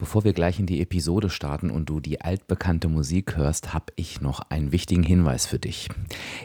Bevor 0.00 0.24
wir 0.24 0.32
gleich 0.32 0.58
in 0.58 0.64
die 0.64 0.80
Episode 0.80 1.28
starten 1.28 1.70
und 1.70 1.90
du 1.90 2.00
die 2.00 2.22
altbekannte 2.22 2.88
Musik 2.88 3.36
hörst, 3.36 3.74
habe 3.74 3.92
ich 3.96 4.22
noch 4.22 4.40
einen 4.48 4.72
wichtigen 4.72 5.02
Hinweis 5.02 5.44
für 5.44 5.58
dich. 5.58 5.90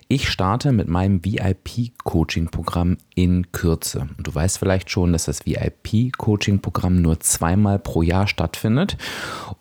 Ich 0.09 0.28
starte 0.28 0.74
mit 0.74 0.90
meinem 0.90 1.24
VIP-Coaching-Programm 1.24 2.98
in 3.16 3.54
Kürze. 3.54 4.10
Und 4.18 4.28
du 4.28 4.36
weißt 4.36 4.58
vielleicht 4.58 4.92
schon, 4.92 5.14
dass 5.14 5.24
das 5.24 5.46
VIP-Coaching-Programm 5.46 7.02
nur 7.02 7.22
zweimal 7.22 7.80
pro 7.80 8.02
Jahr 8.02 8.28
stattfindet 8.28 8.98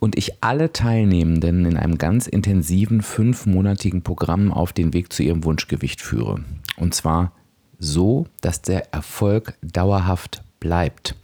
und 0.00 0.18
ich 0.18 0.42
alle 0.42 0.72
Teilnehmenden 0.72 1.64
in 1.64 1.76
einem 1.76 1.96
ganz 1.96 2.26
intensiven 2.26 3.00
fünfmonatigen 3.00 4.02
Programm 4.02 4.52
auf 4.52 4.72
den 4.72 4.92
Weg 4.92 5.12
zu 5.12 5.22
ihrem 5.22 5.44
Wunschgewicht 5.44 6.00
führe. 6.00 6.40
Und 6.76 6.94
zwar 6.96 7.30
so, 7.78 8.26
dass 8.40 8.60
der 8.60 8.92
Erfolg 8.92 9.54
dauerhaft 9.62 10.42
bleibt. 10.64 11.14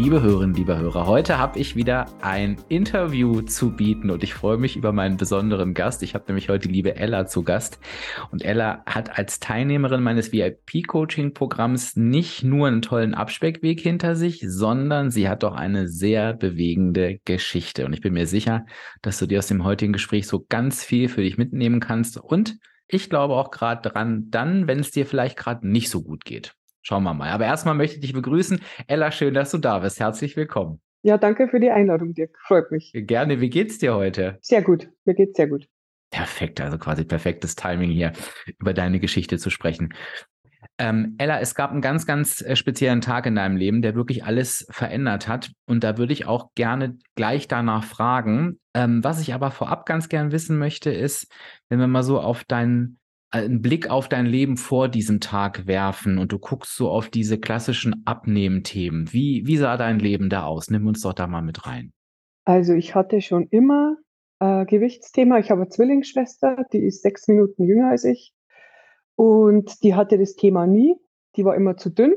Liebe 0.00 0.22
Hörerinnen, 0.22 0.56
liebe 0.56 0.78
Hörer, 0.78 1.06
heute 1.06 1.36
habe 1.36 1.58
ich 1.58 1.76
wieder 1.76 2.06
ein 2.22 2.56
Interview 2.70 3.42
zu 3.42 3.76
bieten 3.76 4.08
und 4.08 4.22
ich 4.22 4.32
freue 4.32 4.56
mich 4.56 4.74
über 4.74 4.92
meinen 4.92 5.18
besonderen 5.18 5.74
Gast. 5.74 6.02
Ich 6.02 6.14
habe 6.14 6.24
nämlich 6.28 6.48
heute 6.48 6.68
die 6.68 6.74
liebe 6.74 6.96
Ella 6.96 7.26
zu 7.26 7.42
Gast 7.42 7.78
und 8.30 8.42
Ella 8.42 8.82
hat 8.86 9.18
als 9.18 9.40
Teilnehmerin 9.40 10.02
meines 10.02 10.32
VIP-Coaching-Programms 10.32 11.96
nicht 11.96 12.42
nur 12.42 12.68
einen 12.68 12.80
tollen 12.80 13.12
Abspeckweg 13.12 13.78
hinter 13.78 14.16
sich, 14.16 14.42
sondern 14.48 15.10
sie 15.10 15.28
hat 15.28 15.44
auch 15.44 15.54
eine 15.54 15.86
sehr 15.86 16.32
bewegende 16.32 17.18
Geschichte 17.26 17.84
und 17.84 17.92
ich 17.92 18.00
bin 18.00 18.14
mir 18.14 18.26
sicher, 18.26 18.64
dass 19.02 19.18
du 19.18 19.26
dir 19.26 19.40
aus 19.40 19.48
dem 19.48 19.64
heutigen 19.64 19.92
Gespräch 19.92 20.26
so 20.26 20.46
ganz 20.48 20.82
viel 20.82 21.10
für 21.10 21.20
dich 21.20 21.36
mitnehmen 21.36 21.78
kannst 21.78 22.16
und 22.16 22.56
ich 22.88 23.10
glaube 23.10 23.34
auch 23.34 23.50
gerade 23.50 23.86
dran, 23.86 24.30
dann, 24.30 24.66
wenn 24.66 24.80
es 24.80 24.92
dir 24.92 25.04
vielleicht 25.04 25.36
gerade 25.36 25.68
nicht 25.68 25.90
so 25.90 26.02
gut 26.02 26.24
geht. 26.24 26.54
Schauen 26.90 27.04
wir 27.04 27.14
mal. 27.14 27.30
Aber 27.30 27.44
erstmal 27.44 27.76
möchte 27.76 27.94
ich 27.94 28.00
dich 28.00 28.12
begrüßen. 28.12 28.60
Ella, 28.88 29.12
schön, 29.12 29.32
dass 29.32 29.52
du 29.52 29.58
da 29.58 29.78
bist. 29.78 30.00
Herzlich 30.00 30.36
willkommen. 30.36 30.80
Ja, 31.02 31.18
danke 31.18 31.46
für 31.46 31.60
die 31.60 31.70
Einladung, 31.70 32.14
Dirk. 32.14 32.36
Freut 32.48 32.72
mich. 32.72 32.90
Gerne. 32.92 33.40
Wie 33.40 33.48
geht's 33.48 33.78
dir 33.78 33.94
heute? 33.94 34.38
Sehr 34.40 34.60
gut. 34.60 34.90
Mir 35.04 35.14
geht's 35.14 35.36
sehr 35.36 35.46
gut. 35.46 35.68
Perfekt, 36.10 36.60
also 36.60 36.78
quasi 36.78 37.04
perfektes 37.04 37.54
Timing 37.54 37.92
hier, 37.92 38.12
über 38.58 38.74
deine 38.74 38.98
Geschichte 38.98 39.38
zu 39.38 39.50
sprechen. 39.50 39.94
Ähm, 40.78 41.14
Ella, 41.18 41.38
es 41.38 41.54
gab 41.54 41.70
einen 41.70 41.80
ganz, 41.80 42.06
ganz 42.06 42.42
äh, 42.42 42.56
speziellen 42.56 43.02
Tag 43.02 43.24
in 43.26 43.36
deinem 43.36 43.56
Leben, 43.56 43.82
der 43.82 43.94
wirklich 43.94 44.24
alles 44.24 44.66
verändert 44.70 45.28
hat. 45.28 45.52
Und 45.66 45.84
da 45.84 45.96
würde 45.96 46.12
ich 46.12 46.26
auch 46.26 46.50
gerne 46.56 46.98
gleich 47.14 47.46
danach 47.46 47.84
fragen. 47.84 48.58
Ähm, 48.74 49.04
was 49.04 49.20
ich 49.20 49.32
aber 49.32 49.52
vorab 49.52 49.86
ganz 49.86 50.08
gern 50.08 50.32
wissen 50.32 50.58
möchte, 50.58 50.90
ist, 50.90 51.32
wenn 51.68 51.78
wir 51.78 51.86
mal 51.86 52.02
so 52.02 52.18
auf 52.18 52.42
deinen 52.42 52.99
einen 53.30 53.62
Blick 53.62 53.90
auf 53.90 54.08
dein 54.08 54.26
Leben 54.26 54.56
vor 54.56 54.88
diesem 54.88 55.20
Tag 55.20 55.66
werfen 55.66 56.18
und 56.18 56.32
du 56.32 56.38
guckst 56.38 56.76
so 56.76 56.90
auf 56.90 57.08
diese 57.08 57.38
klassischen 57.38 58.02
Abnehmthemen. 58.04 59.12
Wie, 59.12 59.46
wie 59.46 59.56
sah 59.56 59.76
dein 59.76 59.98
Leben 59.98 60.28
da 60.28 60.44
aus? 60.44 60.70
Nimm 60.70 60.86
uns 60.86 61.00
doch 61.02 61.12
da 61.12 61.26
mal 61.26 61.42
mit 61.42 61.66
rein. 61.66 61.92
Also 62.44 62.72
ich 62.74 62.94
hatte 62.94 63.20
schon 63.20 63.46
immer 63.50 63.96
äh, 64.40 64.64
Gewichtsthema. 64.64 65.38
Ich 65.38 65.50
habe 65.50 65.62
eine 65.62 65.70
Zwillingsschwester, 65.70 66.64
die 66.72 66.84
ist 66.84 67.02
sechs 67.02 67.28
Minuten 67.28 67.64
jünger 67.64 67.90
als 67.90 68.04
ich. 68.04 68.34
Und 69.14 69.82
die 69.84 69.94
hatte 69.94 70.18
das 70.18 70.34
Thema 70.34 70.66
nie. 70.66 70.96
Die 71.36 71.44
war 71.44 71.54
immer 71.54 71.76
zu 71.76 71.90
dünn. 71.90 72.14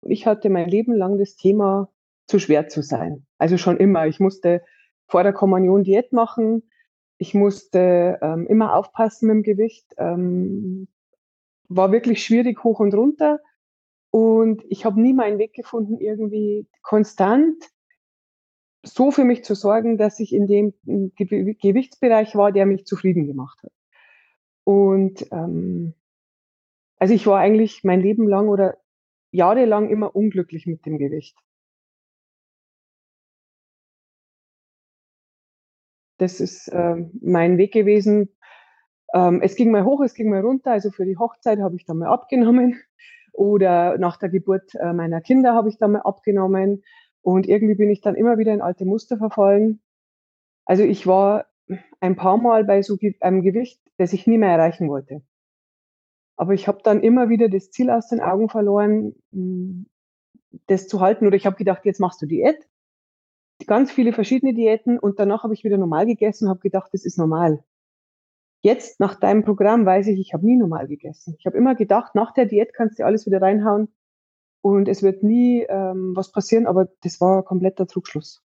Und 0.00 0.10
ich 0.10 0.26
hatte 0.26 0.50
mein 0.50 0.68
Leben 0.68 0.94
lang 0.94 1.18
das 1.18 1.34
Thema, 1.34 1.88
zu 2.26 2.38
schwer 2.38 2.68
zu 2.68 2.82
sein. 2.82 3.26
Also 3.38 3.58
schon 3.58 3.78
immer. 3.78 4.06
Ich 4.06 4.20
musste 4.20 4.62
vor 5.06 5.22
der 5.22 5.32
Kommunion 5.32 5.82
Diät 5.82 6.12
machen. 6.12 6.62
Ich 7.18 7.34
musste 7.34 8.18
ähm, 8.22 8.46
immer 8.46 8.74
aufpassen 8.74 9.28
mit 9.28 9.36
dem 9.36 9.42
Gewicht. 9.42 9.86
Ähm, 9.98 10.88
war 11.68 11.92
wirklich 11.92 12.24
schwierig 12.24 12.62
hoch 12.64 12.80
und 12.80 12.94
runter. 12.94 13.40
Und 14.10 14.62
ich 14.68 14.84
habe 14.84 15.00
nie 15.00 15.12
meinen 15.12 15.38
Weg 15.38 15.54
gefunden, 15.54 15.98
irgendwie 15.98 16.66
konstant 16.82 17.56
so 18.84 19.10
für 19.10 19.24
mich 19.24 19.44
zu 19.44 19.54
sorgen, 19.54 19.96
dass 19.96 20.20
ich 20.20 20.32
in 20.32 20.46
dem 20.46 20.74
Ge 20.84 21.54
Gewichtsbereich 21.54 22.36
war, 22.36 22.52
der 22.52 22.66
mich 22.66 22.84
zufrieden 22.84 23.26
gemacht 23.26 23.62
hat. 23.62 23.72
Und 24.64 25.26
ähm, 25.32 25.94
also 26.98 27.14
ich 27.14 27.26
war 27.26 27.38
eigentlich 27.40 27.82
mein 27.84 28.00
Leben 28.00 28.28
lang 28.28 28.48
oder 28.48 28.76
jahrelang 29.30 29.90
immer 29.90 30.14
unglücklich 30.14 30.66
mit 30.66 30.86
dem 30.86 30.98
Gewicht. 30.98 31.36
Das 36.24 36.40
ist 36.40 36.68
äh, 36.68 36.96
mein 37.20 37.58
Weg 37.58 37.74
gewesen. 37.74 38.30
Ähm, 39.12 39.42
es 39.42 39.56
ging 39.56 39.70
mal 39.70 39.84
hoch, 39.84 40.00
es 40.00 40.14
ging 40.14 40.30
mal 40.30 40.40
runter. 40.40 40.72
Also 40.72 40.90
für 40.90 41.04
die 41.04 41.18
Hochzeit 41.18 41.58
habe 41.58 41.76
ich 41.76 41.84
dann 41.84 41.98
mal 41.98 42.08
abgenommen 42.08 42.80
oder 43.34 43.98
nach 43.98 44.16
der 44.16 44.30
Geburt 44.30 44.74
äh, 44.74 44.94
meiner 44.94 45.20
Kinder 45.20 45.52
habe 45.52 45.68
ich 45.68 45.76
dann 45.76 45.92
mal 45.92 46.00
abgenommen. 46.00 46.82
Und 47.20 47.46
irgendwie 47.46 47.74
bin 47.74 47.90
ich 47.90 48.00
dann 48.00 48.14
immer 48.14 48.38
wieder 48.38 48.54
in 48.54 48.62
alte 48.62 48.86
Muster 48.86 49.18
verfallen. 49.18 49.82
Also 50.64 50.82
ich 50.82 51.06
war 51.06 51.44
ein 52.00 52.16
paar 52.16 52.38
Mal 52.38 52.64
bei 52.64 52.80
so 52.80 52.96
einem 53.20 53.42
Gewicht, 53.42 53.82
das 53.98 54.14
ich 54.14 54.26
nie 54.26 54.38
mehr 54.38 54.50
erreichen 54.50 54.88
wollte. 54.88 55.20
Aber 56.36 56.54
ich 56.54 56.68
habe 56.68 56.78
dann 56.82 57.02
immer 57.02 57.28
wieder 57.28 57.50
das 57.50 57.70
Ziel 57.70 57.90
aus 57.90 58.08
den 58.08 58.20
Augen 58.20 58.48
verloren, 58.48 59.14
hm, 59.30 59.90
das 60.68 60.88
zu 60.88 61.02
halten. 61.02 61.26
Oder 61.26 61.36
ich 61.36 61.44
habe 61.44 61.56
gedacht, 61.56 61.84
jetzt 61.84 62.00
machst 62.00 62.22
du 62.22 62.26
Diät 62.26 62.66
ganz 63.66 63.90
viele 63.90 64.12
verschiedene 64.12 64.54
Diäten 64.54 64.98
und 64.98 65.18
danach 65.18 65.42
habe 65.42 65.54
ich 65.54 65.64
wieder 65.64 65.78
normal 65.78 66.06
gegessen 66.06 66.44
und 66.44 66.50
habe 66.50 66.60
gedacht, 66.60 66.90
das 66.92 67.04
ist 67.04 67.18
normal. 67.18 67.64
Jetzt, 68.62 69.00
nach 69.00 69.14
deinem 69.14 69.44
Programm, 69.44 69.84
weiß 69.84 70.06
ich, 70.08 70.18
ich 70.18 70.32
habe 70.32 70.46
nie 70.46 70.56
normal 70.56 70.88
gegessen. 70.88 71.36
Ich 71.38 71.46
habe 71.46 71.56
immer 71.56 71.74
gedacht, 71.74 72.14
nach 72.14 72.32
der 72.32 72.46
Diät 72.46 72.72
kannst 72.72 72.98
du 72.98 73.04
alles 73.04 73.26
wieder 73.26 73.42
reinhauen 73.42 73.88
und 74.62 74.88
es 74.88 75.02
wird 75.02 75.22
nie 75.22 75.64
ähm, 75.68 76.12
was 76.14 76.32
passieren, 76.32 76.66
aber 76.66 76.88
das 77.02 77.20
war 77.20 77.42
kompletter 77.42 77.86
Trugschluss. 77.86 78.43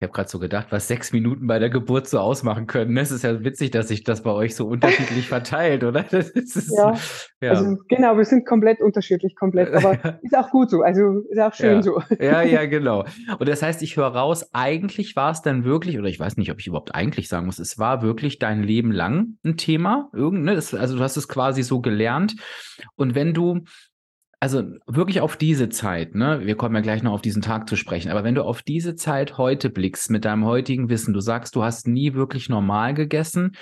Ich 0.00 0.06
habe 0.06 0.14
gerade 0.14 0.30
so 0.30 0.38
gedacht, 0.38 0.68
was 0.70 0.88
sechs 0.88 1.12
Minuten 1.12 1.46
bei 1.46 1.58
der 1.58 1.68
Geburt 1.68 2.08
so 2.08 2.20
ausmachen 2.20 2.66
können. 2.66 2.96
Es 2.96 3.10
ist 3.10 3.22
ja 3.22 3.44
witzig, 3.44 3.70
dass 3.70 3.88
sich 3.88 4.02
das 4.02 4.22
bei 4.22 4.30
euch 4.30 4.56
so 4.56 4.66
unterschiedlich 4.66 5.28
verteilt, 5.28 5.84
oder? 5.84 6.10
Ist, 6.10 6.72
ja, 6.74 6.94
ja, 7.42 7.50
also 7.50 7.76
genau, 7.86 8.16
wir 8.16 8.24
sind 8.24 8.46
komplett 8.46 8.80
unterschiedlich, 8.80 9.36
komplett. 9.36 9.74
Aber 9.74 10.18
ist 10.22 10.34
auch 10.34 10.48
gut 10.48 10.70
so, 10.70 10.80
also 10.80 11.18
ist 11.28 11.38
auch 11.38 11.52
schön 11.52 11.74
ja. 11.74 11.82
so. 11.82 12.02
Ja, 12.18 12.40
ja, 12.40 12.64
genau. 12.70 13.04
Und 13.38 13.46
das 13.46 13.62
heißt, 13.62 13.82
ich 13.82 13.98
höre 13.98 14.06
raus, 14.06 14.48
eigentlich 14.54 15.16
war 15.16 15.32
es 15.32 15.42
dann 15.42 15.64
wirklich, 15.64 15.98
oder 15.98 16.08
ich 16.08 16.18
weiß 16.18 16.38
nicht, 16.38 16.50
ob 16.50 16.60
ich 16.60 16.66
überhaupt 16.66 16.94
eigentlich 16.94 17.28
sagen 17.28 17.44
muss, 17.44 17.58
es 17.58 17.78
war 17.78 18.00
wirklich 18.00 18.38
dein 18.38 18.62
Leben 18.62 18.92
lang 18.92 19.36
ein 19.44 19.58
Thema. 19.58 20.08
Irgend, 20.14 20.44
ne? 20.44 20.52
also 20.52 20.96
du 20.96 21.02
hast 21.02 21.18
es 21.18 21.28
quasi 21.28 21.62
so 21.62 21.82
gelernt. 21.82 22.36
Und 22.96 23.14
wenn 23.14 23.34
du 23.34 23.64
also 24.40 24.62
wirklich 24.86 25.20
auf 25.20 25.36
diese 25.36 25.68
Zeit, 25.68 26.14
ne? 26.14 26.40
Wir 26.46 26.56
kommen 26.56 26.74
ja 26.74 26.80
gleich 26.80 27.02
noch 27.02 27.12
auf 27.12 27.22
diesen 27.22 27.42
Tag 27.42 27.68
zu 27.68 27.76
sprechen, 27.76 28.10
aber 28.10 28.24
wenn 28.24 28.34
du 28.34 28.42
auf 28.42 28.62
diese 28.62 28.96
Zeit 28.96 29.36
heute 29.36 29.68
blickst 29.68 30.10
mit 30.10 30.24
deinem 30.24 30.46
heutigen 30.46 30.88
Wissen, 30.88 31.12
du 31.12 31.20
sagst, 31.20 31.54
du 31.54 31.62
hast 31.62 31.86
nie 31.86 32.14
wirklich 32.14 32.48
normal 32.48 32.94
gegessen, 32.94 33.52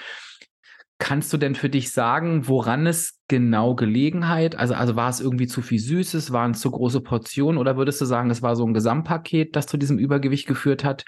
kannst 0.98 1.32
du 1.32 1.36
denn 1.36 1.56
für 1.56 1.68
dich 1.68 1.92
sagen, 1.92 2.46
woran 2.46 2.86
es 2.86 3.20
genau 3.26 3.74
Gelegenheit? 3.74 4.56
Also, 4.56 4.74
also 4.74 4.94
war 4.94 5.10
es 5.10 5.20
irgendwie 5.20 5.48
zu 5.48 5.62
viel 5.62 5.80
Süßes, 5.80 6.32
waren 6.32 6.52
es 6.52 6.60
zu 6.60 6.70
große 6.70 7.00
Portionen 7.00 7.58
oder 7.58 7.76
würdest 7.76 8.00
du 8.00 8.04
sagen, 8.04 8.30
es 8.30 8.42
war 8.42 8.54
so 8.54 8.64
ein 8.64 8.74
Gesamtpaket, 8.74 9.56
das 9.56 9.66
zu 9.66 9.78
diesem 9.78 9.98
Übergewicht 9.98 10.46
geführt 10.46 10.84
hat? 10.84 11.04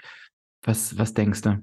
Was, 0.63 0.97
was 0.97 1.13
denkst 1.13 1.41
du? 1.43 1.59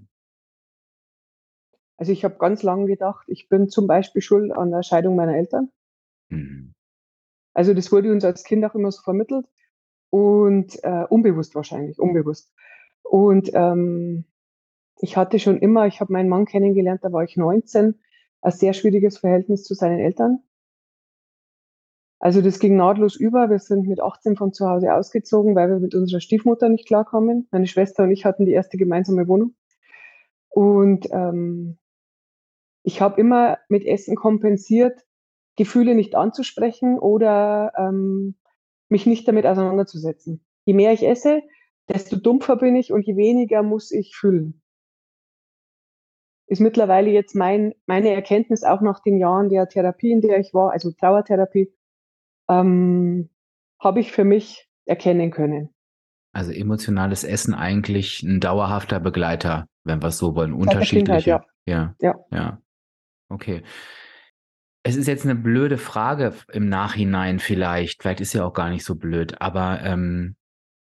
Also 1.99 2.13
ich 2.13 2.25
habe 2.25 2.37
ganz 2.39 2.63
lange 2.63 2.87
gedacht, 2.87 3.25
ich 3.27 3.49
bin 3.49 3.69
zum 3.69 3.87
Beispiel 3.87 4.23
schuld 4.23 4.53
an 4.53 4.71
der 4.71 4.83
Scheidung 4.83 5.17
meiner 5.17 5.37
Eltern. 5.37 5.71
Mhm. 6.29 6.75
Also 7.59 7.75
das 7.75 7.91
wurde 7.91 8.13
uns 8.13 8.25
als 8.25 8.45
Kind 8.45 8.65
auch 8.65 8.77
immer 8.77 8.93
so 8.93 9.03
vermittelt 9.03 9.45
und 10.11 10.79
äh, 10.85 11.07
unbewusst 11.09 11.57
wahrscheinlich, 11.57 11.99
unbewusst. 11.99 12.55
Und 13.03 13.51
ähm, 13.53 14.27
ich 15.01 15.17
hatte 15.17 15.41
schon 15.41 15.59
immer, 15.59 15.89
ich 15.89 16.01
habe 16.01 16.13
meinen 16.13 16.29
Mann 16.29 16.45
kennengelernt, 16.45 17.03
da 17.03 17.13
war 17.13 17.25
ich 17.25 17.37
19, 17.37 17.99
ein 18.43 18.53
sehr 18.53 18.75
schwieriges 18.75 19.19
Verhältnis 19.19 19.65
zu 19.65 19.75
seinen 19.75 19.99
Eltern. 19.99 20.39
Also 22.21 22.43
das 22.43 22.61
ging 22.61 22.77
nahtlos 22.77 23.17
über. 23.17 23.51
Wir 23.51 23.59
sind 23.59 23.89
mit 23.89 24.01
18 24.01 24.37
von 24.37 24.53
zu 24.53 24.69
Hause 24.69 24.95
ausgezogen, 24.95 25.57
weil 25.57 25.69
wir 25.69 25.81
mit 25.81 25.97
unserer 25.97 26.21
Stiefmutter 26.21 26.69
nicht 26.69 26.87
klarkamen. 26.87 27.49
Meine 27.51 27.67
Schwester 27.67 28.05
und 28.05 28.13
ich 28.13 28.25
hatten 28.25 28.47
die 28.47 28.53
erste 28.53 28.77
gemeinsame 28.77 29.27
Wohnung. 29.27 29.57
Und 30.49 31.09
ähm, 31.11 31.77
ich 32.85 33.01
habe 33.01 33.21
immer 33.21 33.59
mit 33.69 33.85
Essen 33.85 34.15
kompensiert, 34.15 35.08
Gefühle 35.59 35.97
nicht 35.97 36.15
anzusprechen 36.15 36.99
oder 36.99 37.73
ähm, 37.77 38.37
mich 38.89 39.07
nicht 39.07 39.27
damit 39.27 39.45
auseinanderzusetzen. 39.45 40.41
Je 40.65 40.73
mehr 40.73 40.93
ich 40.93 41.07
esse, 41.07 41.43
desto 41.89 42.17
dumpfer 42.17 42.57
bin 42.57 42.77
ich 42.77 42.93
und 42.93 43.05
je 43.05 43.17
weniger 43.17 43.63
muss 43.65 43.91
ich 43.91 44.17
fühlen. 44.17 44.63
Ist 46.47 46.61
mittlerweile 46.61 47.11
jetzt 47.11 47.35
mein, 47.35 47.75
meine 47.87 48.11
Erkenntnis 48.11 48.63
auch 48.63 48.81
nach 48.81 49.01
den 49.01 49.19
Jahren 49.19 49.49
der 49.49 49.69
Therapie, 49.69 50.13
in 50.13 50.21
der 50.21 50.39
ich 50.39 50.55
war, 50.55 50.71
also 50.71 50.93
Trauertherapie, 50.93 51.75
ähm, 52.49 53.29
habe 53.81 54.01
ich 54.01 54.13
für 54.13 54.25
mich 54.25 54.71
erkennen 54.87 55.33
können. 55.33 55.75
Also 56.33 56.53
emotionales 56.53 57.25
Essen 57.25 57.53
eigentlich 57.53 58.23
ein 58.23 58.39
dauerhafter 58.39 59.01
Begleiter, 59.01 59.67
wenn 59.83 60.01
wir 60.01 60.09
es 60.09 60.19
so 60.19 60.37
wollen. 60.37 60.53
Unterschiedliche. 60.53 61.31
ja. 61.31 61.45
ja. 61.67 61.95
Ja. 62.01 62.15
Ja. 62.31 62.63
Okay. 63.29 63.65
Es 64.83 64.97
ist 64.97 65.07
jetzt 65.07 65.25
eine 65.25 65.35
blöde 65.35 65.79
Frage 65.79 66.35
im 66.53 66.69
Nachhinein 66.69 67.39
vielleicht. 67.39 68.03
Vielleicht 68.03 68.21
ist 68.21 68.33
ja 68.33 68.45
auch 68.45 68.55
gar 68.55 68.71
nicht 68.71 68.85
so 68.85 68.95
blöd. 68.95 69.41
Aber 69.41 69.83
ähm, 69.83 70.37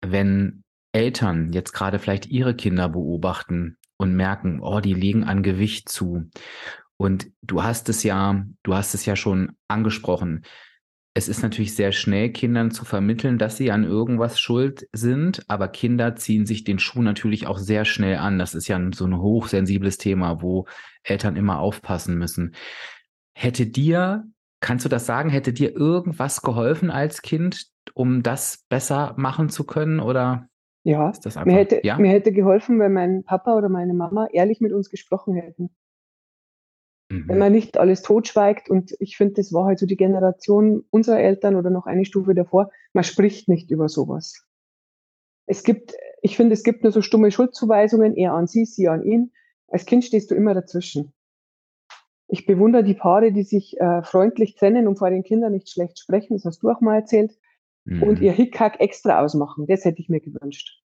wenn 0.02 0.64
Eltern 0.92 1.54
jetzt 1.54 1.74
gerade 1.74 2.00
vielleicht 2.00 2.26
ihre 2.26 2.56
Kinder 2.56 2.90
beobachten 2.90 3.78
und 3.98 4.16
merken, 4.16 4.60
oh, 4.62 4.80
die 4.80 4.94
legen 4.94 5.24
an 5.24 5.44
Gewicht 5.44 5.90
zu. 5.90 6.30
Und 6.98 7.28
du 7.42 7.64
hast 7.64 7.90
es 7.90 8.04
ja, 8.04 8.46
du 8.64 8.74
hast 8.74 8.94
es 8.94 9.06
ja 9.06 9.16
schon 9.16 9.56
angesprochen 9.68 10.44
es 11.16 11.28
ist 11.28 11.44
natürlich 11.44 11.76
sehr 11.76 11.92
schnell, 11.92 12.32
Kindern 12.32 12.72
zu 12.72 12.86
vermitteln, 12.86 13.38
dass 13.38 13.58
sie 13.58 13.72
an 13.72 13.84
irgendwas 13.84 14.40
schuld 14.40 14.88
sind, 14.94 15.44
aber 15.48 15.68
Kinder 15.68 16.16
ziehen 16.16 16.48
sich 16.48 16.64
den 16.64 16.80
Schuh 16.80 17.04
natürlich 17.04 17.46
auch 17.46 17.60
sehr 17.60 17.86
schnell 17.86 18.18
an. 18.18 18.40
Das 18.40 18.56
ist 18.56 18.68
ja 18.68 18.80
so 18.94 19.06
ein 19.06 19.20
hochsensibles 19.20 20.00
Thema, 20.00 20.42
wo 20.42 20.66
Eltern 21.04 21.36
immer 21.36 21.60
aufpassen 21.60 22.18
müssen. 22.18 22.56
Hätte 23.34 23.66
dir, 23.66 24.26
kannst 24.60 24.86
du 24.86 24.90
das 24.90 25.06
sagen, 25.06 25.30
hätte 25.30 25.54
dir 25.54 25.76
irgendwas 25.76 26.42
geholfen 26.42 26.92
als 26.92 27.22
Kind, 27.22 27.68
um 27.94 28.24
das 28.24 28.66
besser 28.70 29.14
machen 29.18 29.50
zu 29.50 29.66
können 29.66 30.00
oder? 30.00 30.48
Ja, 30.84 31.08
einfach, 31.08 31.46
mir, 31.46 31.54
hätte, 31.54 31.82
ja? 31.84 31.98
mir 31.98 32.12
hätte 32.12 32.32
geholfen, 32.32 32.80
wenn 32.80 32.94
mein 32.94 33.24
Papa 33.24 33.56
oder 33.56 33.70
meine 33.70 33.94
Mama 33.94 34.28
ehrlich 34.32 34.60
mit 34.60 34.74
uns 34.74 34.90
gesprochen 34.90 35.36
hätten. 35.36 35.70
Mhm. 37.10 37.28
Wenn 37.28 37.38
man 37.38 37.52
nicht 37.52 37.78
alles 37.78 38.02
totschweigt 38.02 38.70
und 38.70 38.96
ich 39.00 39.18
finde, 39.18 39.36
das 39.36 39.54
war 39.54 39.66
halt 39.66 39.80
so 39.80 39.86
die 39.86 39.96
Generation 39.96 40.84
unserer 40.90 41.20
Eltern 41.20 41.56
oder 41.56 41.70
noch 41.70 41.86
eine 41.86 42.06
Stufe 42.06 42.36
davor, 42.36 42.70
man 42.94 43.04
spricht 43.04 43.48
nicht 43.48 43.72
über 43.72 43.88
sowas. 43.88 44.46
Es 45.46 45.64
gibt, 45.64 45.94
ich 46.22 46.36
finde, 46.38 46.54
es 46.54 46.64
gibt 46.64 46.84
nur 46.84 46.92
so 46.92 47.02
stumme 47.02 47.32
Schuldzuweisungen, 47.32 48.16
er 48.16 48.34
an 48.34 48.48
sie, 48.48 48.66
sie 48.66 48.88
an 48.88 49.04
ihn. 49.04 49.32
Als 49.68 49.86
Kind 49.86 50.06
stehst 50.06 50.32
du 50.32 50.36
immer 50.36 50.54
dazwischen. 50.54 51.14
Ich 52.34 52.48
bewundere 52.48 52.84
die 52.84 52.96
Paare, 52.96 53.32
die 53.32 53.44
sich 53.44 53.80
äh, 53.80 54.02
freundlich 54.02 54.56
trennen 54.56 54.88
und 54.88 54.98
vor 54.98 55.12
den 55.12 55.22
Kindern 55.22 55.52
nicht 55.52 55.70
schlecht 55.70 56.00
sprechen, 56.00 56.34
das 56.34 56.46
hast 56.46 56.64
du 56.64 56.70
auch 56.72 56.82
mal 56.82 56.96
erzählt, 56.96 57.38
mhm. 57.86 58.02
und 58.02 58.22
ihr 58.22 58.32
Hickhack 58.32 58.80
extra 58.80 59.24
ausmachen. 59.24 59.68
Das 59.68 59.86
hätte 59.86 60.02
ich 60.02 60.10
mir 60.10 60.20
gewünscht. 60.20 60.82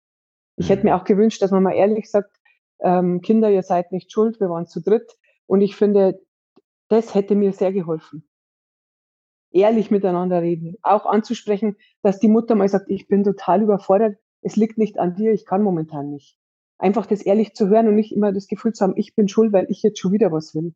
Ich 0.58 0.66
mhm. 0.66 0.70
hätte 0.74 0.86
mir 0.86 0.98
auch 0.98 1.06
gewünscht, 1.06 1.42
dass 1.42 1.52
man 1.52 1.64
mal 1.64 1.72
ehrlich 1.72 2.12
sagt, 2.12 2.36
ähm, 2.82 3.22
Kinder, 3.22 3.50
ihr 3.50 3.64
seid 3.64 3.94
nicht 3.94 4.12
schuld, 4.12 4.42
wir 4.42 4.50
waren 4.50 4.68
zu 4.68 4.82
dritt. 4.82 5.10
Und 5.46 5.62
ich 5.62 5.78
finde, 5.78 6.20
das 6.90 7.16
hätte 7.16 7.34
mir 7.34 7.54
sehr 7.54 7.72
geholfen. 7.72 8.28
Ehrlich 9.52 9.90
miteinander 9.90 10.42
reden, 10.42 10.76
auch 10.82 11.06
anzusprechen, 11.06 11.78
dass 12.02 12.20
die 12.20 12.28
Mutter 12.28 12.56
mal 12.56 12.68
sagt, 12.68 12.90
ich 12.90 13.08
bin 13.08 13.24
total 13.24 13.62
überfordert, 13.62 14.18
es 14.42 14.58
liegt 14.58 14.78
nicht 14.78 15.00
an 15.00 15.16
dir, 15.16 15.32
ich 15.32 15.46
kann 15.46 15.64
momentan 15.64 16.10
nicht. 16.10 16.38
Einfach 16.78 17.06
das 17.06 17.22
ehrlich 17.22 17.54
zu 17.54 17.70
hören 17.70 17.88
und 17.88 17.96
nicht 17.96 18.12
immer 18.12 18.34
das 18.34 18.48
Gefühl 18.48 18.74
zu 18.74 18.84
haben, 18.84 18.98
ich 18.98 19.16
bin 19.16 19.30
schuld, 19.30 19.54
weil 19.54 19.68
ich 19.70 19.82
jetzt 19.82 20.00
schon 20.00 20.12
wieder 20.12 20.34
was 20.34 20.54
will. 20.54 20.76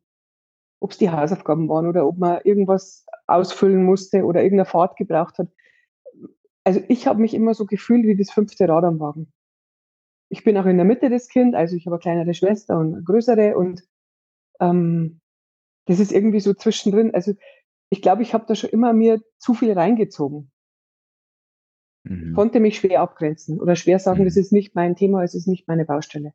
Ob 0.82 0.90
es 0.90 0.98
die 0.98 1.10
Hausaufgaben 1.10 1.68
waren 1.68 1.86
oder 1.86 2.06
ob 2.06 2.18
man 2.18 2.40
irgendwas 2.42 3.06
ausfüllen 3.28 3.84
musste 3.84 4.24
oder 4.24 4.42
irgendeine 4.42 4.68
Fahrt 4.68 4.96
gebraucht 4.96 5.38
hat. 5.38 5.48
Also 6.64 6.80
ich 6.88 7.06
habe 7.06 7.20
mich 7.20 7.34
immer 7.34 7.54
so 7.54 7.66
gefühlt 7.66 8.04
wie 8.04 8.16
das 8.16 8.30
fünfte 8.30 8.68
Rad 8.68 8.84
am 8.84 8.98
Wagen. 8.98 9.32
Ich 10.28 10.44
bin 10.44 10.56
auch 10.56 10.66
in 10.66 10.76
der 10.76 10.86
Mitte 10.86 11.08
des 11.08 11.28
Kind, 11.28 11.54
also 11.54 11.76
ich 11.76 11.86
habe 11.86 11.96
eine 11.96 12.00
kleinere 12.00 12.34
Schwester 12.34 12.78
und 12.78 12.94
eine 12.94 13.02
größere 13.04 13.56
und 13.56 13.82
ähm, 14.60 15.20
das 15.86 16.00
ist 16.00 16.12
irgendwie 16.12 16.40
so 16.40 16.54
zwischendrin. 16.54 17.14
Also 17.14 17.34
ich 17.90 18.02
glaube, 18.02 18.22
ich 18.22 18.34
habe 18.34 18.46
da 18.46 18.54
schon 18.54 18.70
immer 18.70 18.92
mir 18.92 19.20
zu 19.38 19.54
viel 19.54 19.72
reingezogen. 19.72 20.50
Mhm. 22.04 22.34
Konnte 22.34 22.58
mich 22.58 22.78
schwer 22.78 23.00
abgrenzen 23.00 23.60
oder 23.60 23.76
schwer 23.76 23.98
sagen, 23.98 24.22
mhm. 24.22 24.24
das 24.24 24.36
ist 24.36 24.52
nicht 24.52 24.74
mein 24.74 24.96
Thema, 24.96 25.22
es 25.22 25.34
ist 25.34 25.46
nicht 25.46 25.68
meine 25.68 25.84
Baustelle. 25.84 26.32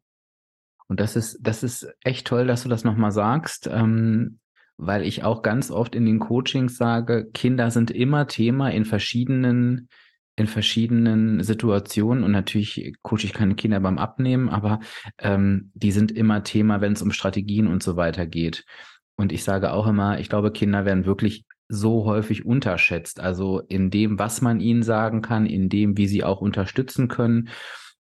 Und 0.88 1.00
das 1.00 1.16
ist, 1.16 1.39
das 1.42 1.63
ist 1.63 1.88
echt 2.04 2.28
toll, 2.28 2.48
dass 2.48 2.63
du 2.63 2.69
das 2.69 2.84
nochmal 2.84 3.12
sagst, 3.12 3.69
ähm, 3.72 4.39
weil 4.78 5.04
ich 5.04 5.24
auch 5.24 5.42
ganz 5.42 5.72
oft 5.72 5.95
in 5.95 6.06
den 6.06 6.19
Coachings 6.19 6.78
sage, 6.78 7.30
Kinder 7.34 7.72
sind 7.72 7.92
immer 7.92 8.28
Thema 8.28 8.69
in 8.69 8.86
verschiedenen 8.86 9.89
in 10.38 10.45
verschiedenen 10.45 11.44
Situationen 11.44 12.24
und 12.24 12.31
natürlich 12.31 12.94
coache 13.01 13.24
ich 13.24 13.34
keine 13.34 13.56
Kinder 13.56 13.80
beim 13.80 13.98
Abnehmen, 13.98 14.50
aber 14.50 14.80
ähm, 15.18 15.72
die 15.74 15.92
sind 15.92 16.12
immer 16.12 16.44
Thema, 16.44 16.80
wenn 16.80 16.94
es 16.94 17.01
um 17.01 17.12
Strategien 17.12 17.66
und 17.66 17.81
so 17.81 17.98
weiter 17.98 18.28
geht. 18.28 18.63
Und 19.16 19.31
ich 19.31 19.44
sage 19.44 19.74
auch 19.74 19.88
immer, 19.88 20.19
ich 20.19 20.30
glaube, 20.30 20.51
Kinder 20.51 20.86
werden 20.86 21.07
wirklich 21.07 21.45
so 21.69 22.06
häufig 22.06 22.45
unterschätzt. 22.45 23.19
Also 23.19 23.62
in 23.62 23.89
dem, 23.89 24.19
was 24.19 24.42
man 24.42 24.60
ihnen 24.60 24.84
sagen 24.84 25.24
kann, 25.24 25.48
in 25.48 25.69
dem, 25.69 25.98
wie 25.98 26.07
sie 26.07 26.24
auch 26.24 26.39
unterstützen 26.39 27.07
können. 27.07 27.50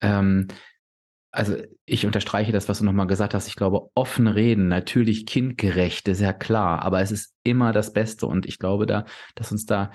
Ähm, 0.01 0.49
also 1.35 1.57
ich 1.85 2.07
unterstreiche 2.07 2.53
das, 2.53 2.69
was 2.69 2.79
du 2.79 2.85
nochmal 2.85 3.07
gesagt 3.07 3.35
hast. 3.35 3.49
Ich 3.49 3.57
glaube, 3.57 3.91
offen 3.95 4.29
reden, 4.29 4.69
natürlich 4.69 5.27
kindgerecht, 5.27 6.07
ist 6.09 6.21
ja 6.21 6.33
klar, 6.33 6.83
aber 6.83 7.01
es 7.01 7.11
ist 7.11 7.35
immer 7.43 7.73
das 7.73 7.93
Beste. 7.93 8.27
Und 8.27 8.47
ich 8.47 8.59
glaube 8.59 8.87
da, 8.87 9.05
dass 9.35 9.51
uns 9.51 9.67
da 9.67 9.91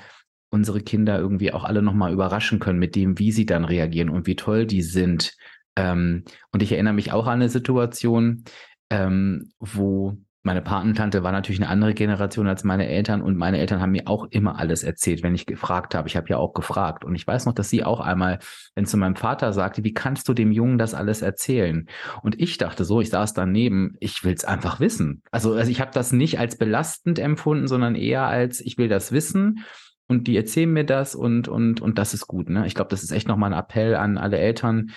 unsere 0.52 0.82
Kinder 0.82 1.18
irgendwie 1.18 1.54
auch 1.54 1.64
alle 1.64 1.82
nochmal 1.82 2.12
überraschen 2.12 2.60
können 2.60 2.80
mit 2.80 2.96
dem, 2.96 3.20
wie 3.20 3.32
sie 3.32 3.46
dann 3.46 3.66
reagieren 3.66 4.10
und 4.10 4.28
wie 4.28 4.36
toll 4.36 4.66
die 4.66 4.82
sind. 4.82 5.36
Ähm, 5.76 6.26
und 6.52 6.62
ich 6.62 6.72
erinnere 6.72 6.94
mich 6.94 7.14
auch 7.14 7.28
an 7.28 7.36
eine 7.36 7.50
Situation, 7.50 8.44
ähm, 8.90 9.52
wo 9.60 10.18
meine 10.42 10.62
Patentante 10.62 11.22
war 11.22 11.34
natürlich 11.34 11.60
eine 11.60 11.70
andere 11.70 11.94
Generation 11.94 12.48
als 12.48 12.64
meine 12.64 12.88
Eltern 12.88 13.22
und 13.22 13.36
meine 13.36 13.60
Eltern 13.60 13.82
haben 13.82 13.92
mir 13.92 14.08
auch 14.08 14.26
immer 14.30 14.58
alles 14.58 14.84
erzählt, 14.84 15.22
wenn 15.22 15.36
ich 15.36 15.46
gefragt 15.46 15.96
habe. 15.96 16.08
Ich 16.08 16.16
habe 16.16 16.30
ja 16.30 16.38
auch 16.38 16.54
gefragt 16.54 17.04
und 17.04 17.14
ich 17.16 17.28
weiß 17.28 17.46
noch, 17.46 17.54
dass 17.54 17.70
sie 17.70 17.84
auch 17.84 18.00
einmal, 18.00 18.40
wenn 18.74 18.86
zu 18.86 18.96
meinem 18.96 19.18
Vater 19.18 19.52
sagte, 19.52 19.84
wie 19.84 19.94
kannst 19.94 20.30
du 20.30 20.34
dem 20.34 20.52
Jungen 20.52 20.78
das 20.78 20.94
alles 20.94 21.22
erzählen? 21.22 21.90
Und 22.24 22.40
ich 22.40 22.58
dachte 22.58 22.86
so, 22.86 23.02
ich 23.02 23.10
saß 23.10 23.34
daneben, 23.34 23.96
ich 24.00 24.24
will 24.24 24.34
es 24.34 24.46
einfach 24.46 24.80
wissen. 24.80 25.24
Also, 25.32 25.54
also 25.54 25.70
ich 25.70 25.82
habe 25.82 25.92
das 25.94 26.14
nicht 26.14 26.40
als 26.40 26.58
belastend 26.58 27.20
empfunden, 27.20 27.68
sondern 27.68 27.96
eher 27.96 28.24
als 28.24 28.62
ich 28.62 28.78
will 28.78 28.88
das 28.88 29.12
wissen 29.12 29.66
und 30.08 30.28
die 30.28 30.38
erzählen 30.38 30.72
mir 30.72 30.86
das 30.86 31.16
und 31.16 31.50
und 31.50 31.82
und 31.82 31.98
das 31.98 32.14
ist 32.14 32.28
gut. 32.28 32.50
Ne? 32.50 32.66
Ich 32.66 32.76
glaube, 32.76 32.90
das 32.90 33.04
ist 33.04 33.12
echt 33.12 33.28
nochmal 33.28 33.52
ein 33.54 33.60
Appell 33.60 33.96
an 33.96 34.18
alle 34.18 34.38
Eltern, 34.38 34.92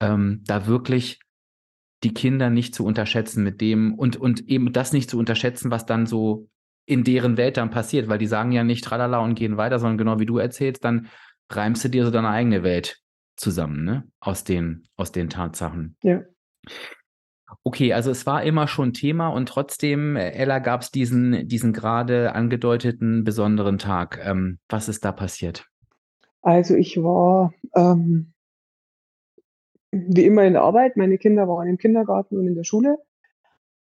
ähm, 0.00 0.42
da 0.46 0.66
wirklich 0.66 1.18
die 2.04 2.14
Kinder 2.14 2.50
nicht 2.50 2.74
zu 2.74 2.84
unterschätzen 2.84 3.42
mit 3.42 3.60
dem 3.60 3.94
und, 3.94 4.16
und 4.16 4.48
eben 4.48 4.72
das 4.72 4.92
nicht 4.92 5.10
zu 5.10 5.18
unterschätzen, 5.18 5.70
was 5.70 5.86
dann 5.86 6.06
so 6.06 6.48
in 6.86 7.02
deren 7.02 7.36
Welt 7.36 7.56
dann 7.56 7.70
passiert, 7.70 8.08
weil 8.08 8.18
die 8.18 8.26
sagen 8.26 8.52
ja 8.52 8.62
nicht 8.62 8.84
tralala 8.84 9.18
und 9.18 9.34
gehen 9.34 9.56
weiter, 9.56 9.78
sondern 9.78 9.98
genau 9.98 10.20
wie 10.20 10.26
du 10.26 10.38
erzählst, 10.38 10.84
dann 10.84 11.08
reimst 11.50 11.84
du 11.84 11.88
dir 11.88 12.04
so 12.04 12.10
deine 12.10 12.28
eigene 12.28 12.62
Welt 12.62 13.00
zusammen, 13.36 13.84
ne? 13.84 14.04
Aus 14.20 14.44
den, 14.44 14.86
aus 14.96 15.10
den 15.10 15.30
Tatsachen. 15.30 15.96
Ja. 16.02 16.22
Okay, 17.62 17.92
also 17.92 18.10
es 18.10 18.26
war 18.26 18.42
immer 18.42 18.68
schon 18.68 18.92
Thema 18.92 19.28
und 19.28 19.48
trotzdem, 19.48 20.16
Ella, 20.16 20.58
gab 20.58 20.82
es 20.82 20.90
diesen, 20.90 21.48
diesen 21.48 21.72
gerade 21.72 22.34
angedeuteten 22.34 23.24
besonderen 23.24 23.78
Tag. 23.78 24.20
Ähm, 24.22 24.58
was 24.68 24.88
ist 24.88 25.04
da 25.04 25.12
passiert? 25.12 25.66
Also 26.42 26.74
ich 26.74 26.98
war 26.98 27.54
ähm, 27.74 28.33
wie 29.94 30.24
immer 30.24 30.44
in 30.44 30.54
der 30.54 30.62
Arbeit. 30.62 30.96
Meine 30.96 31.18
Kinder 31.18 31.48
waren 31.48 31.68
im 31.68 31.78
Kindergarten 31.78 32.38
und 32.38 32.46
in 32.46 32.54
der 32.54 32.64
Schule. 32.64 32.98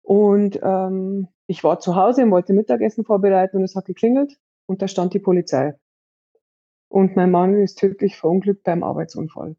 Und 0.03 0.61
ähm, 0.63 1.29
ich 1.47 1.65
war 1.65 1.81
zu 1.81 1.97
Hause 1.97 2.23
und 2.23 2.31
wollte 2.31 2.53
Mittagessen 2.53 3.05
vorbereiten 3.05 3.57
und 3.57 3.65
es 3.65 3.75
hat 3.75 3.87
geklingelt 3.87 4.39
und 4.67 4.83
da 4.83 4.89
stand 4.89 5.15
die 5.15 5.19
Polizei. 5.19 5.75
Und 6.89 7.17
mein 7.17 7.31
Mann 7.31 7.55
ist 7.55 7.79
tödlich 7.79 8.17
verunglückt 8.17 8.63
beim 8.63 8.83
Arbeitsunfall. 8.83 9.57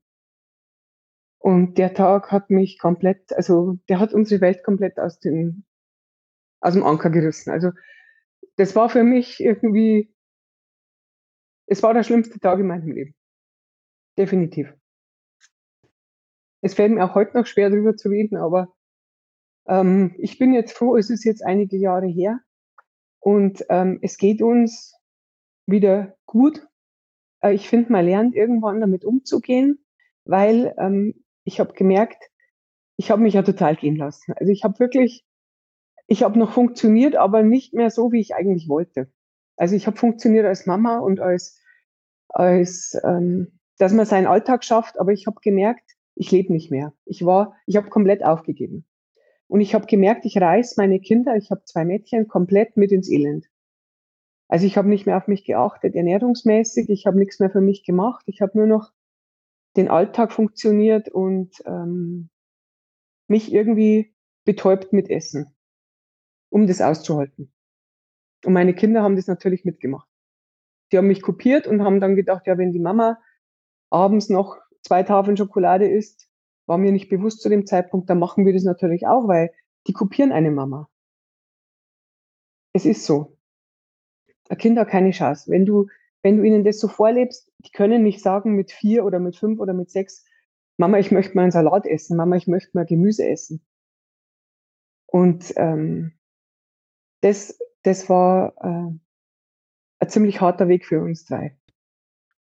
Und 1.39 1.77
der 1.77 1.94
Tag 1.94 2.32
hat 2.32 2.50
mich 2.50 2.79
komplett, 2.79 3.34
also 3.34 3.77
der 3.89 4.00
hat 4.00 4.13
unsere 4.13 4.41
Welt 4.41 4.63
komplett 4.63 5.00
aus 5.00 5.20
dem, 5.20 5.65
aus 6.62 6.74
dem 6.74 6.84
Anker 6.84 7.10
gerissen. 7.10 7.51
Also 7.51 7.72
das 8.56 8.75
war 8.75 8.89
für 8.89 9.03
mich 9.03 9.39
irgendwie, 9.39 10.13
es 11.67 11.84
war 11.84 11.94
der 11.94 12.03
schlimmste 12.03 12.39
Tag 12.39 12.60
in 12.60 12.67
meinem 12.67 12.91
Leben. 12.91 13.15
Definitiv. 14.17 14.74
Es 16.67 16.74
fällt 16.74 16.91
mir 16.91 17.03
auch 17.03 17.15
heute 17.15 17.38
noch 17.38 17.45
schwer, 17.45 17.69
darüber 17.69 17.95
zu 17.95 18.09
reden, 18.09 18.38
aber 18.38 18.74
ähm, 19.67 20.15
ich 20.17 20.38
bin 20.38 20.53
jetzt 20.53 20.74
froh, 20.74 20.97
es 20.97 21.09
ist 21.09 21.24
jetzt 21.24 21.43
einige 21.43 21.77
Jahre 21.77 22.07
her 22.07 22.41
und 23.19 23.65
ähm, 23.69 24.00
es 24.01 24.17
geht 24.17 24.41
uns 24.41 24.95
wieder 25.65 26.17
gut. 26.25 26.67
Äh, 27.41 27.53
ich 27.53 27.69
finde, 27.69 27.91
man 27.91 28.05
lernt 28.05 28.36
irgendwann 28.36 28.81
damit 28.81 29.05
umzugehen, 29.05 29.83
weil 30.25 30.75
ähm, 30.77 31.24
ich 31.45 31.59
habe 31.59 31.74
gemerkt, 31.74 32.29
ich 32.97 33.12
habe 33.12 33.21
mich 33.21 33.36
ja 33.36 33.43
total 33.43 33.75
gehen 33.75 33.95
lassen. 33.95 34.33
Also 34.33 34.51
ich 34.51 34.63
habe 34.63 34.79
wirklich, 34.79 35.25
ich 36.07 36.24
habe 36.24 36.38
noch 36.38 36.51
funktioniert, 36.51 37.15
aber 37.15 37.43
nicht 37.43 37.74
mehr 37.74 37.91
so, 37.91 38.12
wie 38.12 38.19
ich 38.19 38.36
eigentlich 38.36 38.67
wollte. 38.67 39.09
Also 39.55 39.75
ich 39.75 39.88
habe 39.88 39.97
funktioniert 39.97 40.45
als 40.45 40.65
Mama 40.65 41.00
und 41.00 41.19
als, 41.21 41.62
als 42.29 43.00
ähm, 43.03 43.59
dass 43.77 43.93
man 43.93 44.05
seinen 44.05 44.27
Alltag 44.27 44.63
schafft, 44.63 45.00
aber 45.00 45.12
ich 45.12 45.27
habe 45.27 45.39
gemerkt, 45.41 45.96
ich 46.17 46.31
lebe 46.31 46.51
nicht 46.51 46.71
mehr. 46.71 46.93
Ich 47.05 47.25
war, 47.25 47.55
ich 47.65 47.75
habe 47.77 47.89
komplett 47.89 48.24
aufgegeben. 48.24 48.86
Und 49.47 49.62
ich 49.62 49.74
habe 49.74 49.86
gemerkt, 49.86 50.25
ich 50.25 50.39
reiß 50.39 50.77
meine 50.77 51.00
Kinder, 51.00 51.36
ich 51.36 51.51
habe 51.51 51.63
zwei 51.63 51.86
Mädchen, 51.86 52.27
komplett 52.27 52.75
mit 52.75 52.91
ins 52.91 53.09
Elend. 53.09 53.45
Also 54.50 54.65
ich 54.65 54.77
habe 54.77 54.89
nicht 54.89 55.05
mehr 55.05 55.17
auf 55.17 55.27
mich 55.27 55.45
geachtet, 55.45 55.95
ernährungsmäßig, 55.95 56.89
ich 56.89 57.05
habe 57.05 57.17
nichts 57.17 57.39
mehr 57.39 57.50
für 57.50 57.62
mich 57.62 57.83
gemacht, 57.83 58.24
ich 58.27 58.41
habe 58.41 58.57
nur 58.57 58.67
noch 58.67 58.91
den 59.75 59.89
Alltag 59.89 60.31
funktioniert 60.31 61.09
und 61.09 61.62
ähm, 61.65 62.29
mich 63.27 63.53
irgendwie 63.53 64.13
betäubt 64.45 64.93
mit 64.93 65.09
Essen, 65.09 65.53
um 66.50 66.65
das 66.65 66.81
auszuhalten. 66.81 67.51
Und 68.45 68.53
meine 68.53 68.74
Kinder 68.74 69.03
haben 69.03 69.15
das 69.15 69.27
natürlich 69.27 69.65
mitgemacht. 69.65 70.07
Die 70.91 70.97
haben 70.97 71.07
mich 71.07 71.21
kopiert 71.21 71.67
und 71.67 71.83
haben 71.83 72.00
dann 72.00 72.15
gedacht, 72.15 72.47
ja, 72.47 72.57
wenn 72.57 72.71
die 72.71 72.79
Mama 72.79 73.19
abends 73.89 74.29
noch 74.29 74.57
zwei 74.88 75.03
Tafeln 75.03 75.36
Schokolade 75.36 75.88
isst, 75.88 76.29
war 76.65 76.77
mir 76.77 76.91
nicht 76.91 77.10
bewusst 77.10 77.41
zu 77.41 77.50
dem 77.50 77.65
Zeitpunkt, 77.65 78.10
dann 78.10 78.20
machen 78.20 78.46
wir 78.46 78.53
das 78.53 78.63
natürlich 78.63 79.06
auch, 79.06 79.27
weil 79.27 79.51
die 79.88 79.94
kopieren 79.94 80.32
eine 80.32 80.50
Mama. 80.50 80.89
Es 82.74 82.86
ist 82.86 83.06
so. 83.06 83.38
Ein 84.50 84.58
Kind 84.58 84.79
hat 84.79 84.88
keine 84.88 85.12
Chance. 85.12 85.51
Wenn 85.51 85.65
du, 85.65 85.88
wenn 86.22 86.38
du 86.38 86.44
ihnen 86.44 86.63
das 86.63 86.79
so 86.79 86.88
vorlebst, 86.88 87.51
die 87.60 87.72
können 87.72 88.01
nicht 88.01 88.22
sagen 88.22 88.56
mit 88.56 88.72
vier 88.72 89.03
oder 89.03 89.20
mit 89.20 89.36
fünf 89.36 89.60
oder 89.60 89.74
mit 89.74 89.89
sechs, 89.89 90.25
Mama, 90.77 91.00
ich 91.00 91.12
möchte 91.12 91.36
mal 91.36 91.44
einen 91.44 91.51
Salat 91.51 91.86
essen, 91.86 92.15
Mama, 92.15 92.38
ich 92.38 92.48
möchte 92.48 92.72
mal 92.74 92.86
Gemüse 92.86 93.27
essen. 93.27 93.65
Und 95.06 95.53
ähm, 95.58 96.13
das, 97.22 97.60
das 97.84 98.10
war 98.10 98.53
äh, 98.62 98.94
ein 100.00 100.10
ziemlich 100.10 100.39
harter 100.39 100.70
Weg 100.70 100.86
für 100.86 101.01
uns 101.01 101.25
drei. 101.25 101.56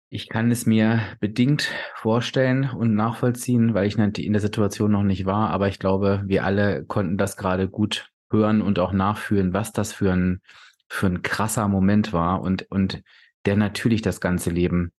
Ich 0.09 0.29
kann 0.29 0.53
es 0.53 0.67
mir 0.67 1.01
bedingt 1.19 1.73
vorstellen 1.97 2.71
und 2.71 2.95
nachvollziehen, 2.95 3.75
weil 3.75 3.89
ich 3.89 3.99
in 3.99 4.33
der 4.33 4.41
Situation 4.41 4.93
noch 4.93 5.03
nicht 5.03 5.27
war, 5.27 5.51
aber 5.51 5.67
ich 5.67 5.81
glaube, 5.81 6.23
wir 6.27 6.45
alle 6.45 6.85
konnten 6.85 7.19
das 7.19 7.37
gerade 7.37 7.69
gut 7.69 8.09
hören 8.31 8.63
und 8.63 8.79
auch 8.79 8.93
nachfühlen, 8.93 9.53
was 9.53 9.73
das 9.73 9.93
für 9.93 10.13
ein, 10.13 10.43
für 10.89 11.07
ein 11.07 11.23
krasser 11.23 11.67
Moment 11.67 12.13
war 12.13 12.41
und, 12.41 12.71
und 12.71 13.03
der 13.47 13.57
natürlich 13.57 14.01
das 14.01 14.21
ganze 14.21 14.51
Leben 14.51 14.93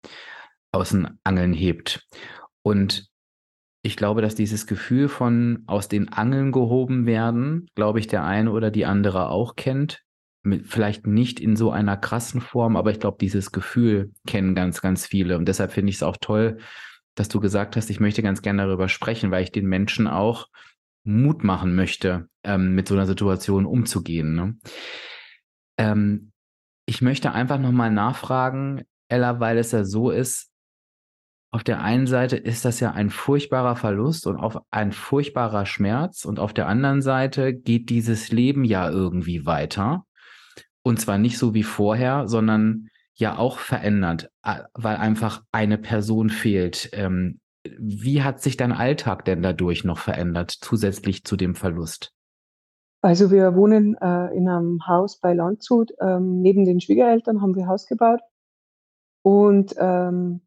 aus 0.71 0.89
den 0.89 1.17
Angeln 1.23 1.53
hebt. 1.53 2.05
Und 2.61 3.07
ich 3.81 3.95
glaube, 3.95 4.21
dass 4.21 4.35
dieses 4.35 4.67
Gefühl 4.67 5.07
von 5.07 5.63
aus 5.67 5.87
den 5.87 6.11
Angeln 6.11 6.51
gehoben 6.51 7.05
werden, 7.05 7.67
glaube 7.75 7.99
ich, 7.99 8.07
der 8.07 8.25
eine 8.25 8.51
oder 8.51 8.71
die 8.71 8.85
andere 8.85 9.29
auch 9.29 9.55
kennt 9.55 10.03
mit, 10.47 10.67
vielleicht 10.67 11.05
nicht 11.05 11.39
in 11.39 11.55
so 11.55 11.71
einer 11.71 11.97
krassen 11.97 12.41
Form, 12.41 12.75
aber 12.75 12.91
ich 12.91 12.99
glaube, 12.99 13.17
dieses 13.19 13.51
Gefühl 13.51 14.11
kennen 14.25 14.55
ganz, 14.55 14.81
ganz 14.81 15.05
viele. 15.05 15.37
Und 15.37 15.47
deshalb 15.47 15.71
finde 15.71 15.89
ich 15.89 15.97
es 15.97 16.03
auch 16.03 16.17
toll, 16.19 16.57
dass 17.15 17.29
du 17.29 17.39
gesagt 17.39 17.75
hast, 17.75 17.89
ich 17.89 17.99
möchte 17.99 18.23
ganz 18.23 18.41
gerne 18.41 18.65
darüber 18.65 18.89
sprechen, 18.89 19.31
weil 19.31 19.43
ich 19.43 19.51
den 19.51 19.67
Menschen 19.67 20.07
auch 20.07 20.47
Mut 21.03 21.43
machen 21.43 21.75
möchte, 21.75 22.27
ähm, 22.43 22.75
mit 22.75 22.87
so 22.87 22.95
einer 22.95 23.05
Situation 23.05 23.65
umzugehen. 23.65 24.35
Ne? 24.35 24.57
Ähm, 25.77 26.31
ich 26.85 27.01
möchte 27.01 27.31
einfach 27.31 27.59
nochmal 27.59 27.91
nachfragen, 27.91 28.83
Ella, 29.09 29.39
weil 29.39 29.57
es 29.57 29.71
ja 29.71 29.83
so 29.83 30.09
ist, 30.09 30.51
auf 31.51 31.63
der 31.63 31.81
einen 31.81 32.07
Seite 32.07 32.35
ist 32.35 32.65
das 32.65 32.79
ja 32.81 32.91
ein 32.91 33.09
furchtbarer 33.09 33.75
Verlust 33.75 34.27
und 34.27 34.35
auf 34.35 34.59
ein 34.69 34.91
furchtbarer 34.91 35.65
Schmerz 35.65 36.25
und 36.25 36.39
auf 36.39 36.53
der 36.53 36.67
anderen 36.67 37.01
Seite 37.01 37.53
geht 37.53 37.89
dieses 37.89 38.31
Leben 38.31 38.65
ja 38.65 38.89
irgendwie 38.89 39.45
weiter. 39.45 40.05
Und 40.87 41.01
zwar 41.01 41.17
nicht 41.17 41.37
so 41.37 41.53
wie 41.53 41.63
vorher, 41.63 42.29
sondern 42.29 42.87
ja 43.13 43.37
auch 43.37 43.59
verändert, 43.59 44.31
weil 44.73 44.95
einfach 44.95 45.43
eine 45.51 45.77
Person 45.77 46.29
fehlt. 46.29 46.91
Ähm, 46.93 47.41
wie 47.77 48.23
hat 48.23 48.39
sich 48.39 48.55
dein 48.55 48.71
Alltag 48.71 49.25
denn 49.25 49.41
dadurch 49.41 49.83
noch 49.83 49.97
verändert, 49.97 50.49
zusätzlich 50.51 51.25
zu 51.25 51.35
dem 51.35 51.55
Verlust? 51.55 52.13
Also 53.01 53.31
wir 53.31 53.53
wohnen 53.53 53.97
äh, 53.99 54.33
in 54.33 54.47
einem 54.47 54.87
Haus 54.87 55.19
bei 55.19 55.33
Landshut. 55.33 55.91
Ähm, 55.99 56.39
neben 56.41 56.63
den 56.63 56.79
Schwiegereltern 56.79 57.41
haben 57.41 57.57
wir 57.57 57.67
Haus 57.67 57.85
gebaut. 57.85 58.21
Und 59.23 59.75
ähm, 59.77 60.39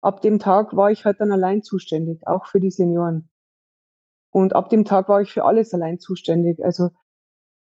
ab 0.00 0.22
dem 0.22 0.38
Tag 0.38 0.74
war 0.74 0.90
ich 0.90 1.04
halt 1.04 1.20
dann 1.20 1.32
allein 1.32 1.62
zuständig, 1.62 2.26
auch 2.26 2.46
für 2.46 2.60
die 2.60 2.70
Senioren. 2.70 3.28
Und 4.30 4.54
ab 4.54 4.70
dem 4.70 4.86
Tag 4.86 5.10
war 5.10 5.20
ich 5.20 5.30
für 5.30 5.44
alles 5.44 5.74
allein 5.74 5.98
zuständig. 5.98 6.64
Also 6.64 6.92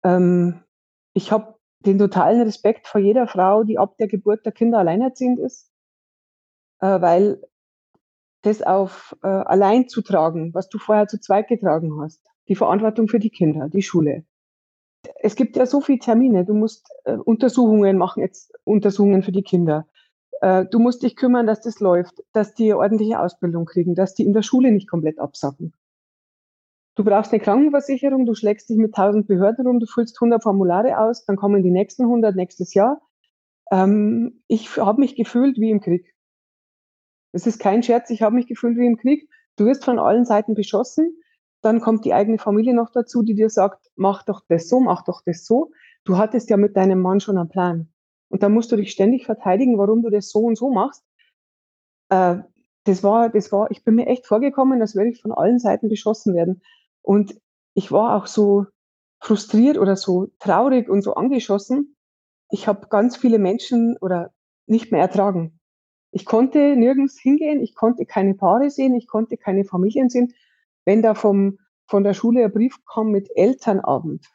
ähm, 0.04 0.63
ich 1.14 1.32
habe 1.32 1.56
den 1.86 1.98
totalen 1.98 2.42
Respekt 2.42 2.88
vor 2.88 3.02
jeder 3.02 3.28
Frau, 3.28 3.64
die 3.64 3.78
ab 3.78 3.98
der 3.98 4.08
Geburt 4.08 4.46
der 4.46 4.52
Kinder 4.52 4.80
alleinerziehend 4.80 5.40
ist, 5.40 5.72
äh, 6.80 7.02
weil 7.02 7.42
das 8.42 8.62
auf 8.62 9.16
äh, 9.24 9.28
allein 9.28 9.88
zu 9.88 10.02
tragen, 10.02 10.54
was 10.54 10.70
du 10.70 10.78
vorher 10.78 11.08
zu 11.08 11.20
zweit 11.20 11.48
getragen 11.48 12.00
hast, 12.02 12.22
die 12.48 12.56
Verantwortung 12.56 13.08
für 13.08 13.20
die 13.20 13.30
Kinder, 13.30 13.70
die 13.70 13.82
Schule. 13.82 14.26
Es 15.22 15.36
gibt 15.36 15.56
ja 15.56 15.66
so 15.66 15.82
viele 15.82 16.00
Termine. 16.00 16.46
Du 16.46 16.54
musst 16.54 16.88
äh, 17.06 17.14
Untersuchungen 17.14 17.98
machen, 17.98 18.22
jetzt 18.22 18.54
Untersuchungen 18.64 19.24
für 19.24 19.32
die 19.32 19.44
Kinder. 19.44 19.88
Äh, 20.42 20.66
du 20.66 20.80
musst 20.80 21.04
dich 21.04 21.16
kümmern, 21.16 21.48
dass 21.48 21.62
das 21.62 21.80
läuft, 21.80 22.24
dass 22.34 22.54
die 22.54 22.74
ordentliche 22.74 23.20
Ausbildung 23.20 23.66
kriegen, 23.66 23.96
dass 23.96 24.14
die 24.14 24.26
in 24.26 24.34
der 24.34 24.44
Schule 24.44 24.72
nicht 24.72 24.90
komplett 24.90 25.20
absacken. 25.20 25.74
Du 26.96 27.04
brauchst 27.04 27.32
eine 27.32 27.42
Krankenversicherung, 27.42 28.26
du 28.26 28.36
schlägst 28.36 28.70
dich 28.70 28.78
mit 28.78 28.94
tausend 28.94 29.28
Behörden 29.28 29.66
rum, 29.66 29.80
du 29.80 29.88
füllst 29.88 30.18
100 30.18 30.44
Formulare 30.44 31.00
aus, 31.00 31.26
dann 31.26 31.38
kommen 31.38 31.64
die 31.64 31.72
nächsten 31.72 32.04
100 32.04 32.36
nächstes 32.36 32.74
Jahr. 32.74 33.02
Ähm, 33.72 34.44
ich 34.48 34.78
habe 34.78 35.00
mich 35.00 35.16
gefühlt 35.16 35.58
wie 35.58 35.72
im 35.72 35.82
Krieg. 35.82 36.14
Es 37.32 37.48
ist 37.48 37.60
kein 37.60 37.82
Scherz, 37.82 38.12
ich 38.12 38.22
habe 38.22 38.36
mich 38.36 38.46
gefühlt 38.46 38.78
wie 38.78 38.86
im 38.86 38.98
Krieg. 38.98 39.28
Du 39.56 39.66
wirst 39.66 39.86
von 39.86 39.98
allen 39.98 40.26
Seiten 40.26 40.54
beschossen, 40.54 41.18
dann 41.62 41.80
kommt 41.80 42.06
die 42.06 42.14
eigene 42.14 42.38
Familie 42.38 42.76
noch 42.76 42.92
dazu, 42.92 43.24
die 43.24 43.34
dir 43.34 43.50
sagt, 43.50 43.90
mach 43.96 44.24
doch 44.24 44.42
das 44.48 44.68
so, 44.70 44.80
mach 44.80 45.04
doch 45.04 45.22
das 45.26 45.46
so. 45.46 45.72
Du 46.04 46.18
hattest 46.18 46.50
ja 46.50 46.58
mit 46.58 46.76
deinem 46.78 47.02
Mann 47.02 47.22
schon 47.22 47.38
einen 47.38 47.50
Plan. 47.50 47.90
Und 48.30 48.44
dann 48.44 48.52
musst 48.52 48.72
du 48.72 48.76
dich 48.76 48.92
ständig 48.92 49.26
verteidigen, 49.26 49.78
warum 49.78 50.04
du 50.04 50.10
das 50.10 50.30
so 50.30 50.40
und 50.40 50.58
so 50.58 50.72
machst. 50.72 51.04
Äh, 52.10 52.40
das 52.84 53.02
war, 53.02 53.30
das 53.30 53.52
war, 53.52 53.72
ich 53.72 53.84
bin 53.84 53.96
mir 53.96 54.08
echt 54.08 54.28
vorgekommen, 54.28 54.82
als 54.82 54.96
würde 54.96 55.10
ich 55.10 55.22
von 55.22 55.32
allen 55.32 55.58
Seiten 55.58 55.88
beschossen 55.88 56.36
werden. 56.36 56.62
Und 57.04 57.40
ich 57.76 57.92
war 57.92 58.16
auch 58.16 58.26
so 58.26 58.66
frustriert 59.20 59.78
oder 59.78 59.96
so 59.96 60.28
traurig 60.40 60.90
und 60.90 61.04
so 61.04 61.14
angeschossen. 61.14 61.96
Ich 62.50 62.68
habe 62.68 62.88
ganz 62.88 63.16
viele 63.16 63.40
Menschen 63.40 63.98
oder 64.02 64.34
nicht 64.66 64.92
mehr 64.92 65.02
ertragen. 65.02 65.60
Ich 66.12 66.26
konnte 66.26 66.76
nirgends 66.76 67.20
hingehen, 67.20 67.62
ich 67.62 67.76
konnte 67.76 68.06
keine 68.06 68.36
Paare 68.36 68.70
sehen, 68.70 68.96
ich 68.96 69.08
konnte 69.08 69.38
keine 69.38 69.64
Familien 69.64 70.10
sehen. 70.10 70.34
Wenn 70.86 71.02
da 71.02 71.16
vom, 71.16 71.60
von 71.88 72.04
der 72.04 72.14
Schule 72.14 72.44
ein 72.44 72.52
Brief 72.52 72.78
kam 72.86 73.12
mit 73.12 73.30
Elternabend, 73.36 74.26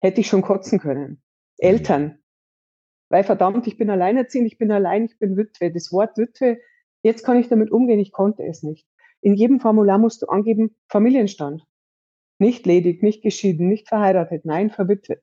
hätte 0.00 0.20
ich 0.20 0.26
schon 0.26 0.42
kotzen 0.42 0.78
können. 0.78 1.10
Mhm. 1.10 1.18
Eltern. 1.58 2.18
Weil 3.08 3.24
verdammt, 3.24 3.66
ich 3.66 3.76
bin 3.76 3.90
alleinerziehend, 3.90 4.46
ich 4.46 4.58
bin 4.58 4.72
allein, 4.72 5.04
ich 5.04 5.18
bin 5.18 5.36
Witwe. 5.36 5.70
Das 5.70 5.92
Wort 5.92 6.16
Witwe, 6.16 6.58
jetzt 7.02 7.24
kann 7.24 7.38
ich 7.38 7.48
damit 7.48 7.70
umgehen, 7.70 8.00
ich 8.00 8.10
konnte 8.10 8.42
es 8.42 8.62
nicht. 8.62 8.88
In 9.20 9.34
jedem 9.34 9.60
Formular 9.60 9.98
musst 9.98 10.22
du 10.22 10.26
angeben, 10.26 10.74
Familienstand. 10.88 11.62
Nicht 12.42 12.66
ledig, 12.66 13.04
nicht 13.04 13.22
geschieden, 13.22 13.68
nicht 13.68 13.86
verheiratet, 13.86 14.44
nein, 14.44 14.70
verwitwet. 14.70 15.22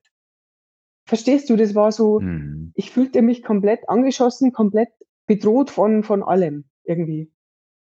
Verstehst 1.06 1.50
du, 1.50 1.58
das 1.58 1.76
war 1.76 1.92
so, 1.92 2.22
mhm. 2.22 2.72
ich 2.76 2.92
fühlte 2.92 3.22
mich 3.22 3.44
komplett 3.44 3.90
angeschossen, 3.90 4.54
komplett 4.54 4.88
bedroht 5.28 5.70
von, 5.70 6.04
von 6.04 6.24
allem 6.24 6.64
irgendwie. 6.86 7.30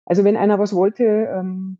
Also 0.04 0.24
wenn 0.24 0.36
einer 0.36 0.58
was 0.58 0.74
wollte, 0.74 1.04
ähm, 1.04 1.78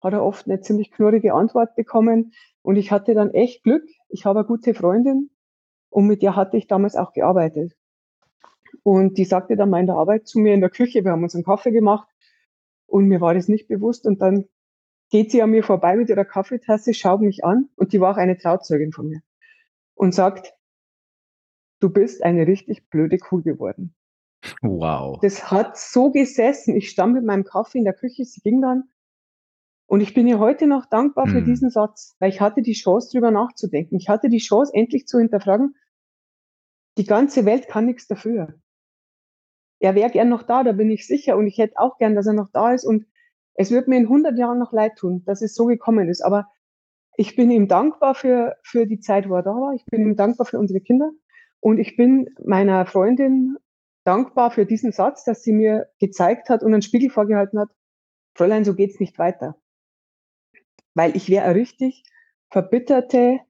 hat 0.00 0.14
er 0.14 0.24
oft 0.24 0.46
eine 0.46 0.62
ziemlich 0.62 0.90
knurrige 0.90 1.34
Antwort 1.34 1.76
bekommen. 1.76 2.32
Und 2.62 2.76
ich 2.76 2.90
hatte 2.90 3.12
dann 3.12 3.34
echt 3.34 3.62
Glück. 3.62 3.84
Ich 4.08 4.24
habe 4.24 4.38
eine 4.38 4.48
gute 4.48 4.72
Freundin 4.72 5.28
und 5.90 6.06
mit 6.06 6.22
der 6.22 6.34
hatte 6.34 6.56
ich 6.56 6.66
damals 6.66 6.96
auch 6.96 7.12
gearbeitet. 7.12 7.76
Und 8.82 9.18
die 9.18 9.26
sagte 9.26 9.54
dann 9.54 9.68
mal 9.68 9.80
in 9.80 9.86
der 9.86 9.96
Arbeit 9.96 10.26
zu 10.26 10.38
mir 10.38 10.54
in 10.54 10.62
der 10.62 10.70
Küche, 10.70 11.04
wir 11.04 11.12
haben 11.12 11.24
uns 11.24 11.34
einen 11.34 11.44
Kaffee 11.44 11.72
gemacht 11.72 12.08
und 12.86 13.06
mir 13.06 13.20
war 13.20 13.34
das 13.34 13.48
nicht 13.48 13.68
bewusst. 13.68 14.06
Und 14.06 14.22
dann 14.22 14.46
geht 15.10 15.30
sie 15.30 15.42
an 15.42 15.50
mir 15.50 15.64
vorbei 15.64 15.96
mit 15.96 16.08
ihrer 16.08 16.24
Kaffeetasse, 16.24 16.94
schaut 16.94 17.20
mich 17.20 17.44
an 17.44 17.68
und 17.76 17.92
die 17.92 18.00
war 18.00 18.12
auch 18.12 18.16
eine 18.16 18.38
Trauzeugin 18.38 18.92
von 18.92 19.08
mir 19.08 19.20
und 19.94 20.14
sagt, 20.14 20.54
du 21.80 21.90
bist 21.90 22.22
eine 22.22 22.46
richtig 22.46 22.88
blöde 22.88 23.18
Kuh 23.18 23.42
geworden. 23.42 23.94
Wow. 24.62 25.18
Das 25.20 25.50
hat 25.50 25.76
so 25.76 26.10
gesessen. 26.10 26.74
Ich 26.76 26.88
stand 26.88 27.14
mit 27.14 27.24
meinem 27.24 27.44
Kaffee 27.44 27.78
in 27.78 27.84
der 27.84 27.92
Küche, 27.92 28.24
sie 28.24 28.40
ging 28.40 28.62
dann 28.62 28.84
Und 29.86 30.00
ich 30.00 30.14
bin 30.14 30.26
ihr 30.26 30.38
heute 30.38 30.66
noch 30.66 30.86
dankbar 30.86 31.26
mhm. 31.26 31.30
für 31.32 31.42
diesen 31.42 31.70
Satz, 31.70 32.16
weil 32.20 32.30
ich 32.30 32.40
hatte 32.40 32.62
die 32.62 32.72
Chance, 32.72 33.10
drüber 33.12 33.30
nachzudenken. 33.30 33.96
Ich 33.96 34.08
hatte 34.08 34.28
die 34.28 34.38
Chance, 34.38 34.72
endlich 34.74 35.06
zu 35.06 35.18
hinterfragen, 35.18 35.74
die 36.96 37.04
ganze 37.04 37.44
Welt 37.44 37.68
kann 37.68 37.86
nichts 37.86 38.06
dafür. 38.06 38.54
Er 39.80 39.94
wäre 39.94 40.10
gern 40.10 40.28
noch 40.28 40.42
da, 40.42 40.62
da 40.62 40.72
bin 40.72 40.90
ich 40.90 41.06
sicher. 41.06 41.36
Und 41.36 41.46
ich 41.46 41.58
hätte 41.58 41.78
auch 41.78 41.98
gern, 41.98 42.14
dass 42.14 42.26
er 42.26 42.34
noch 42.34 42.50
da 42.52 42.72
ist. 42.72 42.84
Und 42.84 43.06
es 43.54 43.70
wird 43.70 43.88
mir 43.88 43.96
in 43.96 44.04
100 44.04 44.38
Jahren 44.38 44.58
noch 44.58 44.72
leid 44.72 44.96
tun, 44.96 45.22
dass 45.26 45.42
es 45.42 45.54
so 45.54 45.66
gekommen 45.66 46.08
ist. 46.08 46.22
Aber 46.22 46.48
ich 47.16 47.36
bin 47.36 47.50
ihm 47.50 47.68
dankbar 47.68 48.14
für, 48.14 48.56
für 48.62 48.86
die 48.86 49.00
Zeit, 49.00 49.28
wo 49.28 49.34
er 49.34 49.42
da 49.42 49.50
war. 49.50 49.74
Ich 49.74 49.84
bin 49.86 50.02
ihm 50.02 50.16
dankbar 50.16 50.46
für 50.46 50.58
unsere 50.58 50.80
Kinder. 50.80 51.10
Und 51.60 51.78
ich 51.78 51.96
bin 51.96 52.34
meiner 52.44 52.86
Freundin 52.86 53.56
dankbar 54.04 54.50
für 54.50 54.64
diesen 54.64 54.92
Satz, 54.92 55.24
dass 55.24 55.42
sie 55.42 55.52
mir 55.52 55.88
gezeigt 55.98 56.48
hat 56.48 56.62
und 56.62 56.72
einen 56.72 56.82
Spiegel 56.82 57.10
vorgehalten 57.10 57.58
hat. 57.58 57.68
Fräulein, 58.34 58.64
so 58.64 58.74
geht's 58.74 59.00
nicht 59.00 59.18
weiter. 59.18 59.56
Weil 60.94 61.14
ich 61.16 61.28
wäre 61.28 61.54
richtig 61.54 62.04
verbitterte, 62.50 63.40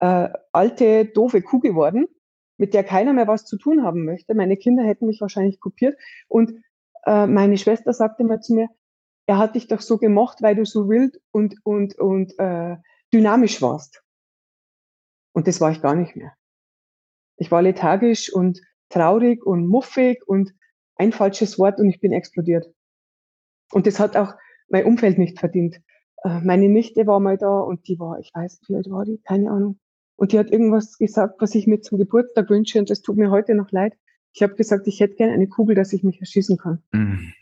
äh, 0.00 0.28
alte, 0.52 1.04
doofe 1.04 1.42
Kuh 1.42 1.60
geworden, 1.60 2.08
mit 2.56 2.74
der 2.74 2.84
keiner 2.84 3.12
mehr 3.12 3.28
was 3.28 3.44
zu 3.44 3.58
tun 3.58 3.84
haben 3.84 4.04
möchte. 4.04 4.34
Meine 4.34 4.56
Kinder 4.56 4.84
hätten 4.84 5.06
mich 5.06 5.20
wahrscheinlich 5.20 5.60
kopiert. 5.60 5.98
Und 6.26 6.54
äh, 7.04 7.26
meine 7.26 7.58
Schwester 7.58 7.92
sagte 7.92 8.24
mal 8.24 8.40
zu 8.40 8.54
mir, 8.54 8.68
er 9.28 9.36
hat 9.36 9.54
dich 9.54 9.68
doch 9.68 9.82
so 9.82 9.98
gemocht, 9.98 10.40
weil 10.40 10.56
du 10.56 10.64
so 10.64 10.88
wild 10.88 11.20
und, 11.32 11.54
und, 11.62 11.98
und 11.98 12.36
äh, 12.38 12.78
dynamisch 13.12 13.60
warst. 13.60 14.02
Und 15.32 15.46
das 15.46 15.60
war 15.60 15.70
ich 15.70 15.82
gar 15.82 15.94
nicht 15.94 16.16
mehr. 16.16 16.32
Ich 17.36 17.50
war 17.50 17.60
lethargisch 17.60 18.32
und 18.32 18.62
traurig 18.88 19.44
und 19.44 19.68
muffig 19.68 20.26
und 20.26 20.54
ein 20.96 21.12
falsches 21.12 21.58
Wort 21.58 21.78
und 21.78 21.90
ich 21.90 22.00
bin 22.00 22.12
explodiert. 22.12 22.72
Und 23.70 23.86
das 23.86 24.00
hat 24.00 24.16
auch 24.16 24.32
mein 24.70 24.86
Umfeld 24.86 25.18
nicht 25.18 25.38
verdient. 25.38 25.78
Äh, 26.24 26.40
meine 26.40 26.70
Nichte 26.70 27.06
war 27.06 27.20
mal 27.20 27.36
da 27.36 27.60
und 27.60 27.86
die 27.86 27.98
war, 27.98 28.18
ich 28.20 28.30
weiß, 28.32 28.62
wie 28.68 28.76
alt 28.76 28.88
war 28.88 29.04
die? 29.04 29.18
Keine 29.18 29.50
Ahnung. 29.50 29.78
Und 30.16 30.32
die 30.32 30.38
hat 30.38 30.50
irgendwas 30.50 30.96
gesagt, 30.96 31.42
was 31.42 31.54
ich 31.54 31.66
mir 31.66 31.82
zum 31.82 31.98
Geburtstag 31.98 32.48
wünsche 32.48 32.78
und 32.78 32.88
das 32.88 33.02
tut 33.02 33.18
mir 33.18 33.30
heute 33.30 33.54
noch 33.54 33.70
leid. 33.72 33.92
Ich 34.32 34.42
habe 34.42 34.54
gesagt, 34.54 34.86
ich 34.86 35.00
hätte 35.00 35.16
gerne 35.16 35.34
eine 35.34 35.48
Kugel, 35.48 35.74
dass 35.74 35.92
ich 35.92 36.02
mich 36.02 36.18
erschießen 36.18 36.56
kann. 36.56 36.82
Mhm. 36.92 37.34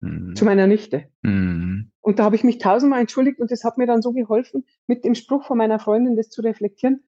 Mhm. 0.00 0.36
Zu 0.36 0.44
meiner 0.44 0.66
Nichte. 0.66 1.06
Mhm. 1.22 1.90
Und 2.00 2.18
da 2.18 2.24
habe 2.24 2.36
ich 2.36 2.44
mich 2.44 2.58
tausendmal 2.58 3.00
entschuldigt 3.00 3.40
und 3.40 3.50
das 3.50 3.64
hat 3.64 3.78
mir 3.78 3.86
dann 3.86 4.02
so 4.02 4.12
geholfen, 4.12 4.64
mit 4.86 5.04
dem 5.04 5.14
Spruch 5.14 5.44
von 5.44 5.58
meiner 5.58 5.78
Freundin 5.78 6.16
das 6.16 6.28
zu 6.30 6.42
reflektieren. 6.42 7.04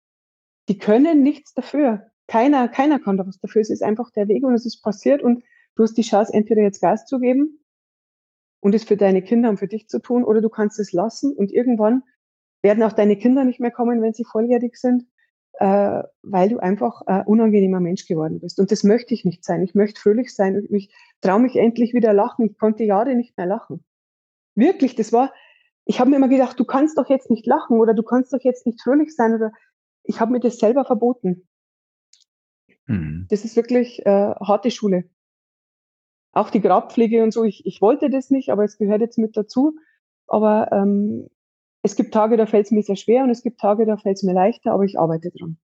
Die 0.68 0.78
können 0.78 1.22
nichts 1.22 1.54
dafür. 1.54 2.10
Keiner, 2.26 2.68
keiner 2.68 3.00
kann 3.00 3.16
da 3.16 3.26
was 3.26 3.40
dafür. 3.40 3.62
Es 3.62 3.70
ist 3.70 3.82
einfach 3.82 4.10
der 4.10 4.28
Weg 4.28 4.44
und 4.44 4.54
es 4.54 4.66
ist 4.66 4.82
passiert 4.82 5.22
und 5.22 5.42
du 5.74 5.82
hast 5.82 5.96
die 5.96 6.02
Chance, 6.02 6.32
entweder 6.32 6.62
jetzt 6.62 6.80
Gas 6.80 7.06
zu 7.06 7.18
geben 7.18 7.64
und 8.60 8.74
es 8.74 8.84
für 8.84 8.96
deine 8.96 9.22
Kinder 9.22 9.48
und 9.50 9.58
für 9.58 9.68
dich 9.68 9.88
zu 9.88 10.00
tun 10.00 10.24
oder 10.24 10.40
du 10.40 10.48
kannst 10.48 10.78
es 10.78 10.92
lassen 10.92 11.32
und 11.34 11.50
irgendwann 11.50 12.02
werden 12.62 12.82
auch 12.82 12.92
deine 12.92 13.16
Kinder 13.16 13.44
nicht 13.44 13.58
mehr 13.58 13.70
kommen, 13.70 14.02
wenn 14.02 14.12
sie 14.12 14.24
volljährig 14.24 14.76
sind 14.76 15.06
äh, 15.54 16.02
weil 16.22 16.48
du 16.48 16.58
einfach 16.58 17.02
ein 17.02 17.26
unangenehmer 17.26 17.80
Mensch 17.80 18.06
geworden 18.06 18.40
bist. 18.40 18.58
Und 18.58 18.70
das 18.70 18.84
möchte 18.84 19.14
ich 19.14 19.24
nicht 19.24 19.44
sein. 19.44 19.62
Ich 19.62 19.74
möchte 19.74 20.00
fröhlich 20.00 20.34
sein 20.34 20.56
und 20.56 20.70
ich 20.70 20.94
traue 21.20 21.40
mich 21.40 21.56
endlich 21.56 21.92
wieder 21.92 22.12
lachen. 22.12 22.46
Ich 22.46 22.58
konnte 22.58 22.84
Jahre 22.84 23.14
nicht 23.14 23.36
mehr 23.36 23.46
lachen. 23.46 23.84
Wirklich, 24.54 24.94
das 24.94 25.12
war, 25.12 25.32
ich 25.84 26.00
habe 26.00 26.10
mir 26.10 26.16
immer 26.16 26.28
gedacht, 26.28 26.58
du 26.58 26.64
kannst 26.64 26.98
doch 26.98 27.08
jetzt 27.08 27.30
nicht 27.30 27.46
lachen 27.46 27.78
oder 27.78 27.94
du 27.94 28.02
kannst 28.02 28.32
doch 28.32 28.40
jetzt 28.42 28.66
nicht 28.66 28.80
fröhlich 28.82 29.14
sein 29.14 29.34
oder 29.34 29.52
ich 30.02 30.20
habe 30.20 30.32
mir 30.32 30.40
das 30.40 30.58
selber 30.58 30.84
verboten. 30.84 31.48
Mhm. 32.86 33.26
Das 33.28 33.44
ist 33.44 33.56
wirklich 33.56 34.04
äh, 34.06 34.34
harte 34.34 34.70
Schule. 34.70 35.04
Auch 36.32 36.50
die 36.50 36.60
Grabpflege 36.60 37.22
und 37.22 37.32
so, 37.32 37.44
ich, 37.44 37.66
ich 37.66 37.82
wollte 37.82 38.08
das 38.08 38.30
nicht, 38.30 38.50
aber 38.50 38.64
es 38.64 38.78
gehört 38.78 39.00
jetzt 39.00 39.18
mit 39.18 39.36
dazu. 39.36 39.76
Aber 40.26 40.70
ähm, 40.72 41.28
es 41.82 41.96
gibt 41.96 42.12
Tage, 42.12 42.36
da 42.36 42.46
fällt 42.46 42.66
es 42.66 42.72
mir 42.72 42.82
sehr 42.82 42.96
schwer 42.96 43.24
und 43.24 43.30
es 43.30 43.42
gibt 43.42 43.60
Tage, 43.60 43.86
da 43.86 43.96
fällt 43.96 44.16
es 44.16 44.22
mir 44.22 44.34
leichter, 44.34 44.72
aber 44.72 44.84
ich 44.84 44.98
arbeite 44.98 45.30
dran. 45.30 45.58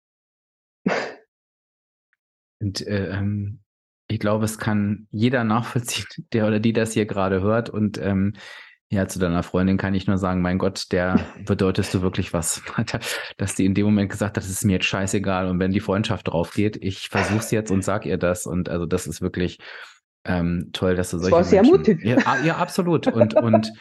Und 2.60 2.86
äh, 2.88 3.10
ähm, 3.10 3.60
ich 4.08 4.20
glaube, 4.20 4.46
es 4.46 4.58
kann 4.58 5.08
jeder 5.12 5.44
nachvollziehen, 5.44 6.06
der 6.34 6.48
oder 6.48 6.60
die 6.60 6.74
das 6.74 6.94
hier 6.94 7.06
gerade 7.06 7.42
hört. 7.42 7.70
Und 7.70 7.98
ähm, 7.98 8.34
ja, 8.90 9.08
zu 9.08 9.18
deiner 9.18 9.42
Freundin 9.42 9.78
kann 9.78 9.96
ich 9.96 10.06
nur 10.06 10.20
sagen, 10.20 10.42
mein 10.42 10.60
Gott, 10.60 10.92
der 10.92 11.20
bedeutest 11.46 11.94
du 11.94 12.02
wirklich 12.02 12.32
was. 12.32 12.62
Dass 13.38 13.56
die 13.56 13.66
in 13.66 13.74
dem 13.74 13.86
Moment 13.86 14.12
gesagt 14.12 14.38
hat, 14.38 14.44
das 14.44 14.52
ist 14.52 14.66
mir 14.66 14.74
jetzt 14.74 14.86
scheißegal. 14.86 15.50
Und 15.50 15.60
wenn 15.60 15.72
die 15.72 15.80
Freundschaft 15.80 16.28
drauf 16.28 16.54
geht, 16.54 16.78
ich 16.82 17.10
versuch's 17.10 17.50
jetzt 17.52 17.72
und 17.72 17.84
sag 17.84 18.06
ihr 18.06 18.18
das. 18.18 18.46
Und 18.46 18.70
also 18.70 18.86
das 18.86 19.08
ist 19.08 19.22
wirklich 19.22 19.58
ähm, 20.26 20.70
toll, 20.72 20.96
dass 20.96 21.12
du 21.12 21.18
solche. 21.18 21.32
Das 21.32 21.38
war 21.38 21.44
sehr 21.44 21.62
Menschen, 21.62 21.78
mutig. 21.78 22.04
Ja, 22.04 22.18
ah, 22.26 22.44
ja, 22.44 22.58
absolut. 22.58 23.08
Und, 23.08 23.34
und, 23.42 23.72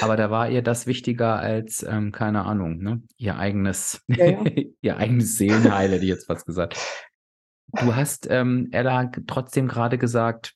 aber 0.00 0.16
da 0.16 0.30
war 0.30 0.50
ihr 0.50 0.62
das 0.62 0.86
wichtiger 0.86 1.38
als, 1.38 1.84
ähm, 1.88 2.12
keine 2.12 2.44
Ahnung, 2.44 2.78
ne? 2.78 3.02
ihr 3.16 3.36
eigenes, 3.36 4.02
ja, 4.08 4.26
ja. 4.26 4.44
ihr 4.80 4.96
eigenes 4.96 5.36
Seelenheil, 5.36 5.90
hätte 5.90 6.04
ich 6.04 6.10
jetzt 6.10 6.26
fast 6.26 6.46
gesagt. 6.46 6.78
Du 7.80 7.94
hast, 7.94 8.26
ähm, 8.30 8.68
Ella, 8.72 9.10
trotzdem 9.26 9.68
gerade 9.68 9.96
gesagt, 9.96 10.54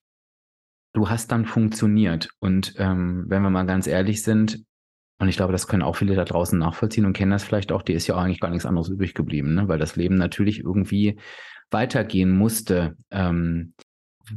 du 0.92 1.08
hast 1.08 1.30
dann 1.30 1.46
funktioniert. 1.46 2.28
Und 2.40 2.74
ähm, 2.78 3.24
wenn 3.28 3.42
wir 3.42 3.50
mal 3.50 3.66
ganz 3.66 3.86
ehrlich 3.86 4.22
sind, 4.22 4.64
und 5.18 5.28
ich 5.28 5.36
glaube, 5.36 5.52
das 5.52 5.66
können 5.66 5.82
auch 5.82 5.96
viele 5.96 6.14
da 6.14 6.24
draußen 6.24 6.58
nachvollziehen 6.58 7.06
und 7.06 7.14
kennen 7.14 7.30
das 7.30 7.44
vielleicht 7.44 7.72
auch, 7.72 7.82
dir 7.82 7.96
ist 7.96 8.06
ja 8.06 8.16
auch 8.16 8.20
eigentlich 8.20 8.40
gar 8.40 8.50
nichts 8.50 8.66
anderes 8.66 8.88
übrig 8.90 9.14
geblieben, 9.14 9.54
ne? 9.54 9.68
weil 9.68 9.78
das 9.78 9.96
Leben 9.96 10.16
natürlich 10.16 10.60
irgendwie 10.60 11.18
weitergehen 11.70 12.30
musste. 12.30 12.96
Ähm, 13.10 13.72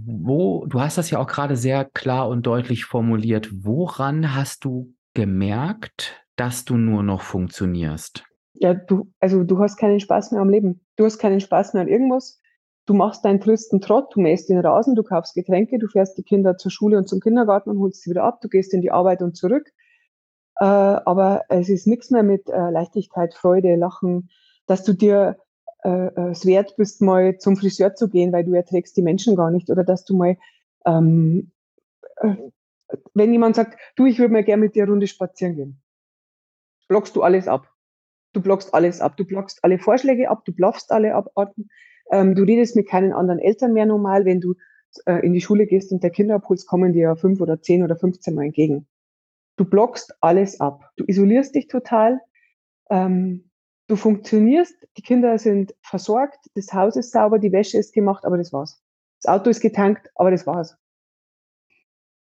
wo, 0.06 0.66
du 0.68 0.80
hast 0.80 0.98
das 0.98 1.10
ja 1.10 1.20
auch 1.20 1.28
gerade 1.28 1.56
sehr 1.56 1.86
klar 1.86 2.30
und 2.30 2.46
deutlich 2.46 2.86
formuliert. 2.86 3.50
Woran 3.52 4.36
hast 4.36 4.66
du 4.66 4.94
gemerkt, 5.14 6.26
dass 6.36 6.66
du 6.66 6.78
nur 6.78 7.04
noch 7.04 7.22
funktionierst? 7.22 8.24
Ja, 8.54 8.74
du, 8.74 9.12
also 9.20 9.44
du 9.44 9.60
hast 9.60 9.78
keinen 9.78 10.00
Spaß 10.00 10.32
mehr 10.32 10.42
am 10.42 10.50
Leben. 10.50 10.86
Du 10.96 11.06
hast 11.06 11.18
keinen 11.18 11.40
Spaß 11.40 11.74
mehr 11.74 11.84
an 11.84 11.90
irgendwas. 11.90 12.40
Du 12.86 12.94
machst 12.94 13.24
deinen 13.24 13.40
tristen 13.40 13.82
Trott, 13.82 14.16
du 14.16 14.20
mähst 14.20 14.50
den 14.50 14.58
Rasen, 14.60 14.96
du 14.96 15.04
kaufst 15.04 15.36
Getränke, 15.36 15.78
du 15.78 15.88
fährst 15.88 16.18
die 16.18 16.24
Kinder 16.24 16.58
zur 16.58 16.72
Schule 16.72 16.98
und 16.98 17.08
zum 17.08 17.20
Kindergarten 17.20 17.70
und 17.70 17.80
holst 17.80 18.02
sie 18.02 18.10
wieder 18.10 18.24
ab, 18.24 18.42
du 18.42 18.50
gehst 18.50 18.74
in 18.74 18.82
die 18.82 18.92
Arbeit 18.92 19.22
und 19.22 19.38
zurück. 19.38 19.70
Äh, 20.56 20.66
aber 20.66 21.44
es 21.50 21.70
ist 21.70 21.86
nichts 21.86 22.10
mehr 22.10 22.24
mit 22.24 22.50
äh, 22.50 22.70
Leichtigkeit, 22.72 23.36
Freude, 23.36 23.76
Lachen, 23.76 24.30
dass 24.66 24.84
du 24.84 24.94
dir 24.94 25.38
äh, 25.84 26.08
äh, 26.08 26.32
es 26.32 26.46
wert 26.46 26.76
bist, 26.78 27.02
mal 27.02 27.38
zum 27.38 27.56
Friseur 27.56 27.96
zu 27.96 28.10
gehen, 28.10 28.34
weil 28.34 28.44
du 28.44 28.54
erträgst 28.54 28.98
die 28.98 29.02
Menschen 29.02 29.36
gar 29.36 29.52
nicht. 29.52 29.70
Oder 29.70 29.84
dass 29.84 30.06
du 30.06 30.16
mal, 30.16 30.38
ähm, 30.86 31.52
äh, 32.18 32.36
wenn 33.14 33.32
jemand 33.32 33.56
sagt, 33.56 33.80
du, 33.96 34.06
ich 34.06 34.20
würde 34.20 34.34
mal 34.34 34.44
gerne 34.44 34.64
mit 34.64 34.76
dir 34.76 34.84
eine 34.84 34.92
Runde 34.92 35.08
spazieren 35.08 35.56
gehen, 35.56 35.82
blockst 36.88 37.16
du 37.16 37.22
alles 37.22 37.48
ab. 37.48 37.70
Du 38.34 38.42
blockst 38.42 38.74
alles 38.74 39.02
ab. 39.02 39.18
Du 39.18 39.26
blockst 39.26 39.64
alle 39.64 39.80
Vorschläge 39.80 40.30
ab, 40.30 40.44
du 40.46 40.54
bluffst 40.54 40.92
alle 40.92 41.16
ab. 41.16 41.32
Ähm, 42.12 42.36
du 42.36 42.44
redest 42.44 42.76
mit 42.76 42.88
keinen 42.88 43.14
anderen 43.14 43.40
Eltern 43.40 43.74
mehr 43.74 43.86
normal. 43.86 44.26
Wenn 44.26 44.42
du 44.42 44.56
äh, 45.06 45.26
in 45.26 45.34
die 45.34 45.42
Schule 45.42 45.66
gehst 45.66 45.92
und 45.92 46.04
der 46.04 46.10
Kinder 46.10 46.36
abholst, 46.36 46.68
kommen 46.68 46.94
dir 46.94 47.04
ja 47.04 47.16
fünf 47.16 47.42
oder 47.42 47.62
zehn 47.62 47.84
oder 47.84 47.96
15 47.96 48.36
Mal 48.36 48.46
entgegen. 48.46 48.88
Du 49.56 49.66
blockst 49.66 50.16
alles 50.22 50.60
ab. 50.60 50.92
Du 50.96 51.04
isolierst 51.08 51.56
dich 51.56 51.68
total. 51.68 52.20
Ähm, 52.90 53.49
Du 53.90 53.96
funktionierst, 53.96 54.88
die 54.98 55.02
Kinder 55.02 55.40
sind 55.40 55.74
versorgt, 55.82 56.38
das 56.54 56.72
Haus 56.74 56.96
ist 56.96 57.12
sauber, 57.12 57.40
die 57.40 57.52
Wäsche 57.52 57.80
ist 57.80 57.92
gemacht, 57.92 58.24
aber 58.24 58.38
das 58.38 58.54
war's. 58.54 58.84
Das 59.20 59.34
Auto 59.34 59.50
ist 59.50 59.62
getankt, 59.62 60.12
aber 60.14 60.30
das 60.30 60.46
war's. 60.46 60.78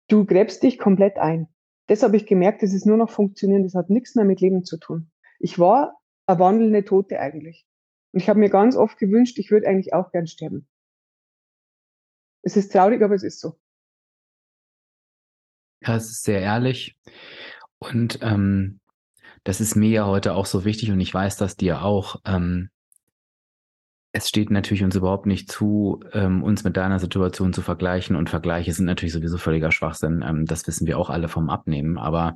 Du 0.08 0.24
gräbst 0.24 0.62
dich 0.62 0.78
komplett 0.78 1.18
ein. 1.18 1.48
Das 1.86 2.02
habe 2.02 2.16
ich 2.16 2.24
gemerkt, 2.24 2.62
das 2.62 2.72
ist 2.72 2.86
nur 2.86 2.96
noch 2.96 3.10
funktionieren, 3.10 3.62
das 3.62 3.74
hat 3.74 3.90
nichts 3.90 4.14
mehr 4.14 4.24
mit 4.24 4.40
Leben 4.40 4.64
zu 4.64 4.78
tun. 4.78 5.10
Ich 5.38 5.58
war 5.58 6.00
eine 6.26 6.38
wandelnde 6.38 6.82
Tote 6.82 7.20
eigentlich. 7.20 7.66
Und 8.12 8.20
ich 8.20 8.30
habe 8.30 8.40
mir 8.40 8.48
ganz 8.48 8.74
oft 8.74 8.96
gewünscht, 8.96 9.38
ich 9.38 9.50
würde 9.50 9.68
eigentlich 9.68 9.92
auch 9.92 10.12
gern 10.12 10.26
sterben. 10.26 10.66
Es 12.40 12.56
ist 12.56 12.72
traurig, 12.72 13.02
aber 13.02 13.16
es 13.16 13.22
ist 13.22 13.38
so. 13.38 13.60
Ja, 15.82 15.96
es 15.96 16.10
ist 16.10 16.22
sehr 16.22 16.40
ehrlich. 16.40 16.96
Und 17.80 18.18
ähm, 18.22 18.80
das 19.44 19.60
ist 19.60 19.74
mir 19.74 19.90
ja 19.90 20.06
heute 20.06 20.34
auch 20.34 20.46
so 20.46 20.64
wichtig 20.64 20.90
und 20.90 21.00
ich 21.00 21.12
weiß, 21.12 21.36
dass 21.36 21.56
dir 21.56 21.82
auch. 21.82 22.16
Ähm, 22.24 22.70
es 24.12 24.28
steht 24.28 24.50
natürlich 24.50 24.82
uns 24.82 24.96
überhaupt 24.96 25.26
nicht 25.26 25.50
zu, 25.52 26.00
ähm, 26.12 26.42
uns 26.42 26.64
mit 26.64 26.76
deiner 26.76 26.98
Situation 26.98 27.52
zu 27.52 27.62
vergleichen 27.62 28.16
und 28.16 28.28
Vergleiche 28.28 28.72
sind 28.72 28.86
natürlich 28.86 29.12
sowieso 29.12 29.38
völliger 29.38 29.70
Schwachsinn. 29.70 30.24
Ähm, 30.26 30.46
das 30.46 30.66
wissen 30.66 30.86
wir 30.88 30.98
auch 30.98 31.10
alle 31.10 31.28
vom 31.28 31.48
Abnehmen. 31.48 31.96
Aber 31.96 32.34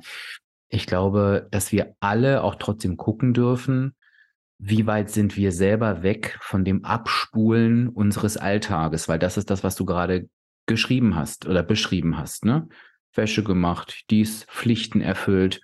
ich 0.69 0.87
glaube, 0.87 1.47
dass 1.51 1.73
wir 1.73 1.95
alle 1.99 2.43
auch 2.43 2.55
trotzdem 2.55 2.95
gucken 2.95 3.33
dürfen, 3.33 3.93
wie 4.57 4.87
weit 4.87 5.09
sind 5.09 5.35
wir 5.35 5.51
selber 5.51 6.01
weg 6.01 6.37
von 6.41 6.63
dem 6.63 6.85
Abspulen 6.85 7.89
unseres 7.89 8.37
Alltages, 8.37 9.09
weil 9.09 9.19
das 9.19 9.35
ist 9.35 9.49
das, 9.49 9.65
was 9.65 9.75
du 9.75 9.83
gerade 9.83 10.29
geschrieben 10.65 11.15
hast 11.15 11.45
oder 11.45 11.61
beschrieben 11.61 12.17
hast, 12.17 12.45
ne? 12.45 12.67
Wäsche 13.13 13.43
gemacht, 13.43 14.05
dies, 14.09 14.45
Pflichten 14.45 15.01
erfüllt. 15.01 15.61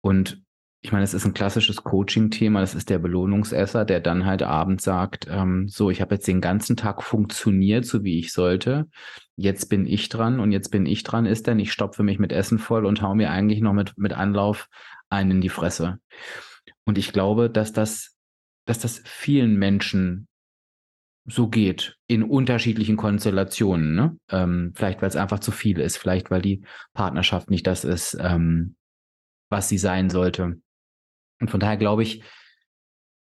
Und 0.00 0.42
ich 0.80 0.92
meine, 0.92 1.04
es 1.04 1.14
ist 1.14 1.24
ein 1.24 1.34
klassisches 1.34 1.82
Coaching-Thema, 1.82 2.60
das 2.60 2.74
ist 2.74 2.88
der 2.88 3.00
Belohnungsesser, 3.00 3.84
der 3.84 4.00
dann 4.00 4.24
halt 4.24 4.42
abends 4.42 4.84
sagt, 4.84 5.26
ähm, 5.28 5.66
so, 5.68 5.90
ich 5.90 6.00
habe 6.00 6.14
jetzt 6.14 6.28
den 6.28 6.40
ganzen 6.40 6.76
Tag 6.76 7.02
funktioniert, 7.02 7.84
so 7.84 8.04
wie 8.04 8.18
ich 8.18 8.32
sollte. 8.32 8.88
jetzt 9.36 9.68
bin 9.68 9.86
ich 9.86 10.08
dran 10.08 10.40
und 10.40 10.52
jetzt 10.52 10.70
bin 10.70 10.86
ich 10.86 11.02
dran 11.02 11.26
ist 11.26 11.46
denn, 11.46 11.58
ich 11.58 11.72
stopfe 11.72 12.02
mich 12.02 12.18
mit 12.18 12.32
Essen 12.32 12.58
voll 12.58 12.86
und 12.86 13.02
hau 13.02 13.14
mir 13.14 13.30
eigentlich 13.30 13.60
noch 13.60 13.72
mit, 13.72 13.98
mit 13.98 14.12
Anlauf 14.12 14.68
einen 15.10 15.32
in 15.32 15.40
die 15.40 15.48
Fresse. 15.48 15.98
Und 16.84 16.96
ich 16.96 17.12
glaube, 17.12 17.50
dass 17.50 17.72
das, 17.72 18.16
dass 18.64 18.78
das 18.78 19.02
vielen 19.04 19.56
Menschen 19.56 20.28
so 21.26 21.48
geht, 21.48 21.96
in 22.06 22.22
unterschiedlichen 22.22 22.96
Konstellationen. 22.96 23.94
Ne? 23.94 24.16
Ähm, 24.30 24.72
vielleicht, 24.74 25.02
weil 25.02 25.08
es 25.08 25.16
einfach 25.16 25.40
zu 25.40 25.50
viel 25.50 25.78
ist, 25.78 25.98
vielleicht, 25.98 26.30
weil 26.30 26.40
die 26.40 26.62
Partnerschaft 26.94 27.50
nicht 27.50 27.66
das 27.66 27.84
ist, 27.84 28.16
ähm, 28.20 28.76
was 29.50 29.68
sie 29.68 29.78
sein 29.78 30.08
sollte. 30.08 30.60
Und 31.40 31.50
von 31.50 31.60
daher 31.60 31.76
glaube 31.76 32.02
ich, 32.02 32.22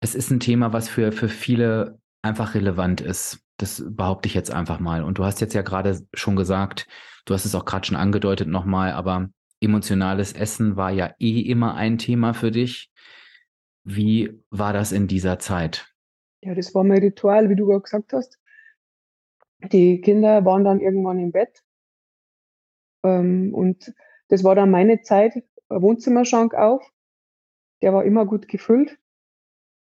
es 0.00 0.14
ist 0.14 0.30
ein 0.30 0.40
Thema, 0.40 0.72
was 0.72 0.88
für, 0.88 1.12
für 1.12 1.28
viele 1.28 1.98
einfach 2.22 2.54
relevant 2.54 3.00
ist. 3.00 3.40
Das 3.58 3.84
behaupte 3.86 4.26
ich 4.26 4.34
jetzt 4.34 4.50
einfach 4.50 4.80
mal. 4.80 5.02
Und 5.02 5.18
du 5.18 5.24
hast 5.24 5.40
jetzt 5.40 5.54
ja 5.54 5.62
gerade 5.62 6.00
schon 6.14 6.36
gesagt, 6.36 6.86
du 7.26 7.34
hast 7.34 7.44
es 7.44 7.54
auch 7.54 7.64
gerade 7.64 7.86
schon 7.86 7.96
angedeutet 7.96 8.48
nochmal, 8.48 8.92
aber 8.92 9.28
emotionales 9.60 10.32
Essen 10.32 10.76
war 10.76 10.90
ja 10.90 11.14
eh 11.18 11.40
immer 11.40 11.74
ein 11.74 11.98
Thema 11.98 12.32
für 12.32 12.50
dich. 12.50 12.90
Wie 13.84 14.42
war 14.50 14.72
das 14.72 14.92
in 14.92 15.06
dieser 15.06 15.38
Zeit? 15.38 15.86
Ja, 16.42 16.54
das 16.54 16.74
war 16.74 16.84
mein 16.84 17.00
Ritual, 17.00 17.50
wie 17.50 17.56
du 17.56 17.66
gerade 17.66 17.82
gesagt 17.82 18.12
hast. 18.14 18.38
Die 19.72 20.00
Kinder 20.00 20.44
waren 20.46 20.64
dann 20.64 20.80
irgendwann 20.80 21.18
im 21.18 21.32
Bett. 21.32 21.62
Ähm, 23.04 23.52
und 23.52 23.92
das 24.28 24.44
war 24.44 24.54
dann 24.54 24.70
meine 24.70 25.02
Zeit, 25.02 25.34
Wohnzimmerschrank 25.68 26.54
auf. 26.54 26.82
Der 27.82 27.92
war 27.92 28.04
immer 28.04 28.26
gut 28.26 28.48
gefüllt. 28.48 28.98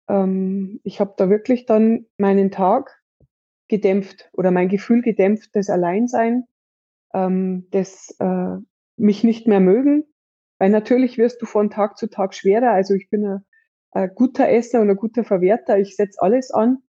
Ähm, 0.08 0.80
ich 0.84 1.00
habe 1.00 1.14
da 1.18 1.30
wirklich 1.30 1.66
dann 1.66 2.06
meinen 2.18 2.52
Tag 2.52 3.02
gedämpft 3.68 4.30
oder 4.34 4.52
mein 4.52 4.70
Gefühl 4.70 5.02
gedämpft, 5.02 5.56
das 5.56 5.70
Alleinsein, 5.70 6.46
ähm, 7.14 7.68
das 7.72 8.16
äh, 8.20 8.58
mich 8.98 9.24
nicht 9.24 9.48
mehr 9.48 9.60
mögen. 9.60 10.06
Weil 10.60 10.70
natürlich 10.70 11.18
wirst 11.18 11.42
du 11.42 11.46
von 11.46 11.70
Tag 11.70 11.98
zu 11.98 12.08
Tag 12.10 12.34
schwerer. 12.34 12.72
Also 12.72 12.94
ich 12.94 13.10
bin 13.10 13.26
ein, 13.26 13.46
ein 13.92 14.12
guter 14.16 14.50
Esser 14.50 14.82
und 14.82 14.90
ein 14.90 14.96
guter 14.96 15.24
Verwerter. 15.24 15.80
Ich 15.80 15.96
setze 15.96 16.22
alles 16.22 16.52
an. 16.52 16.84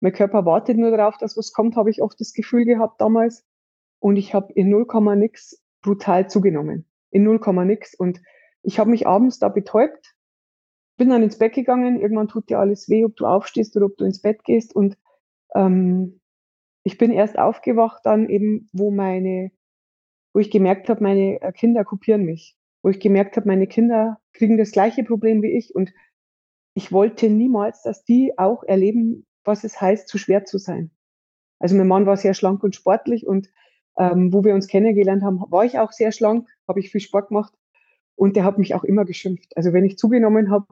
Mein 0.00 0.12
Körper 0.12 0.44
wartet 0.44 0.76
nur 0.76 0.90
darauf, 0.90 1.16
dass 1.16 1.36
was 1.36 1.52
kommt, 1.52 1.76
habe 1.76 1.90
ich 1.90 2.02
oft 2.02 2.20
das 2.20 2.32
Gefühl 2.32 2.64
gehabt 2.64 3.00
damals. 3.00 3.44
Und 3.98 4.16
ich 4.16 4.34
habe 4.34 4.52
in 4.52 4.68
0, 4.68 4.86
nix 5.16 5.62
brutal 5.82 6.28
zugenommen. 6.28 6.86
In 7.10 7.22
0, 7.24 7.40
nix. 7.64 7.94
Und 7.94 8.20
ich 8.62 8.78
habe 8.78 8.90
mich 8.90 9.06
abends 9.06 9.38
da 9.38 9.48
betäubt, 9.48 10.15
bin 10.96 11.10
dann 11.10 11.22
ins 11.22 11.38
Bett 11.38 11.54
gegangen. 11.54 12.00
Irgendwann 12.00 12.28
tut 12.28 12.48
dir 12.48 12.58
alles 12.58 12.88
weh, 12.88 13.04
ob 13.04 13.16
du 13.16 13.26
aufstehst 13.26 13.76
oder 13.76 13.86
ob 13.86 13.96
du 13.96 14.04
ins 14.04 14.20
Bett 14.20 14.44
gehst. 14.44 14.74
Und 14.74 14.96
ähm, 15.54 16.20
ich 16.82 16.98
bin 16.98 17.10
erst 17.10 17.38
aufgewacht 17.38 18.02
dann 18.04 18.28
eben, 18.28 18.68
wo 18.72 18.90
meine, 18.90 19.50
wo 20.32 20.40
ich 20.40 20.50
gemerkt 20.50 20.88
habe, 20.88 21.02
meine 21.02 21.40
äh, 21.40 21.52
Kinder 21.52 21.84
kopieren 21.84 22.24
mich. 22.24 22.56
Wo 22.82 22.90
ich 22.90 23.00
gemerkt 23.00 23.36
habe, 23.36 23.48
meine 23.48 23.66
Kinder 23.66 24.18
kriegen 24.32 24.58
das 24.58 24.70
gleiche 24.70 25.02
Problem 25.04 25.42
wie 25.42 25.56
ich. 25.56 25.74
Und 25.74 25.92
ich 26.74 26.92
wollte 26.92 27.28
niemals, 27.28 27.82
dass 27.82 28.04
die 28.04 28.38
auch 28.38 28.62
erleben, 28.62 29.26
was 29.44 29.64
es 29.64 29.80
heißt, 29.80 30.08
zu 30.08 30.18
schwer 30.18 30.44
zu 30.44 30.58
sein. 30.58 30.90
Also 31.58 31.74
mein 31.76 31.88
Mann 31.88 32.06
war 32.06 32.16
sehr 32.16 32.34
schlank 32.34 32.62
und 32.62 32.74
sportlich 32.74 33.26
und 33.26 33.48
ähm, 33.98 34.32
wo 34.32 34.44
wir 34.44 34.54
uns 34.54 34.66
kennengelernt 34.66 35.22
haben, 35.22 35.40
war 35.48 35.64
ich 35.64 35.78
auch 35.78 35.92
sehr 35.92 36.12
schlank, 36.12 36.48
habe 36.68 36.80
ich 36.80 36.90
viel 36.90 37.00
Sport 37.00 37.28
gemacht 37.28 37.54
und 38.14 38.36
der 38.36 38.44
hat 38.44 38.58
mich 38.58 38.74
auch 38.74 38.84
immer 38.84 39.04
geschimpft. 39.04 39.56
Also 39.56 39.72
wenn 39.72 39.84
ich 39.84 39.96
zugenommen 39.96 40.50
habe, 40.50 40.66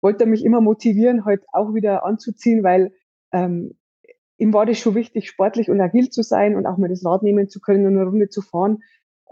wollte 0.00 0.24
er 0.24 0.30
mich 0.30 0.44
immer 0.44 0.60
motivieren, 0.60 1.24
heute 1.24 1.42
halt 1.42 1.46
auch 1.52 1.74
wieder 1.74 2.04
anzuziehen, 2.04 2.62
weil 2.62 2.92
ähm, 3.32 3.76
ihm 4.38 4.52
war 4.52 4.66
das 4.66 4.78
schon 4.78 4.94
wichtig, 4.94 5.28
sportlich 5.28 5.70
und 5.70 5.80
agil 5.80 6.10
zu 6.10 6.22
sein 6.22 6.56
und 6.56 6.66
auch 6.66 6.76
mal 6.76 6.88
das 6.88 7.04
Rad 7.04 7.22
nehmen 7.22 7.48
zu 7.48 7.60
können 7.60 7.86
und 7.86 7.96
eine 7.96 8.06
Runde 8.06 8.28
zu 8.28 8.42
fahren, 8.42 8.82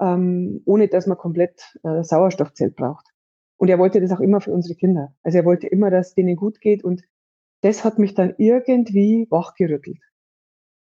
ähm, 0.00 0.62
ohne 0.64 0.88
dass 0.88 1.06
man 1.06 1.18
komplett 1.18 1.78
äh, 1.82 2.02
Sauerstoffzelt 2.02 2.76
braucht. 2.76 3.06
Und 3.56 3.68
er 3.68 3.78
wollte 3.78 4.00
das 4.00 4.12
auch 4.12 4.20
immer 4.20 4.40
für 4.40 4.52
unsere 4.52 4.74
Kinder. 4.74 5.14
Also 5.22 5.38
er 5.38 5.44
wollte 5.44 5.66
immer, 5.66 5.90
dass 5.90 6.14
denen 6.14 6.36
gut 6.36 6.60
geht 6.60 6.82
und 6.84 7.02
das 7.60 7.84
hat 7.84 7.98
mich 7.98 8.14
dann 8.14 8.34
irgendwie 8.36 9.26
wachgerüttelt. 9.30 10.00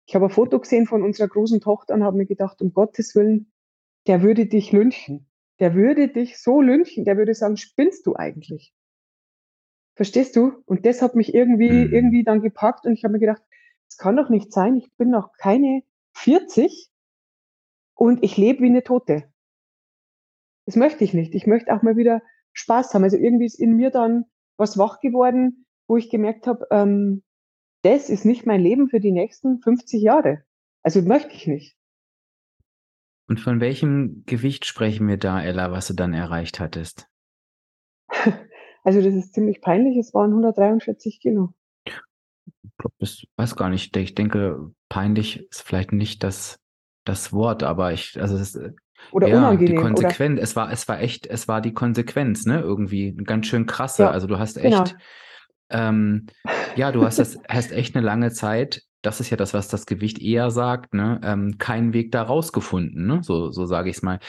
Ich 0.07 0.15
habe 0.15 0.25
ein 0.25 0.31
Foto 0.31 0.59
gesehen 0.59 0.85
von 0.85 1.03
unserer 1.03 1.27
großen 1.27 1.61
Tochter 1.61 1.93
und 1.93 2.03
habe 2.03 2.17
mir 2.17 2.25
gedacht, 2.25 2.61
um 2.61 2.73
Gottes 2.73 3.15
Willen, 3.15 3.51
der 4.07 4.21
würde 4.21 4.45
dich 4.45 4.71
lynchen. 4.71 5.27
Der 5.59 5.73
würde 5.73 6.09
dich 6.09 6.37
so 6.37 6.61
lynchen, 6.61 7.05
der 7.05 7.17
würde 7.17 7.33
sagen, 7.33 7.57
spinnst 7.57 8.05
du 8.05 8.15
eigentlich? 8.15 8.73
Verstehst 9.95 10.35
du? 10.35 10.61
Und 10.65 10.85
das 10.85 11.01
hat 11.01 11.15
mich 11.15 11.33
irgendwie, 11.33 11.87
mhm. 11.87 11.93
irgendwie 11.93 12.23
dann 12.23 12.41
gepackt 12.41 12.85
und 12.85 12.93
ich 12.93 13.03
habe 13.03 13.13
mir 13.13 13.19
gedacht, 13.19 13.41
es 13.87 13.97
kann 13.97 14.17
doch 14.17 14.29
nicht 14.29 14.51
sein, 14.51 14.75
ich 14.75 14.91
bin 14.97 15.09
noch 15.09 15.31
keine 15.37 15.83
40 16.13 16.89
und 17.95 18.23
ich 18.23 18.37
lebe 18.37 18.61
wie 18.61 18.67
eine 18.67 18.83
Tote. 18.83 19.31
Das 20.65 20.75
möchte 20.75 21.03
ich 21.03 21.13
nicht. 21.13 21.33
Ich 21.33 21.47
möchte 21.47 21.73
auch 21.73 21.81
mal 21.81 21.95
wieder 21.95 22.21
Spaß 22.53 22.93
haben. 22.93 23.03
Also 23.03 23.17
irgendwie 23.17 23.45
ist 23.45 23.59
in 23.59 23.75
mir 23.75 23.91
dann 23.91 24.25
was 24.57 24.77
wach 24.77 24.99
geworden, 24.99 25.65
wo 25.87 25.97
ich 25.97 26.09
gemerkt 26.09 26.47
habe, 26.47 26.65
ähm, 26.71 27.23
das 27.83 28.09
ist 28.09 28.25
nicht 28.25 28.45
mein 28.45 28.61
Leben 28.61 28.89
für 28.89 28.99
die 28.99 29.11
nächsten 29.11 29.59
50 29.61 30.01
Jahre. 30.01 30.43
Also 30.81 31.01
möchte 31.03 31.33
ich 31.33 31.45
nicht. 31.45 31.77
Und 33.27 33.39
von 33.39 33.59
welchem 33.59 34.23
Gewicht 34.25 34.65
sprechen 34.65 35.07
wir 35.07 35.17
da, 35.17 35.41
Ella, 35.41 35.71
was 35.71 35.87
du 35.87 35.93
dann 35.93 36.13
erreicht 36.13 36.59
hattest? 36.59 37.07
Also 38.85 39.01
das 39.01 39.15
ist 39.15 39.33
ziemlich 39.33 39.61
peinlich. 39.61 39.97
Es 39.97 40.13
waren 40.13 40.29
143 40.29 41.19
Kilo. 41.19 41.53
Ich 42.99 43.27
weiß 43.35 43.55
gar 43.55 43.69
nicht. 43.69 43.97
Ich 43.97 44.13
denke, 44.13 44.71
peinlich 44.89 45.47
ist 45.49 45.63
vielleicht 45.63 45.91
nicht 45.91 46.23
das, 46.23 46.59
das 47.03 47.33
Wort, 47.33 47.63
aber 47.63 47.93
ich, 47.93 48.21
also 48.21 48.35
es 48.35 48.53
ist, 48.53 48.55
äh, 48.55 48.73
oder 49.11 49.27
ja, 49.27 49.39
unangenehm. 49.39 49.75
Die 49.75 49.81
Konsequenz, 49.81 50.37
oder? 50.37 50.43
es 50.43 50.55
war, 50.55 50.71
es 50.71 50.87
war 50.87 51.01
echt, 51.01 51.25
es 51.25 51.47
war 51.47 51.61
die 51.61 51.73
Konsequenz, 51.73 52.45
ne? 52.45 52.59
Irgendwie 52.59 53.13
ganz 53.13 53.47
schön 53.47 53.65
krasse. 53.65 54.03
Ja, 54.03 54.11
also 54.11 54.27
du 54.27 54.37
hast 54.37 54.57
echt, 54.57 54.95
genau. 55.69 55.89
ähm, 55.89 56.27
ja, 56.75 56.91
du 56.91 57.03
hast 57.03 57.17
das, 57.17 57.39
hast 57.49 57.71
echt 57.71 57.95
eine 57.95 58.05
lange 58.05 58.31
Zeit 58.33 58.83
das 59.05 59.19
ist 59.19 59.29
ja 59.29 59.37
das, 59.37 59.53
was 59.53 59.67
das 59.67 59.85
Gewicht 59.85 60.19
eher 60.19 60.49
sagt, 60.49 60.93
ne? 60.93 61.21
ähm, 61.23 61.57
keinen 61.57 61.93
Weg 61.93 62.11
da 62.11 62.23
rausgefunden, 62.23 63.05
ne? 63.05 63.19
so, 63.21 63.51
so 63.51 63.65
sage 63.65 63.89
ich 63.89 63.97
es 63.97 64.01
mal. 64.01 64.19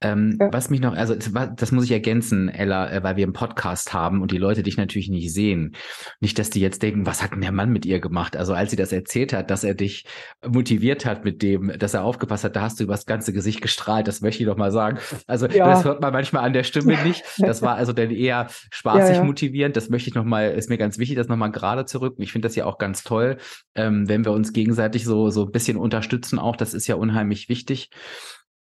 Ähm, 0.00 0.36
ja. 0.40 0.48
Was 0.52 0.70
mich 0.70 0.80
noch, 0.80 0.94
also 0.94 1.14
das 1.14 1.72
muss 1.72 1.84
ich 1.84 1.92
ergänzen, 1.92 2.48
Ella, 2.48 2.90
äh, 2.90 3.02
weil 3.02 3.16
wir 3.16 3.24
einen 3.24 3.32
Podcast 3.32 3.94
haben 3.94 4.22
und 4.22 4.32
die 4.32 4.38
Leute 4.38 4.62
dich 4.62 4.76
natürlich 4.76 5.08
nicht 5.08 5.32
sehen. 5.32 5.76
Nicht, 6.20 6.38
dass 6.38 6.50
die 6.50 6.60
jetzt 6.60 6.82
denken, 6.82 7.06
was 7.06 7.22
hat 7.22 7.32
denn 7.32 7.42
der 7.42 7.52
Mann 7.52 7.70
mit 7.70 7.86
ihr 7.86 8.00
gemacht? 8.00 8.36
Also 8.36 8.54
als 8.54 8.70
sie 8.70 8.76
das 8.76 8.92
erzählt 8.92 9.32
hat, 9.32 9.50
dass 9.50 9.62
er 9.62 9.74
dich 9.74 10.04
motiviert 10.44 11.06
hat 11.06 11.24
mit 11.24 11.40
dem, 11.42 11.72
dass 11.78 11.94
er 11.94 12.02
aufgepasst 12.02 12.44
hat, 12.44 12.56
da 12.56 12.62
hast 12.62 12.80
du 12.80 12.84
übers 12.84 13.06
ganze 13.06 13.32
Gesicht 13.32 13.60
gestrahlt, 13.60 14.08
das 14.08 14.20
möchte 14.20 14.42
ich 14.42 14.48
doch 14.48 14.56
mal 14.56 14.72
sagen. 14.72 14.98
Also 15.28 15.46
ja. 15.46 15.66
das 15.66 15.84
hört 15.84 16.00
man 16.00 16.12
manchmal 16.12 16.44
an 16.44 16.52
der 16.52 16.64
Stimme 16.64 17.02
nicht. 17.04 17.22
Das 17.44 17.62
war 17.62 17.76
also 17.76 17.92
dann 17.92 18.10
eher 18.10 18.48
spaßig 18.70 19.16
ja, 19.16 19.24
motivierend. 19.24 19.76
Das 19.76 19.90
möchte 19.90 20.08
ich 20.08 20.14
nochmal, 20.14 20.52
ist 20.52 20.70
mir 20.70 20.78
ganz 20.78 20.98
wichtig, 20.98 21.16
das 21.16 21.28
nochmal 21.28 21.52
gerade 21.52 21.84
zurück. 21.84 22.14
Ich 22.18 22.32
finde 22.32 22.48
das 22.48 22.56
ja 22.56 22.64
auch 22.64 22.78
ganz 22.78 23.02
toll, 23.02 23.36
ähm, 23.74 24.08
wenn 24.08 24.23
wir 24.24 24.32
uns 24.32 24.52
gegenseitig 24.52 25.04
so, 25.04 25.30
so 25.30 25.46
ein 25.46 25.52
bisschen 25.52 25.76
unterstützen 25.76 26.38
auch. 26.38 26.56
Das 26.56 26.74
ist 26.74 26.86
ja 26.86 26.96
unheimlich 26.96 27.48
wichtig. 27.48 27.90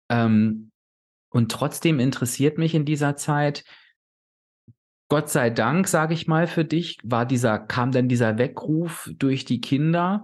Ähm, 0.10 0.72
und 1.30 1.52
trotzdem 1.52 2.00
interessiert 2.00 2.58
mich 2.58 2.76
in 2.76 2.86
dieser 2.86 3.16
Zeit, 3.16 3.66
Gott 5.08 5.30
sei 5.30 5.50
Dank, 5.52 5.88
sage 5.88 6.14
ich 6.14 6.28
mal 6.28 6.48
für 6.48 6.66
dich, 6.66 6.98
war 7.04 7.26
dieser, 7.26 7.60
kam 7.60 7.92
dann 7.92 8.08
dieser 8.08 8.38
Weckruf 8.38 9.10
durch 9.18 9.46
die 9.46 9.62
Kinder. 9.62 10.24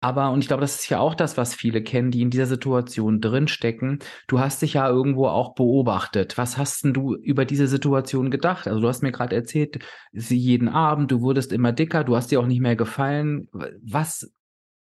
Aber, 0.00 0.30
und 0.30 0.40
ich 0.40 0.48
glaube, 0.48 0.60
das 0.60 0.76
ist 0.76 0.88
ja 0.88 0.98
auch 0.98 1.14
das, 1.14 1.36
was 1.36 1.54
viele 1.54 1.82
kennen, 1.82 2.10
die 2.10 2.22
in 2.22 2.30
dieser 2.30 2.46
Situation 2.46 3.20
drinstecken. 3.20 4.00
Du 4.28 4.38
hast 4.38 4.62
dich 4.62 4.74
ja 4.74 4.88
irgendwo 4.88 5.26
auch 5.26 5.54
beobachtet. 5.54 6.36
Was 6.38 6.58
hast 6.58 6.84
denn 6.84 6.92
du 6.92 7.14
über 7.14 7.44
diese 7.44 7.66
Situation 7.66 8.30
gedacht? 8.30 8.68
Also 8.68 8.80
du 8.80 8.88
hast 8.88 9.02
mir 9.02 9.12
gerade 9.12 9.34
erzählt, 9.34 9.78
sie 10.12 10.36
jeden 10.36 10.68
Abend, 10.68 11.10
du 11.10 11.22
wurdest 11.22 11.52
immer 11.52 11.72
dicker, 11.72 12.04
du 12.04 12.14
hast 12.14 12.30
dir 12.30 12.40
auch 12.40 12.46
nicht 12.46 12.60
mehr 12.60 12.76
gefallen. 12.76 13.48
Was, 13.82 14.30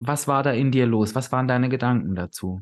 was 0.01 0.29
war 0.29 0.43
da 0.43 0.53
in 0.53 0.71
dir 0.71 0.87
los? 0.87 1.15
Was 1.15 1.33
waren 1.33 1.49
deine 1.49 1.69
Gedanken 1.69 2.15
dazu? 2.15 2.61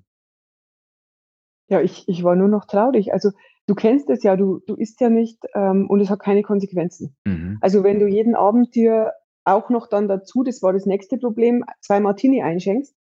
Ja, 1.69 1.81
ich, 1.81 2.09
ich 2.09 2.23
war 2.23 2.37
nur 2.37 2.49
noch 2.49 2.65
traurig. 2.65 3.13
Also 3.13 3.31
du 3.67 3.75
kennst 3.75 4.09
es 4.11 4.23
ja, 4.23 4.37
du, 4.37 4.61
du 4.67 4.75
isst 4.75 5.01
ja 5.01 5.11
nicht 5.11 5.45
ähm, 5.55 5.89
und 5.89 6.01
es 6.01 6.11
hat 6.11 6.21
keine 6.21 6.43
Konsequenzen. 6.43 7.17
Mhm. 7.25 7.59
Also 7.61 7.83
wenn 7.83 7.99
du 7.99 8.07
jeden 8.07 8.35
Abend 8.35 8.75
dir 8.75 9.13
auch 9.45 9.71
noch 9.71 9.89
dann 9.89 10.09
dazu, 10.09 10.43
das 10.43 10.63
war 10.63 10.73
das 10.73 10.87
nächste 10.87 11.19
Problem, 11.19 11.65
zwei 11.81 12.01
Martini 12.01 12.43
einschenkst, 12.43 12.95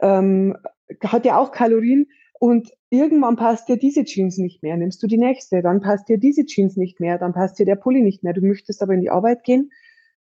ähm, 0.00 0.56
hat 1.02 1.24
ja 1.24 1.38
auch 1.38 1.52
Kalorien 1.52 2.06
und 2.38 2.70
irgendwann 2.90 3.36
passt 3.36 3.68
dir 3.68 3.76
diese 3.76 4.04
Jeans 4.04 4.38
nicht 4.38 4.62
mehr, 4.62 4.76
nimmst 4.76 5.02
du 5.02 5.06
die 5.06 5.18
nächste, 5.18 5.62
dann 5.62 5.80
passt 5.80 6.08
dir 6.08 6.18
diese 6.18 6.44
Jeans 6.44 6.76
nicht 6.76 7.00
mehr, 7.00 7.18
dann 7.18 7.32
passt 7.32 7.58
dir 7.58 7.66
der 7.66 7.76
Pulli 7.76 8.02
nicht 8.02 8.22
mehr, 8.22 8.34
du 8.34 8.42
möchtest 8.42 8.82
aber 8.82 8.94
in 8.94 9.00
die 9.00 9.10
Arbeit 9.10 9.42
gehen, 9.42 9.70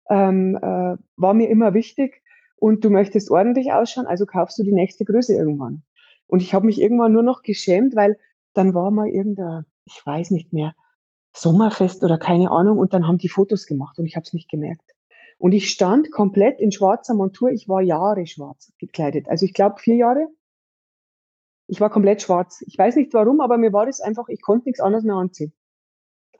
ähm, 0.09 0.57
äh, 0.57 0.96
war 1.16 1.35
mir 1.35 1.48
immer 1.48 1.74
wichtig 1.74 2.22
und 2.64 2.83
du 2.83 2.88
möchtest 2.88 3.31
ordentlich 3.31 3.72
ausschauen, 3.74 4.07
also 4.07 4.24
kaufst 4.24 4.59
du 4.59 4.62
die 4.62 4.72
nächste 4.72 5.05
Größe 5.05 5.35
irgendwann. 5.35 5.83
Und 6.27 6.40
ich 6.40 6.55
habe 6.55 6.64
mich 6.64 6.81
irgendwann 6.81 7.12
nur 7.12 7.22
noch 7.22 7.42
geschämt, 7.42 7.94
weil 7.94 8.18
dann 8.55 8.72
war 8.72 8.90
mal 8.90 9.07
irgendein, 9.07 9.66
ich 9.85 10.00
weiß 10.03 10.31
nicht 10.31 10.55
mehr, 10.55 10.74
Sommerfest 11.37 12.03
oder 12.03 12.16
keine 12.16 12.50
Ahnung 12.50 12.79
und 12.79 12.94
dann 12.94 13.07
haben 13.07 13.18
die 13.18 13.29
Fotos 13.29 13.66
gemacht 13.66 13.98
und 13.98 14.07
ich 14.07 14.16
habe 14.16 14.24
es 14.24 14.33
nicht 14.33 14.48
gemerkt. 14.48 14.94
Und 15.37 15.53
ich 15.53 15.68
stand 15.68 16.11
komplett 16.11 16.59
in 16.59 16.72
schwarzer 16.72 17.12
Montur, 17.12 17.50
ich 17.50 17.68
war 17.68 17.83
Jahre 17.83 18.27
schwarz 18.27 18.72
gekleidet. 18.79 19.29
Also 19.29 19.44
ich 19.44 19.53
glaube 19.53 19.79
vier 19.79 19.96
Jahre. 19.96 20.27
Ich 21.66 21.83
war 21.83 21.90
komplett 21.90 22.22
schwarz. 22.22 22.64
Ich 22.66 22.79
weiß 22.79 22.96
nicht 22.96 23.12
warum, 23.12 23.42
aber 23.42 23.59
mir 23.59 23.74
war 23.74 23.85
das 23.85 24.00
einfach, 24.00 24.29
ich 24.29 24.40
konnte 24.40 24.70
nichts 24.70 24.81
anderes 24.81 25.05
mehr 25.05 25.16
anziehen. 25.16 25.53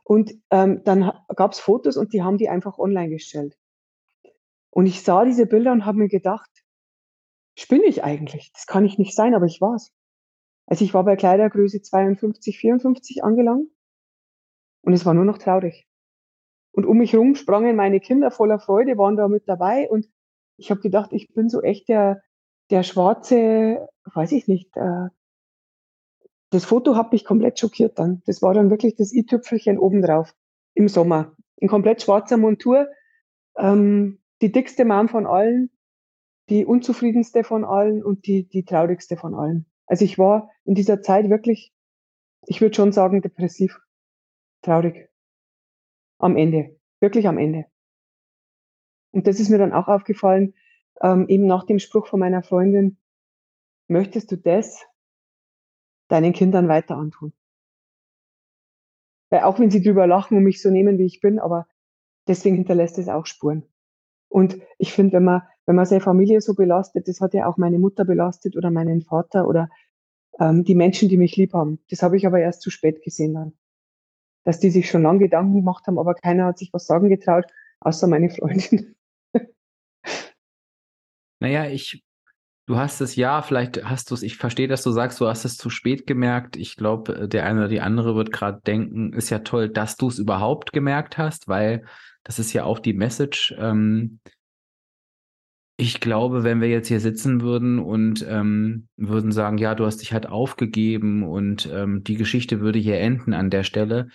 Und 0.05 0.33
ähm, 0.49 0.81
dann 0.85 1.13
gab 1.37 1.53
es 1.53 1.61
Fotos 1.61 1.99
und 1.99 2.15
die 2.15 2.23
haben 2.23 2.39
die 2.39 2.49
einfach 2.49 2.79
online 2.79 3.11
gestellt. 3.11 3.59
Und 4.75 4.87
ich 4.87 5.03
sah 5.03 5.25
diese 5.25 5.47
Bilder 5.47 5.71
und 5.71 5.87
habe 5.87 5.99
mir 5.99 6.09
gedacht, 6.09 6.51
spinne 7.57 7.85
ich 7.85 8.03
eigentlich? 8.03 8.51
Das 8.53 8.67
kann 8.67 8.85
ich 8.85 8.99
nicht 8.99 9.15
sein, 9.15 9.33
aber 9.33 9.47
ich 9.47 9.61
war's. 9.61 9.93
Also 10.67 10.85
ich 10.85 10.93
war 10.93 11.05
bei 11.05 11.15
Kleidergröße 11.15 11.81
52, 11.81 12.59
54 12.59 13.23
angelangt 13.23 13.69
und 14.83 14.93
es 14.93 15.07
war 15.07 15.15
nur 15.15 15.25
noch 15.25 15.39
traurig. 15.39 15.87
Und 16.73 16.87
um 16.87 16.99
mich 16.99 17.13
herum 17.13 17.37
sprangen 17.37 17.77
meine 17.77 18.01
Kinder 18.01 18.33
voller 18.33 18.59
Freude, 18.59 18.99
waren 18.99 19.15
da 19.15 19.29
mit 19.29 19.49
dabei 19.49 19.89
und 19.89 20.09
ich 20.57 20.73
habe 20.73 20.81
gedacht, 20.81 21.13
ich 21.13 21.33
bin 21.33 21.49
so 21.49 21.63
echt 21.63 21.89
der, 21.89 22.21
der 22.71 22.83
schwarze, 22.83 23.89
weiß 24.13 24.33
ich 24.33 24.49
nicht, 24.49 24.77
äh, 24.77 25.09
das 26.51 26.65
Foto 26.65 26.97
hat 26.97 27.13
mich 27.13 27.25
komplett 27.25 27.61
schockiert 27.61 28.01
dann. 28.01 28.23
Das 28.27 28.43
war 28.43 28.55
dann 28.55 28.71
wirklich 28.71 28.97
das 28.97 29.13
i-Tüpfelchen 29.13 29.79
obendrauf 29.79 30.35
im 30.75 30.89
Sommer. 30.89 31.37
In 31.57 31.69
komplett 31.69 32.03
schwarzer 32.03 32.39
Montur. 32.39 32.89
Ähm, 33.57 34.19
die 34.45 34.53
dickste 34.53 34.85
Mom 34.85 35.09
von 35.09 35.27
allen, 35.27 35.71
die 36.51 36.67
unzufriedenste 36.67 37.45
von 37.45 37.65
allen 37.65 38.05
und 38.05 38.27
die, 38.27 38.47
die 38.47 38.63
traurigste 38.63 39.17
von 39.17 39.35
allen. 39.35 39.65
Also 39.87 40.05
ich 40.05 40.19
war 40.19 40.51
in 40.67 40.75
dieser 40.75 41.01
Zeit 41.01 41.31
wirklich, 41.31 41.73
ich 42.47 42.61
würde 42.61 42.75
schon 42.75 42.93
sagen, 42.93 43.23
depressiv, 43.23 43.81
traurig. 44.61 45.09
Am 46.19 46.37
Ende, 46.37 46.79
wirklich 47.01 47.27
am 47.27 47.39
Ende. 47.39 47.65
Und 49.13 49.27
das 49.27 49.41
ist 49.41 49.49
mir 49.49 49.57
dann 49.57 49.73
auch 49.73 49.89
aufgefallen, 49.89 50.53
ähm, 51.01 51.27
eben 51.29 51.47
nach 51.47 51.65
dem 51.65 51.79
Spruch 51.79 52.07
von 52.07 52.21
meiner 52.21 52.43
Freundin, 52.43 52.99
möchtest 53.89 54.31
du 54.31 54.37
das 54.37 54.85
deinen 56.09 56.35
Kindern 56.35 56.69
weiter 56.69 56.97
antun? 56.97 57.33
Weil 59.31 59.45
auch 59.45 59.59
wenn 59.59 59.71
sie 59.71 59.83
drüber 59.83 60.07
lachen 60.07 60.37
und 60.37 60.45
mich 60.45 60.61
so 60.61 60.69
nehmen, 60.71 60.99
wie 60.99 61.07
ich 61.07 61.23
bin, 61.23 61.39
aber 61.39 61.67
deswegen 62.29 62.57
hinterlässt 62.57 62.99
es 62.99 63.09
auch 63.09 63.25
Spuren. 63.25 63.67
Und 64.35 64.59
ich 64.79 64.93
finde, 64.93 65.13
wenn 65.13 65.23
man, 65.23 65.43
wenn 65.65 65.77
man 65.77 65.87
seine 65.87 66.01
Familie 66.01 66.41
so 66.41 66.55
belastet, 66.55 67.07
das 67.07 67.21
hat 67.21 67.35
ja 67.35 67.47
auch 67.47 67.57
meine 67.57 67.79
Mutter 67.79 68.05
belastet 68.05 68.57
oder 68.57 68.73
meinen 68.73 69.01
Vater 69.01 69.47
oder 69.47 69.69
ähm, 70.41 70.65
die 70.65 70.75
Menschen, 70.75 71.09
die 71.09 71.17
mich 71.17 71.37
lieb 71.37 71.53
haben. 71.53 71.79
Das 71.89 72.03
habe 72.03 72.17
ich 72.17 72.27
aber 72.27 72.41
erst 72.41 72.61
zu 72.61 72.71
spät 72.71 73.01
gesehen 73.05 73.35
dann. 73.35 73.53
Dass 74.43 74.59
die 74.59 74.71
sich 74.71 74.91
schon 74.91 75.03
lange 75.03 75.21
Gedanken 75.21 75.55
gemacht 75.55 75.87
haben, 75.87 76.01
aber 76.01 76.15
keiner 76.15 76.47
hat 76.47 76.59
sich 76.59 76.73
was 76.73 76.85
sagen 76.85 77.09
getraut, 77.11 77.45
außer 77.79 78.09
meine 78.09 78.29
Freundin. 78.29 78.97
Naja, 81.41 81.67
ich, 81.67 82.03
du 82.67 82.77
hast 82.77 83.03
es 83.03 83.17
ja, 83.17 83.43
vielleicht 83.43 83.85
hast 83.85 84.11
du 84.11 84.15
es, 84.15 84.23
ich 84.23 84.39
verstehe, 84.39 84.67
dass 84.67 84.83
du 84.83 84.93
sagst, 84.93 85.21
du 85.21 85.27
hast 85.27 85.45
es 85.45 85.59
zu 85.59 85.69
spät 85.69 86.07
gemerkt. 86.07 86.57
Ich 86.57 86.77
glaube, 86.77 87.15
äh, 87.15 87.29
der 87.29 87.45
eine 87.45 87.61
oder 87.61 87.69
die 87.69 87.83
andere 87.83 88.17
wird 88.17 88.33
gerade 88.33 88.63
denken, 88.63 89.13
ist 89.13 89.31
ja 89.31 89.41
toll, 89.41 89.69
dass 89.69 89.97
du 89.97 90.09
es 90.09 90.19
überhaupt 90.19 90.73
gemerkt 90.73 91.19
hast, 91.19 91.47
weil 91.47 91.85
das 92.25 92.39
ist 92.39 92.53
ja 92.53 92.65
auch 92.65 92.79
die 92.79 92.95
Message. 92.95 93.55
Ähm, 93.59 94.19
ich 95.77 96.01
glaube, 96.01 96.45
wenn 96.45 96.61
wir 96.61 96.69
jetzt 96.69 96.89
hier 96.89 97.01
sitzen 97.01 97.41
würden 97.41 97.79
und 97.79 98.25
ähm, 98.29 98.89
würden 98.97 99.33
sagen, 99.33 99.59
ja, 99.59 99.75
du 99.75 99.85
hast 99.85 99.99
dich 99.99 100.13
halt 100.13 100.29
aufgegeben 100.29 101.25
und 101.25 101.69
ähm, 101.73 102.05
die 102.05 102.17
Geschichte 102.17 102.61
würde 102.61 102.79
hier 102.79 103.01
enden 103.01 103.35
an 103.35 103.51
der 103.51 103.65
Stelle, 103.65 104.09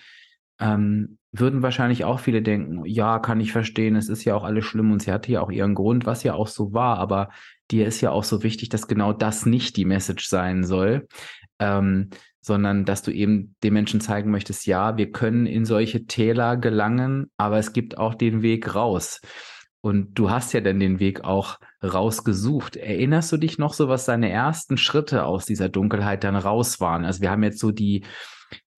ähm, 0.60 1.18
würden 1.32 1.62
wahrscheinlich 1.62 2.06
auch 2.06 2.20
viele 2.20 2.42
denken, 2.42 2.86
ja, 2.86 3.20
kann 3.20 3.42
ich 3.42 3.52
verstehen, 3.52 3.96
es 3.96 4.10
ist 4.10 4.24
ja 4.24 4.36
auch 4.36 4.46
alles 4.46 4.66
schlimm 4.66 4.92
und 4.92 5.02
sie 5.02 5.12
hatte 5.12 5.32
ja 5.32 5.42
auch 5.42 5.52
ihren 5.52 5.76
Grund, 5.76 6.06
was 6.06 6.24
ja 6.24 6.34
auch 6.34 6.48
so 6.48 6.74
war, 6.74 6.98
aber 6.98 7.30
dir 7.72 7.86
ist 7.86 8.02
ja 8.02 8.12
auch 8.12 8.24
so 8.24 8.42
wichtig, 8.42 8.70
dass 8.70 8.88
genau 8.88 9.14
das 9.14 9.46
nicht 9.46 9.76
die 9.78 9.86
Message 9.86 10.28
sein 10.28 10.64
soll, 10.64 11.08
ähm, 11.60 12.10
sondern 12.42 12.86
dass 12.86 13.02
du 13.02 13.12
eben 13.12 13.56
den 13.64 13.74
Menschen 13.74 14.02
zeigen 14.02 14.32
möchtest, 14.32 14.66
ja, 14.66 14.98
wir 14.98 15.12
können 15.12 15.46
in 15.46 15.66
solche 15.66 16.06
Täler 16.06 16.58
gelangen, 16.58 17.30
aber 17.38 17.58
es 17.58 17.74
gibt 17.74 17.98
auch 17.98 18.16
den 18.16 18.42
Weg 18.42 18.76
raus. 18.76 19.22
Und 19.82 20.16
du 20.16 20.30
hast 20.30 20.54
ja 20.54 20.60
dann 20.60 20.80
den 20.80 21.00
Weg 21.00 21.24
auch 21.24 21.58
rausgesucht. 21.82 22.76
Erinnerst 22.76 23.32
du 23.32 23.38
dich 23.38 23.58
noch 23.58 23.74
so, 23.74 23.88
was 23.88 24.06
deine 24.06 24.30
ersten 24.30 24.78
Schritte 24.78 25.26
aus 25.26 25.46
dieser 25.46 25.70
Dunkelheit 25.70 26.24
dann 26.26 26.36
raus 26.36 26.82
waren? 26.82 27.06
Also 27.06 27.22
wir 27.22 27.32
haben 27.32 27.44
jetzt 27.44 27.60
so 27.60 27.72
die, 27.72 28.04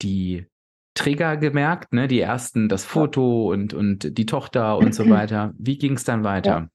die 0.01 0.45
Trigger 0.93 1.37
gemerkt, 1.37 1.93
ne? 1.93 2.07
Die 2.07 2.19
ersten, 2.19 2.69
das 2.69 2.85
Foto 2.85 3.51
und, 3.51 3.73
und 3.73 4.17
die 4.17 4.25
Tochter 4.25 4.77
und 4.77 4.93
so 4.93 5.09
weiter. 5.09 5.53
Wie 5.57 5.77
ging 5.77 5.93
es 5.93 6.03
dann 6.03 6.23
weiter? 6.23 6.51
Ja. 6.51 6.67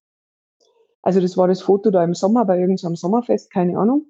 Also 1.03 1.21
das 1.21 1.37
war 1.37 1.47
das 1.47 1.63
Foto 1.63 1.91
da 1.91 2.03
im 2.03 2.15
Sommer 2.15 2.45
bei 2.45 2.59
irgendeinem 2.59 2.97
Sommerfest, 2.97 3.53
keine 3.53 3.79
Ahnung. 3.79 4.07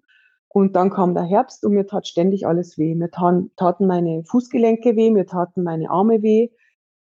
Und 0.56 0.74
dann 0.74 0.88
kam 0.88 1.12
der 1.12 1.24
Herbst 1.24 1.66
und 1.66 1.74
mir 1.74 1.86
tat 1.86 2.08
ständig 2.08 2.46
alles 2.46 2.78
weh. 2.78 2.94
Mir 2.94 3.10
taten, 3.10 3.86
meine 3.86 4.24
Fußgelenke 4.24 4.96
weh, 4.96 5.10
mir 5.10 5.26
taten 5.26 5.62
meine 5.62 5.90
Arme 5.90 6.22
weh. 6.22 6.48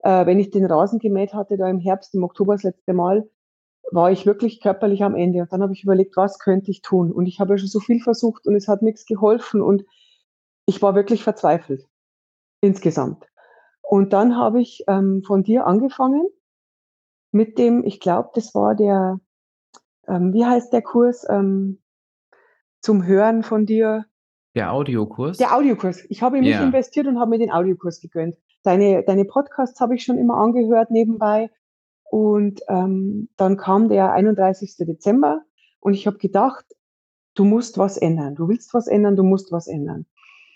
Äh, 0.00 0.26
wenn 0.26 0.38
ich 0.38 0.50
den 0.50 0.66
Rasen 0.66 0.98
gemäht 0.98 1.32
hatte, 1.32 1.56
da 1.56 1.66
im 1.66 1.78
Herbst, 1.78 2.14
im 2.14 2.24
Oktober 2.24 2.52
das 2.52 2.64
letzte 2.64 2.92
Mal, 2.92 3.26
war 3.90 4.12
ich 4.12 4.26
wirklich 4.26 4.60
körperlich 4.60 5.02
am 5.02 5.14
Ende. 5.14 5.40
Und 5.40 5.50
dann 5.50 5.62
habe 5.62 5.72
ich 5.72 5.82
überlegt, 5.82 6.14
was 6.18 6.38
könnte 6.38 6.70
ich 6.70 6.82
tun? 6.82 7.10
Und 7.10 7.24
ich 7.24 7.40
habe 7.40 7.54
ja 7.54 7.56
schon 7.56 7.68
so 7.68 7.80
viel 7.80 8.00
versucht 8.00 8.46
und 8.46 8.54
es 8.54 8.68
hat 8.68 8.82
nichts 8.82 9.06
geholfen. 9.06 9.62
Und 9.62 9.86
ich 10.66 10.82
war 10.82 10.94
wirklich 10.94 11.24
verzweifelt 11.24 11.88
insgesamt. 12.60 13.24
Und 13.80 14.12
dann 14.12 14.36
habe 14.36 14.60
ich 14.60 14.84
ähm, 14.88 15.22
von 15.26 15.42
dir 15.42 15.66
angefangen 15.66 16.28
mit 17.32 17.56
dem, 17.56 17.82
ich 17.82 17.98
glaube, 17.98 18.28
das 18.34 18.54
war 18.54 18.74
der, 18.74 19.18
ähm, 20.06 20.34
wie 20.34 20.44
heißt 20.44 20.70
der 20.70 20.82
Kurs 20.82 21.26
ähm, 21.30 21.78
zum 22.80 23.04
Hören 23.04 23.42
von 23.42 23.66
dir? 23.66 24.06
Der 24.54 24.72
Audiokurs? 24.72 25.38
Der 25.38 25.54
Audiokurs. 25.54 26.04
Ich 26.08 26.22
habe 26.22 26.38
in 26.38 26.44
mich 26.44 26.54
yeah. 26.54 26.64
investiert 26.64 27.06
und 27.06 27.18
habe 27.18 27.30
mir 27.30 27.38
den 27.38 27.50
Audiokurs 27.50 28.00
gegönnt. 28.00 28.36
Deine, 28.62 29.04
deine 29.04 29.24
Podcasts 29.24 29.80
habe 29.80 29.94
ich 29.94 30.04
schon 30.04 30.18
immer 30.18 30.36
angehört 30.36 30.90
nebenbei. 30.90 31.50
Und 32.10 32.60
ähm, 32.68 33.28
dann 33.36 33.56
kam 33.56 33.88
der 33.88 34.12
31. 34.12 34.76
Dezember 34.78 35.42
und 35.80 35.94
ich 35.94 36.06
habe 36.06 36.18
gedacht, 36.18 36.64
du 37.34 37.44
musst 37.44 37.78
was 37.78 37.98
ändern. 37.98 38.34
Du 38.34 38.48
willst 38.48 38.72
was 38.74 38.88
ändern, 38.88 39.16
du 39.16 39.22
musst 39.22 39.52
was 39.52 39.68
ändern. 39.68 40.06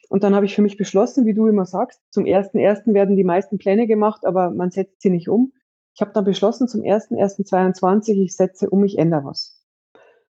Und 0.09 0.25
dann 0.25 0.35
habe 0.35 0.47
ich 0.47 0.55
für 0.55 0.63
mich 0.63 0.77
beschlossen, 0.77 1.25
wie 1.25 1.35
du 1.35 1.47
immer 1.47 1.65
sagst, 1.65 2.01
zum 2.11 2.25
1.1. 2.25 2.93
werden 2.93 3.17
die 3.17 3.25
meisten 3.25 3.59
Pläne 3.59 3.87
gemacht, 3.87 4.27
aber 4.27 4.51
man 4.51 4.71
setzt 4.71 5.01
sie 5.01 5.11
nicht 5.11 5.29
um. 5.29 5.53
Ich 5.95 6.01
habe 6.01 6.13
dann 6.13 6.25
beschlossen, 6.25 6.69
zum 6.69 6.83
1.1.22, 6.83 8.23
ich 8.23 8.37
setze 8.37 8.69
um, 8.69 8.85
ich 8.85 8.99
ändere 8.99 9.25
was. 9.25 9.62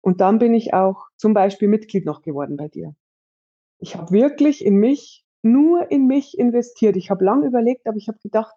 Und 0.09 0.23
dann 0.23 0.38
bin 0.38 0.55
ich 0.55 0.73
auch 0.73 1.09
zum 1.18 1.35
Beispiel 1.35 1.68
Mitglied 1.68 2.07
noch 2.07 2.23
geworden 2.23 2.57
bei 2.57 2.68
dir. 2.68 2.94
Ich 3.79 3.94
habe 3.94 4.11
wirklich 4.11 4.64
in 4.64 4.77
mich, 4.77 5.27
nur 5.42 5.90
in 5.90 6.07
mich 6.07 6.38
investiert. 6.38 6.97
Ich 6.97 7.11
habe 7.11 7.27
lang 7.27 7.42
überlegt, 7.42 7.87
aber 7.87 7.99
ich 7.99 8.09
habe 8.09 8.16
gedacht, 8.23 8.55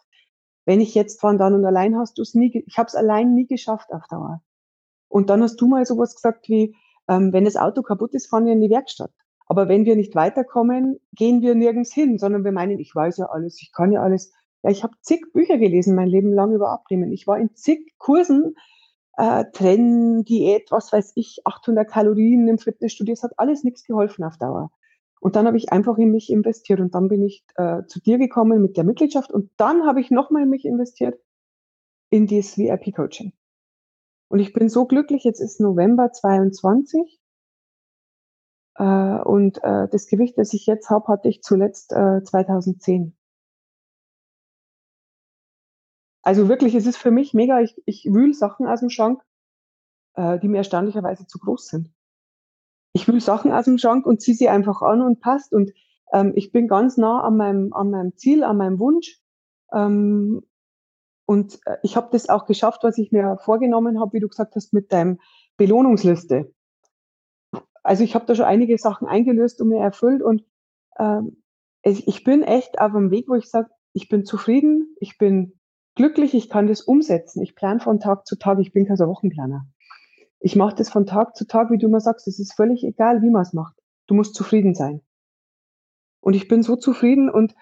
wenn 0.64 0.80
ich 0.80 0.96
jetzt 0.96 1.20
von 1.20 1.38
dann 1.38 1.54
und 1.54 1.66
allein 1.66 1.98
hast 1.98 2.18
du 2.18 2.22
es 2.22 2.36
nie, 2.36 2.64
ich 2.66 2.78
habe 2.78 2.88
es 2.88 2.96
allein 2.96 3.34
nie 3.34 3.48
geschafft 3.48 3.92
auf 3.92 4.08
Dauer. 4.08 4.42
Und 5.10 5.30
dann 5.30 5.44
hast 5.44 5.58
du 5.58 5.68
mal 5.68 5.86
sowas 5.86 6.16
gesagt 6.16 6.48
wie, 6.48 6.74
ähm, 7.10 7.34
wenn 7.34 7.44
das 7.44 7.58
Auto 7.58 7.82
kaputt 7.82 8.14
ist, 8.14 8.28
fahren 8.28 8.46
wir 8.46 8.54
in 8.54 8.62
die 8.62 8.70
Werkstatt. 8.70 9.12
Aber 9.46 9.68
wenn 9.68 9.84
wir 9.84 9.98
nicht 9.98 10.16
weiterkommen, 10.16 11.02
gehen 11.12 11.42
wir 11.42 11.54
nirgends 11.54 11.92
hin, 11.92 12.18
sondern 12.18 12.46
wir 12.46 12.54
meinen, 12.54 12.80
ich 12.80 12.96
weiß 12.96 13.18
ja 13.18 13.26
alles, 13.26 13.62
ich 13.62 13.74
kann 13.74 13.92
ja 13.92 14.02
alles. 14.02 14.32
Ja, 14.64 14.70
ich 14.70 14.84
habe 14.84 14.94
zig 15.02 15.34
Bücher 15.34 15.58
gelesen, 15.58 15.96
mein 15.96 16.08
Leben 16.08 16.32
lang 16.32 16.54
über 16.54 16.70
Abnehmen. 16.70 17.12
Ich 17.12 17.28
war 17.28 17.38
in 17.38 17.54
zig 17.56 17.92
Kursen, 17.98 18.56
äh, 19.18 19.46
Trennen, 19.52 20.24
Diät, 20.24 20.72
was 20.72 20.92
weiß 20.92 21.14
ich, 21.16 21.42
800 21.46 21.90
Kalorien 21.90 22.48
im 22.48 22.58
Fitnessstudio. 22.58 23.14
Es 23.14 23.24
hat 23.24 23.38
alles 23.38 23.64
nichts 23.64 23.84
geholfen 23.84 24.24
auf 24.24 24.38
Dauer. 24.38 24.72
Und 25.20 25.36
dann 25.36 25.46
habe 25.46 25.58
ich 25.58 25.72
einfach 25.72 25.98
in 25.98 26.12
mich 26.12 26.32
investiert 26.32 26.80
und 26.80 26.96
dann 26.96 27.08
bin 27.08 27.22
ich 27.22 27.46
äh, 27.56 27.84
zu 27.86 28.02
dir 28.02 28.18
gekommen 28.18 28.62
mit 28.62 28.76
der 28.76 28.84
Mitgliedschaft 28.84 29.32
und 29.32 29.52
dann 29.58 29.86
habe 29.86 30.02
ich 30.02 30.10
nochmal 30.10 30.44
in 30.44 30.50
mich 30.50 30.66
investiert 30.66 31.20
in 32.10 32.26
dieses 32.26 32.58
VIP-Coaching. 32.58 33.32
Und 34.30 34.40
ich 34.40 34.52
bin 34.52 34.68
so 34.68 34.86
glücklich, 34.86 35.24
jetzt 35.24 35.40
ist 35.40 35.60
November 35.60 36.12
22 36.12 37.22
äh, 38.76 38.84
und 38.84 39.64
äh, 39.64 39.88
das 39.90 40.08
Gewicht, 40.08 40.40
das 40.40 40.54
ich 40.54 40.66
jetzt 40.66 40.90
habe, 40.90 41.08
hatte 41.08 41.28
ich 41.28 41.44
zuletzt 41.44 41.94
äh, 41.94 42.24
2010. 42.24 43.16
Also 46.24 46.50
wirklich, 46.50 46.76
es 46.76 46.86
ist 46.86 46.98
für 46.98 47.12
mich 47.12 47.34
mega. 47.34 47.62
Ich, 47.62 47.82
ich 47.86 48.06
wühle 48.06 48.34
Sachen 48.34 48.68
aus 48.68 48.82
dem 48.82 48.90
Schrank, 48.90 49.22
äh, 50.16 50.40
die 50.40 50.48
mir 50.48 50.58
erstaunlicherweise 50.58 51.26
zu 51.26 51.40
groß 51.40 51.68
sind. 51.68 51.92
Ich 52.94 53.08
wühle 53.08 53.22
Sachen 53.22 53.52
aus 53.52 53.66
dem 53.66 53.78
Schrank 53.78 54.06
und 54.06 54.22
ziehe 54.22 54.36
sie 54.36 54.50
einfach 54.50 54.82
an 54.82 55.02
und 55.02 55.20
passt. 55.20 55.54
Und 55.54 55.72
ähm, 56.14 56.34
ich 56.36 56.52
bin 56.52 56.68
ganz 56.68 56.98
nah 56.98 57.22
an 57.22 57.38
meinem, 57.38 57.74
an 57.74 57.90
meinem 57.90 58.16
Ziel, 58.18 58.44
an 58.44 58.58
meinem 58.58 58.80
Wunsch. 58.80 59.20
Ähm, 59.74 60.46
und 61.26 61.60
äh, 61.66 61.78
ich 61.84 61.96
habe 61.96 62.10
das 62.12 62.30
auch 62.30 62.46
geschafft, 62.46 62.84
was 62.84 62.98
ich 62.98 63.12
mir 63.12 63.38
vorgenommen 63.38 64.00
habe, 64.00 64.14
wie 64.14 64.20
du 64.20 64.28
gesagt 64.28 64.56
hast, 64.56 64.74
mit 64.74 64.92
deinem 64.92 65.20
Belohnungsliste 65.58 66.54
also 67.84 68.04
ich 68.04 68.16
habe 68.16 68.26
da 68.26 68.36
schon 68.36 68.46
einige 68.46 68.78
Sachen 68.78 69.08
eingelöst 69.08 69.62
und 69.62 69.70
mir 69.70 69.82
erfüllt 69.82 70.22
und 70.22 70.44
ähm, 71.00 71.44
ich, 71.84 72.24
bin 72.24 72.44
echt 72.44 72.80
auf 72.80 72.94
einem 72.94 73.10
Weg, 73.10 73.28
wo 73.28 73.36
ich 73.36 73.50
sage, 73.50 73.70
ich 73.94 74.08
bin 74.08 74.24
zufrieden, 74.24 74.96
ich 75.00 75.18
bin 75.18 75.60
glücklich, 75.96 76.34
ich 76.34 76.50
kann 76.50 76.68
das 76.68 76.82
umsetzen. 76.82 77.42
Ich 77.42 77.56
plane 77.56 77.80
von 77.80 78.00
Tag 78.00 78.26
zu 78.26 78.38
Tag, 78.38 78.60
ich 78.60 78.74
bin 78.74 78.86
kein 78.86 78.98
Wochenplaner. 79.00 79.68
Ich 80.40 80.56
mache 80.56 80.76
das 80.76 80.90
von 80.90 81.06
Tag 81.06 81.36
zu 81.36 81.46
Tag, 81.46 81.70
wie 81.72 81.78
du 81.78 81.88
immer 81.88 82.00
sagst, 82.00 82.28
es 82.28 82.40
ist 82.40 82.54
völlig 82.54 82.84
egal, 82.84 83.22
wie 83.22 83.30
man 83.30 83.44
es 83.44 83.54
macht. 83.54 83.76
Du 84.08 84.16
musst 84.16 84.36
zufrieden 84.36 84.74
sein. 84.74 85.02
Und 86.20 86.34
ich 86.34 86.48
bin 86.48 86.64
so 86.64 86.76
zufrieden 86.76 87.30
und 87.30 87.56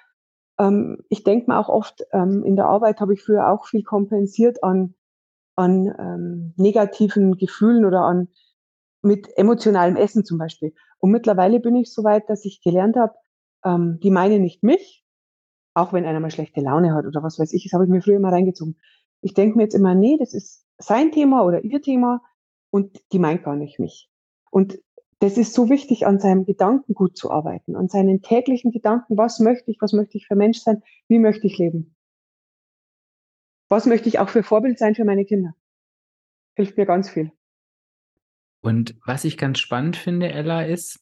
ähm, 0.57 1.03
ich 1.09 1.23
denke 1.23 1.49
mir 1.49 1.57
auch 1.57 1.69
oft, 1.69 2.03
ähm, 2.11 2.43
in 2.43 2.55
der 2.55 2.65
Arbeit 2.65 2.99
habe 2.99 3.13
ich 3.13 3.21
früher 3.23 3.49
auch 3.49 3.65
viel 3.65 3.83
kompensiert 3.83 4.63
an, 4.63 4.95
an 5.55 5.93
ähm, 5.97 6.53
negativen 6.57 7.37
Gefühlen 7.37 7.85
oder 7.85 8.01
an 8.01 8.29
mit 9.01 9.29
emotionalem 9.37 9.95
Essen 9.95 10.25
zum 10.25 10.37
Beispiel. 10.37 10.73
Und 10.99 11.11
mittlerweile 11.11 11.59
bin 11.59 11.75
ich 11.75 11.93
so 11.93 12.03
weit, 12.03 12.29
dass 12.29 12.45
ich 12.45 12.61
gelernt 12.61 12.97
habe, 12.97 13.13
ähm, 13.63 13.99
die 14.03 14.11
meinen 14.11 14.41
nicht 14.41 14.61
mich, 14.61 15.05
auch 15.79 15.93
wenn 15.93 16.05
einer 16.05 16.19
mal 16.19 16.31
schlechte 16.31 16.61
Laune 16.61 16.93
hat 16.93 17.05
oder 17.05 17.23
was 17.23 17.39
weiß 17.39 17.53
ich, 17.53 17.63
das 17.63 17.73
habe 17.73 17.85
ich 17.85 17.89
mir 17.89 18.01
früher 18.01 18.17
immer 18.17 18.31
reingezogen. 18.31 18.77
Ich 19.21 19.33
denke 19.33 19.57
mir 19.57 19.63
jetzt 19.63 19.75
immer, 19.75 19.95
nee, 19.95 20.17
das 20.17 20.33
ist 20.33 20.65
sein 20.77 21.11
Thema 21.11 21.43
oder 21.43 21.63
ihr 21.63 21.81
Thema 21.81 22.21
und 22.69 23.01
die 23.11 23.19
meint 23.19 23.43
gar 23.43 23.55
nicht 23.55 23.79
mich. 23.79 24.09
Und 24.51 24.79
das 25.19 25.37
ist 25.37 25.53
so 25.53 25.69
wichtig, 25.69 26.07
an 26.07 26.19
seinem 26.19 26.45
Gedankengut 26.45 27.17
zu 27.17 27.29
arbeiten, 27.29 27.75
an 27.75 27.89
seinen 27.89 28.21
täglichen 28.21 28.71
Gedanken, 28.71 29.17
was 29.17 29.39
möchte 29.39 29.69
ich, 29.69 29.81
was 29.81 29.91
möchte 29.91 30.17
ich 30.17 30.27
für 30.27 30.35
Mensch 30.35 30.59
sein, 30.59 30.81
wie 31.07 31.19
möchte 31.19 31.45
ich 31.45 31.57
leben. 31.57 31.95
Was 33.67 33.85
möchte 33.85 34.07
ich 34.07 34.19
auch 34.19 34.29
für 34.29 34.43
Vorbild 34.43 34.79
sein 34.79 34.95
für 34.95 35.05
meine 35.05 35.25
Kinder. 35.25 35.53
Hilft 36.55 36.77
mir 36.77 36.85
ganz 36.85 37.09
viel. 37.09 37.31
Und 38.61 38.95
was 39.05 39.25
ich 39.25 39.37
ganz 39.37 39.59
spannend 39.59 39.95
finde, 39.95 40.31
Ella, 40.31 40.63
ist, 40.63 40.99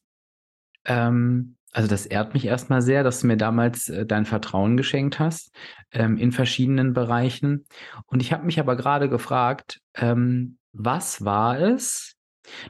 ähm, 0.84 1.57
also 1.72 1.88
das 1.88 2.06
ehrt 2.06 2.34
mich 2.34 2.46
erstmal 2.46 2.82
sehr, 2.82 3.04
dass 3.04 3.20
du 3.20 3.26
mir 3.26 3.36
damals 3.36 3.88
äh, 3.88 4.06
dein 4.06 4.24
Vertrauen 4.24 4.76
geschenkt 4.76 5.18
hast 5.18 5.52
ähm, 5.92 6.16
in 6.16 6.32
verschiedenen 6.32 6.94
Bereichen. 6.94 7.66
Und 8.06 8.22
ich 8.22 8.32
habe 8.32 8.46
mich 8.46 8.58
aber 8.58 8.76
gerade 8.76 9.08
gefragt, 9.08 9.80
ähm, 9.94 10.58
was 10.72 11.24
war 11.24 11.60
es? 11.60 12.14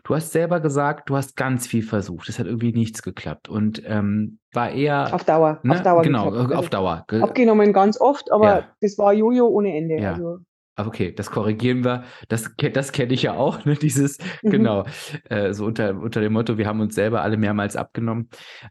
Du 0.03 0.17
hast 0.17 0.33
selber 0.33 0.59
gesagt, 0.59 1.09
du 1.09 1.17
hast 1.17 1.37
ganz 1.37 1.69
viel 1.69 1.85
versucht. 1.85 2.29
Es 2.29 2.41
hat 2.41 2.47
irgendwie 2.47 2.73
nichts 2.73 3.03
geklappt 3.03 3.49
und 3.49 3.81
ähm, 3.87 4.41
war 4.53 4.71
eher 4.71 5.15
auf 5.15 5.23
Dauer, 5.23 5.61
ne? 5.63 5.75
auf 5.75 5.83
Dauer 5.83 6.03
genau, 6.03 6.31
geklappt. 6.31 6.55
auf 6.55 6.69
Dauer. 6.69 7.07
Abgenommen 7.21 7.73
ganz 7.73 8.01
oft, 8.01 8.33
aber 8.33 8.47
ja. 8.47 8.65
das 8.81 8.99
war 8.99 9.13
Jojo 9.13 9.47
ohne 9.47 9.77
Ende. 9.77 10.01
Ja. 10.01 10.15
Also 10.15 10.41
okay, 10.87 11.13
das 11.13 11.31
korrigieren 11.31 11.85
wir. 11.85 12.05
Das, 12.29 12.51
das 12.73 12.93
kenne 12.93 13.13
ich 13.13 13.23
ja 13.23 13.35
auch, 13.35 13.65
ne? 13.65 13.75
dieses, 13.75 14.19
mhm. 14.43 14.51
genau, 14.51 14.87
äh, 15.29 15.53
so 15.53 15.67
unter, 15.67 15.97
unter 15.97 16.21
dem 16.21 16.33
Motto, 16.33 16.59
wir 16.59 16.67
haben 16.67 16.81
uns 16.81 16.95
selber 16.95 17.23
alle 17.23 17.37
mehrmals 17.37 17.77
abgenommen. 17.77 18.31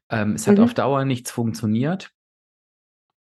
Ähm, 0.10 0.34
es 0.34 0.48
hat 0.48 0.58
mhm. 0.58 0.63
auf 0.63 0.74
Dauer 0.74 1.06
nichts 1.06 1.32
funktioniert. 1.32 2.12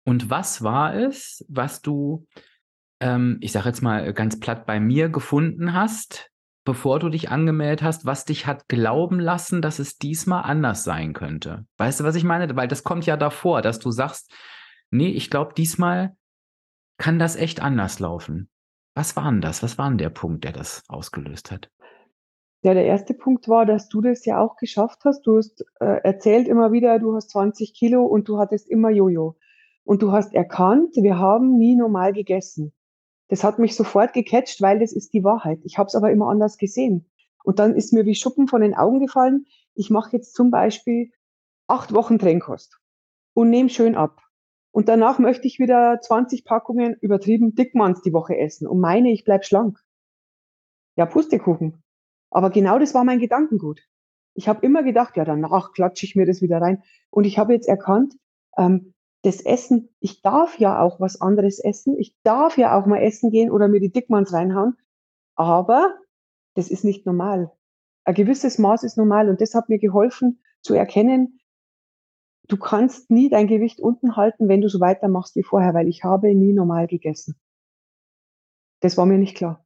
Und 0.06 0.30
was 0.30 0.64
war 0.64 0.96
es, 0.96 1.46
was 1.50 1.82
du, 1.82 2.26
ähm, 3.00 3.38
ich 3.42 3.52
sage 3.52 3.70
jetzt 3.70 3.82
mal 3.82 4.14
ganz 4.14 4.40
platt, 4.40 4.66
bei 4.66 4.80
mir 4.80 5.10
gefunden 5.10 5.74
hast, 5.74 6.32
bevor 6.66 7.00
du 7.00 7.10
dich 7.10 7.30
angemeldet 7.30 7.84
hast, 7.84 8.06
was 8.06 8.26
dich 8.26 8.46
hat 8.48 8.68
glauben 8.68 9.20
lassen, 9.20 9.62
dass 9.62 9.80
es 9.80 9.98
diesmal 9.98 10.44
anders 10.44 10.84
sein 10.84 11.14
könnte? 11.14 11.66
Weißt 11.78 12.00
du, 12.00 12.04
was 12.04 12.16
ich 12.16 12.24
meine? 12.24 12.56
Weil 12.56 12.68
das 12.68 12.84
kommt 12.84 13.06
ja 13.06 13.18
davor, 13.18 13.62
dass 13.62 13.80
du 13.80 13.92
sagst, 13.92 14.32
nee, 14.90 15.10
ich 15.10 15.30
glaube, 15.30 15.54
diesmal 15.56 16.16
kann 16.98 17.18
das 17.20 17.36
echt 17.36 17.62
anders 17.62 18.00
laufen. 18.00 18.50
Was 19.00 19.16
war 19.16 19.32
denn 19.32 19.40
das? 19.40 19.64
Was 19.64 19.78
war 19.78 19.88
denn 19.88 19.98
der 19.98 20.10
Punkt, 20.10 20.44
der 20.44 20.52
das 20.52 20.84
ausgelöst 20.90 21.52
hat? 21.52 21.72
Ja, 22.64 22.74
der 22.74 22.84
erste 22.84 23.14
Punkt 23.14 23.48
war, 23.48 23.66
dass 23.66 23.88
du 23.88 24.02
das 24.02 24.26
ja 24.26 24.42
auch 24.42 24.58
geschafft 24.58 25.06
hast. 25.06 25.26
Du 25.26 25.38
hast 25.38 25.64
äh, 25.80 26.02
erzählt 26.04 26.50
immer 26.50 26.74
wieder, 26.74 27.00
du 27.00 27.16
hast 27.16 27.30
20 27.30 27.74
Kilo 27.74 28.04
und 28.04 28.28
du 28.28 28.40
hattest 28.40 28.68
immer 28.68 28.90
Jojo. 28.90 29.38
Und 29.86 30.02
du 30.02 30.12
hast 30.12 30.34
erkannt, 30.34 30.98
wir 30.98 31.18
haben 31.18 31.58
nie 31.58 31.78
normal 31.78 32.12
gegessen. 32.12 32.74
Das 33.30 33.46
hat 33.46 33.58
mich 33.58 33.78
sofort 33.78 34.12
gecatcht, 34.12 34.62
weil 34.62 34.80
das 34.80 34.92
ist 34.92 35.14
die 35.14 35.24
Wahrheit. 35.24 35.62
Ich 35.64 35.78
habe 35.78 35.88
es 35.88 35.96
aber 35.96 36.12
immer 36.12 36.28
anders 36.28 36.58
gesehen. 36.58 37.10
Und 37.46 37.60
dann 37.60 37.78
ist 37.78 37.94
mir 37.94 38.06
wie 38.06 38.16
Schuppen 38.16 38.50
von 38.50 38.60
den 38.60 38.76
Augen 38.76 39.00
gefallen. 39.00 39.46
Ich 39.76 39.90
mache 39.90 40.18
jetzt 40.18 40.36
zum 40.36 40.52
Beispiel 40.52 41.14
acht 41.68 41.94
Wochen 41.94 42.20
Trennkost 42.20 42.82
und 43.34 43.50
nehme 43.50 43.70
schön 43.70 43.96
ab. 43.96 44.22
Und 44.72 44.88
danach 44.88 45.20
möchte 45.20 45.48
ich 45.48 45.60
wieder 45.60 46.00
20 46.02 46.46
Packungen 46.46 46.96
übertrieben 47.02 47.56
Dickmanns 47.56 48.02
die 48.02 48.14
Woche 48.14 48.38
essen 48.38 48.68
und 48.68 48.80
meine, 48.80 49.12
ich 49.12 49.24
bleib 49.24 49.46
schlank. 49.46 49.80
Ja, 50.96 51.06
Pustekuchen. 51.06 51.84
Aber 52.30 52.50
genau 52.50 52.78
das 52.78 52.94
war 52.94 53.04
mein 53.04 53.20
Gedankengut. 53.20 53.82
Ich 54.36 54.48
habe 54.48 54.66
immer 54.66 54.84
gedacht, 54.84 55.18
ja, 55.18 55.26
danach 55.26 55.74
klatsche 55.74 56.06
ich 56.06 56.16
mir 56.16 56.26
das 56.26 56.42
wieder 56.42 56.62
rein. 56.62 56.84
Und 57.10 57.24
ich 57.24 57.40
habe 57.40 57.54
jetzt 57.54 57.68
erkannt, 57.68 58.16
ähm, 58.58 58.94
das 59.24 59.42
Essen, 59.42 59.90
ich 60.00 60.22
darf 60.22 60.60
ja 60.60 60.82
auch 60.82 61.00
was 61.00 61.20
anderes 61.20 61.60
essen. 61.60 61.98
Ich 61.98 62.16
darf 62.24 62.58
ja 62.58 62.78
auch 62.78 62.86
mal 62.86 63.00
essen 63.00 63.32
gehen 63.32 63.52
oder 63.52 63.68
mir 63.68 63.80
die 63.80 63.92
Dickmanns 63.92 64.32
reinhauen. 64.32 64.78
Aber 65.36 65.96
das 66.54 66.70
ist 66.70 66.84
nicht 66.84 67.06
normal. 67.06 67.52
Ein 68.06 68.14
gewisses 68.14 68.60
Maß 68.60 68.84
ist 68.84 68.98
normal. 68.98 69.30
Und 69.30 69.42
das 69.42 69.56
hat 69.56 69.68
mir 69.68 69.80
geholfen 69.80 70.42
zu 70.62 70.74
erkennen, 70.74 71.40
du 72.50 72.58
kannst 72.58 73.10
nie 73.10 73.30
dein 73.30 73.48
Gewicht 73.48 73.80
unten 73.80 74.18
halten, 74.18 74.50
wenn 74.50 74.62
du 74.62 74.68
so 74.68 74.82
weitermachst 74.82 75.36
wie 75.36 75.44
vorher, 75.44 75.74
weil 75.74 75.88
ich 75.88 76.04
habe 76.04 76.34
nie 76.36 76.52
normal 76.52 76.88
gegessen. 76.88 77.40
Das 78.82 78.98
war 78.98 79.06
mir 79.06 79.18
nicht 79.18 79.38
klar. 79.38 79.66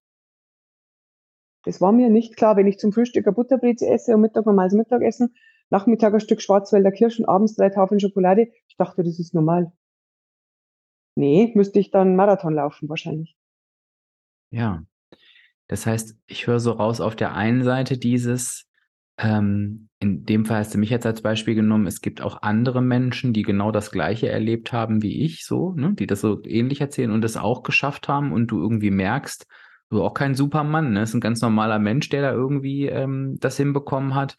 Das 1.65 1.80
war 1.80 1.93
mir 1.93 2.10
nicht 2.10 2.36
klar, 2.36 2.58
wenn 2.58 2.67
ich 2.67 2.78
zum 2.78 2.91
Frühstück 2.91 3.26
eine 3.26 3.34
Butterbreze 3.34 3.88
esse 3.88 4.13
und 4.13 4.22
Mittag 4.22 4.46
normales 4.46 4.74
Mittagessen, 4.74 5.34
Nachmittag 5.69 6.13
ein 6.13 6.19
Stück 6.19 6.41
Schwarzwälder 6.41 6.91
Kirschen, 6.91 7.26
abends 7.26 7.56
drei 7.56 7.69
Tafeln 7.69 8.00
Schokolade. 8.00 8.52
Ich 8.67 8.76
dachte, 8.76 9.02
das 9.02 9.17
ist 9.17 9.34
normal. 9.34 9.72
Nee, 11.15 11.52
müsste 11.56 11.80
ich 11.80 11.89
dann 11.89 12.15
Marathon 12.15 12.54
laufen 12.54 12.89
wahrscheinlich. 12.89 13.38
Ja. 14.52 14.84
Das 15.67 15.86
heißt, 15.86 16.17
ich 16.28 16.48
höre 16.48 16.60
so 16.60 16.74
raus 16.74 17.00
auf 17.00 17.15
der 17.15 17.34
einen 17.34 17.63
Seite 17.63 17.98
dieses, 17.98 18.69
ähm, 19.17 19.89
in 19.99 20.26
dem 20.26 20.45
Fall 20.45 20.60
hast 20.60 20.73
du 20.73 20.78
mich 20.78 20.89
jetzt 20.89 21.06
als 21.06 21.21
Beispiel 21.21 21.56
genommen. 21.56 21.88
Es 21.88 22.02
gibt 22.02 22.21
auch 22.21 22.41
andere 22.41 22.82
Menschen, 22.82 23.32
die 23.32 23.43
genau 23.43 23.71
das 23.71 23.91
Gleiche 23.91 24.30
erlebt 24.30 24.73
haben 24.73 25.02
wie 25.02 25.23
ich, 25.23 25.45
so, 25.45 25.73
ne? 25.73 25.93
die 25.93 26.08
das 26.08 26.21
so 26.21 26.43
ähnlich 26.43 26.82
erzählen 26.82 27.12
und 27.12 27.23
es 27.23 27.38
auch 27.38 27.63
geschafft 27.63 28.08
haben 28.08 28.34
und 28.34 28.47
du 28.47 28.60
irgendwie 28.60 28.91
merkst, 28.91 29.47
du 29.89 30.04
auch 30.04 30.13
kein 30.13 30.36
Supermann, 30.36 30.93
ne? 30.93 31.04
ist 31.04 31.13
ein 31.13 31.21
ganz 31.21 31.41
normaler 31.41 31.80
Mensch, 31.80 32.10
der 32.10 32.21
da 32.21 32.32
irgendwie 32.32 32.88
ähm, 32.88 33.38
das 33.39 33.58
hinbekommen 33.58 34.15
hat. 34.15 34.36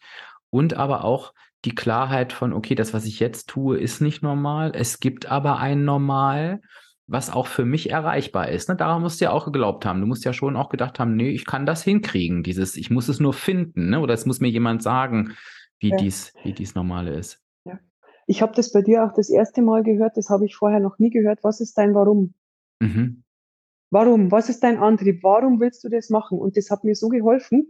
Und 0.49 0.75
aber 0.75 1.03
auch 1.03 1.33
die 1.65 1.73
Klarheit 1.73 2.31
von, 2.31 2.53
okay, 2.53 2.75
das, 2.75 2.93
was 2.93 3.05
ich 3.05 3.19
jetzt 3.19 3.49
tue, 3.49 3.79
ist 3.79 4.01
nicht 4.01 4.21
normal. 4.21 4.71
Es 4.75 4.99
gibt 4.99 5.25
aber 5.25 5.57
ein 5.57 5.83
Normal 5.83 6.61
was 7.07 7.31
auch 7.31 7.47
für 7.47 7.65
mich 7.65 7.91
erreichbar 7.91 8.49
ist. 8.49 8.67
Ne? 8.67 8.75
Daran 8.75 9.01
musst 9.01 9.21
du 9.21 9.25
ja 9.25 9.31
auch 9.31 9.45
geglaubt 9.45 9.85
haben. 9.85 10.01
Du 10.01 10.07
musst 10.07 10.25
ja 10.25 10.33
schon 10.33 10.55
auch 10.55 10.69
gedacht 10.69 10.99
haben, 10.99 11.15
nee, 11.15 11.29
ich 11.29 11.45
kann 11.45 11.65
das 11.65 11.83
hinkriegen. 11.83 12.41
Dieses, 12.41 12.75
ich 12.75 12.89
muss 12.89 13.07
es 13.09 13.19
nur 13.19 13.33
finden, 13.33 13.89
ne? 13.89 13.99
oder 13.99 14.13
es 14.13 14.25
muss 14.25 14.39
mir 14.39 14.49
jemand 14.49 14.81
sagen, 14.81 15.35
wie 15.79 15.89
ja. 15.89 15.97
dies, 15.97 16.33
wie 16.43 16.53
dies 16.53 16.73
Normale 16.73 17.13
ist. 17.13 17.43
Ja. 17.65 17.79
Ich 18.25 18.41
habe 18.41 18.53
das 18.55 18.71
bei 18.71 18.81
dir 18.81 19.05
auch 19.05 19.13
das 19.13 19.29
erste 19.29 19.61
Mal 19.61 19.83
gehört, 19.83 20.17
das 20.17 20.29
habe 20.29 20.45
ich 20.45 20.55
vorher 20.55 20.79
noch 20.79 20.97
nie 20.97 21.11
gehört. 21.11 21.43
Was 21.43 21.61
ist 21.61 21.77
dein 21.77 21.93
Warum? 21.93 22.33
Mhm. 22.79 23.23
Warum? 23.91 24.31
Was 24.31 24.49
ist 24.49 24.63
dein 24.63 24.79
Antrieb? 24.79 25.23
Warum 25.23 25.59
willst 25.59 25.83
du 25.83 25.89
das 25.89 26.09
machen? 26.09 26.39
Und 26.39 26.57
das 26.57 26.71
hat 26.71 26.83
mir 26.83 26.95
so 26.95 27.09
geholfen, 27.09 27.69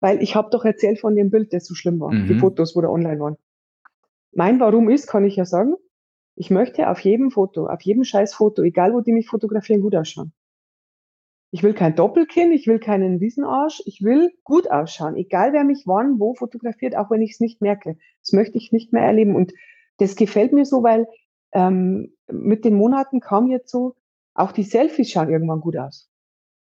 weil 0.00 0.22
ich 0.22 0.36
habe 0.36 0.48
doch 0.50 0.64
erzählt 0.64 1.00
von 1.00 1.16
dem 1.16 1.30
Bild, 1.30 1.52
das 1.52 1.66
so 1.66 1.74
schlimm 1.74 1.98
war, 1.98 2.12
mhm. 2.12 2.28
die 2.28 2.38
Fotos, 2.38 2.76
wo 2.76 2.82
da 2.82 2.88
online 2.88 3.18
waren. 3.18 3.36
Mein 4.32 4.60
Warum 4.60 4.88
ist, 4.88 5.08
kann 5.08 5.24
ich 5.24 5.36
ja 5.36 5.44
sagen, 5.44 5.74
ich 6.36 6.50
möchte 6.50 6.88
auf 6.90 7.00
jedem 7.00 7.30
Foto, 7.30 7.66
auf 7.66 7.80
jedem 7.80 8.04
scheiß 8.04 8.34
Foto, 8.34 8.62
egal 8.62 8.92
wo 8.92 9.00
die 9.00 9.12
mich 9.12 9.26
fotografieren, 9.26 9.80
gut 9.80 9.96
ausschauen. 9.96 10.32
Ich 11.50 11.62
will 11.62 11.72
kein 11.72 11.96
Doppelkinn, 11.96 12.52
ich 12.52 12.66
will 12.66 12.78
keinen 12.78 13.16
Riesenarsch, 13.16 13.82
ich 13.86 14.02
will 14.02 14.30
gut 14.44 14.70
ausschauen, 14.70 15.16
egal 15.16 15.54
wer 15.54 15.64
mich 15.64 15.84
wann, 15.86 16.20
wo 16.20 16.34
fotografiert, 16.34 16.94
auch 16.96 17.10
wenn 17.10 17.22
ich 17.22 17.32
es 17.32 17.40
nicht 17.40 17.62
merke. 17.62 17.96
Das 18.20 18.32
möchte 18.32 18.58
ich 18.58 18.70
nicht 18.70 18.92
mehr 18.92 19.02
erleben. 19.02 19.34
Und 19.34 19.52
das 19.96 20.16
gefällt 20.16 20.52
mir 20.52 20.66
so, 20.66 20.82
weil 20.82 21.06
ähm, 21.52 22.12
mit 22.30 22.66
den 22.66 22.74
Monaten 22.74 23.20
kam 23.20 23.48
jetzt 23.48 23.70
so, 23.70 23.94
auch 24.34 24.52
die 24.52 24.64
Selfies 24.64 25.10
schauen 25.10 25.30
irgendwann 25.30 25.60
gut 25.60 25.78
aus. 25.78 26.10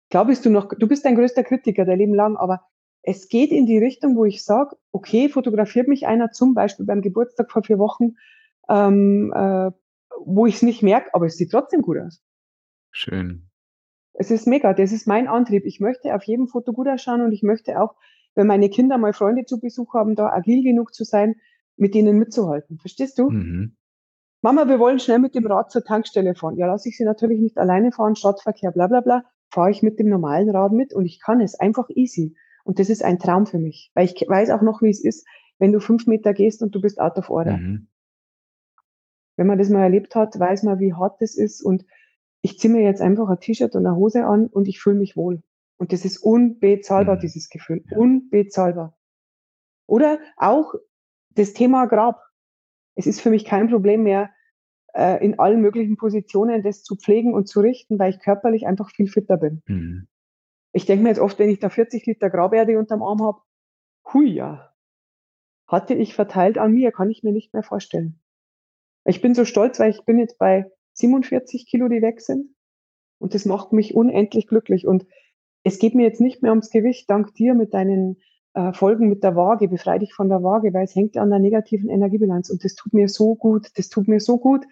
Glaubst 0.09 0.45
du 0.45 0.51
noch, 0.51 0.69
du 0.69 0.87
bist 0.87 1.05
dein 1.05 1.15
größter 1.15 1.43
Kritiker 1.43 1.85
der 1.85 1.97
Leben 1.97 2.13
lang, 2.13 2.37
aber 2.37 2.61
es 3.01 3.29
geht 3.29 3.51
in 3.51 3.65
die 3.65 3.79
Richtung, 3.79 4.15
wo 4.15 4.25
ich 4.25 4.43
sage, 4.43 4.75
okay, 4.91 5.29
fotografiert 5.29 5.87
mich 5.87 6.05
einer 6.05 6.31
zum 6.31 6.53
Beispiel 6.53 6.85
beim 6.85 7.01
Geburtstag 7.01 7.51
vor 7.51 7.63
vier 7.63 7.79
Wochen 7.79 8.15
ähm, 8.69 9.31
äh, 9.35 9.71
wo 10.25 10.45
ich 10.45 10.55
es 10.55 10.61
nicht 10.61 10.83
merke, 10.83 11.13
aber 11.13 11.25
es 11.25 11.37
sieht 11.37 11.51
trotzdem 11.51 11.81
gut 11.81 11.97
aus. 11.97 12.23
Schön. 12.91 13.49
Es 14.13 14.31
ist 14.31 14.47
mega, 14.47 14.73
das 14.73 14.91
ist 14.91 15.07
mein 15.07 15.27
Antrieb. 15.27 15.65
Ich 15.65 15.79
möchte 15.79 16.15
auf 16.15 16.23
jedem 16.23 16.47
Foto 16.47 16.71
gut 16.71 16.87
ausschauen 16.87 17.21
und 17.21 17.31
ich 17.31 17.43
möchte 17.43 17.81
auch, 17.81 17.95
wenn 18.33 18.47
meine 18.47 18.69
Kinder 18.69 18.97
mal 18.97 19.13
Freunde 19.13 19.45
zu 19.45 19.59
Besuch 19.59 19.93
haben, 19.93 20.15
da 20.15 20.29
agil 20.29 20.63
genug 20.63 20.93
zu 20.93 21.03
sein, 21.03 21.35
mit 21.77 21.93
denen 21.93 22.17
mitzuhalten. 22.17 22.79
Verstehst 22.79 23.19
du? 23.19 23.29
Mhm. 23.29 23.75
Mama, 24.41 24.67
wir 24.67 24.79
wollen 24.79 24.99
schnell 24.99 25.19
mit 25.19 25.35
dem 25.35 25.45
Rad 25.47 25.71
zur 25.71 25.83
Tankstelle 25.83 26.35
fahren. 26.35 26.57
Ja, 26.57 26.67
lasse 26.67 26.87
ich 26.87 26.97
sie 26.97 27.03
natürlich 27.03 27.39
nicht 27.39 27.57
alleine 27.57 27.91
fahren, 27.91 28.15
Stadtverkehr, 28.15 28.71
bla 28.71 28.87
bla 28.87 29.01
bla. 29.01 29.23
Fahre 29.49 29.71
ich 29.71 29.81
mit 29.81 29.99
dem 29.99 30.09
normalen 30.09 30.49
Rad 30.49 30.71
mit 30.71 30.93
und 30.93 31.05
ich 31.05 31.19
kann 31.19 31.41
es 31.41 31.59
einfach 31.59 31.89
easy. 31.89 32.35
Und 32.63 32.79
das 32.79 32.89
ist 32.89 33.03
ein 33.03 33.19
Traum 33.19 33.45
für 33.45 33.59
mich, 33.59 33.91
weil 33.93 34.05
ich 34.05 34.13
weiß 34.13 34.49
auch 34.51 34.61
noch, 34.61 34.81
wie 34.81 34.89
es 34.89 35.03
ist, 35.03 35.27
wenn 35.59 35.71
du 35.71 35.79
fünf 35.79 36.07
Meter 36.07 36.33
gehst 36.33 36.61
und 36.61 36.73
du 36.73 36.81
bist 36.81 36.99
out 36.99 37.17
of 37.17 37.29
order. 37.29 37.57
Mhm 37.57 37.87
wenn 39.37 39.47
man 39.47 39.57
das 39.57 39.69
mal 39.69 39.83
erlebt 39.83 40.15
hat, 40.15 40.39
weiß 40.39 40.63
man, 40.63 40.79
wie 40.79 40.93
hart 40.93 41.21
das 41.21 41.35
ist. 41.35 41.61
Und 41.61 41.85
ich 42.41 42.59
ziehe 42.59 42.73
mir 42.73 42.83
jetzt 42.83 43.01
einfach 43.01 43.27
ein 43.29 43.39
T-Shirt 43.39 43.75
und 43.75 43.85
eine 43.85 43.95
Hose 43.95 44.25
an 44.25 44.47
und 44.47 44.67
ich 44.67 44.79
fühle 44.79 44.97
mich 44.97 45.17
wohl. 45.17 45.41
Und 45.77 45.91
das 45.91 46.05
ist 46.05 46.17
unbezahlbar, 46.17 47.15
mhm. 47.15 47.19
dieses 47.19 47.49
Gefühl. 47.49 47.83
Unbezahlbar. 47.91 48.97
Oder 49.87 50.19
auch 50.37 50.73
das 51.31 51.53
Thema 51.53 51.85
Grab. 51.85 52.21
Es 52.95 53.07
ist 53.07 53.19
für 53.19 53.29
mich 53.29 53.45
kein 53.45 53.69
Problem 53.69 54.03
mehr, 54.03 54.29
äh, 54.93 55.23
in 55.23 55.37
allen 55.37 55.61
möglichen 55.61 55.97
Positionen 55.97 56.63
das 56.63 56.83
zu 56.83 56.95
pflegen 56.95 57.33
und 57.33 57.47
zu 57.47 57.59
richten, 57.59 57.99
weil 57.99 58.11
ich 58.11 58.19
körperlich 58.19 58.65
einfach 58.65 58.89
viel 58.89 59.07
fitter 59.07 59.37
bin. 59.37 59.61
Mhm. 59.67 60.07
Ich 60.71 60.85
denke 60.85 61.03
mir 61.03 61.09
jetzt 61.09 61.19
oft, 61.19 61.37
wenn 61.39 61.49
ich 61.49 61.59
da 61.59 61.69
40 61.69 62.05
Liter 62.05 62.29
Graberde 62.29 62.79
unterm 62.79 63.03
Arm 63.03 63.21
habe, 63.21 63.41
hui 64.13 64.29
ja, 64.29 64.73
hatte 65.67 65.93
ich 65.93 66.13
verteilt 66.13 66.57
an 66.57 66.73
mir, 66.73 66.91
kann 66.91 67.09
ich 67.09 67.23
mir 67.23 67.31
nicht 67.31 67.53
mehr 67.53 67.63
vorstellen. 67.63 68.19
Ich 69.05 69.21
bin 69.21 69.35
so 69.35 69.45
stolz, 69.45 69.79
weil 69.79 69.91
ich 69.91 70.03
bin 70.03 70.19
jetzt 70.19 70.37
bei 70.37 70.71
47 70.93 71.67
Kilo, 71.67 71.87
die 71.87 72.01
weg 72.01 72.21
sind. 72.21 72.55
Und 73.19 73.33
das 73.33 73.45
macht 73.45 73.71
mich 73.71 73.95
unendlich 73.95 74.47
glücklich. 74.47 74.87
Und 74.87 75.05
es 75.63 75.79
geht 75.79 75.95
mir 75.95 76.03
jetzt 76.03 76.21
nicht 76.21 76.41
mehr 76.41 76.51
ums 76.51 76.69
Gewicht, 76.69 77.09
dank 77.09 77.33
dir 77.35 77.53
mit 77.53 77.73
deinen 77.73 78.17
äh, 78.53 78.73
Folgen 78.73 79.09
mit 79.09 79.23
der 79.23 79.35
Waage, 79.35 79.67
befrei 79.67 79.99
dich 79.99 80.13
von 80.13 80.29
der 80.29 80.43
Waage, 80.43 80.73
weil 80.73 80.85
es 80.85 80.95
hängt 80.95 81.17
an 81.17 81.29
der 81.29 81.39
negativen 81.39 81.89
Energiebilanz. 81.89 82.49
Und 82.49 82.63
das 82.63 82.75
tut 82.75 82.93
mir 82.93 83.07
so 83.07 83.35
gut, 83.35 83.69
das 83.75 83.89
tut 83.89 84.07
mir 84.07 84.19
so 84.19 84.37
gut, 84.37 84.65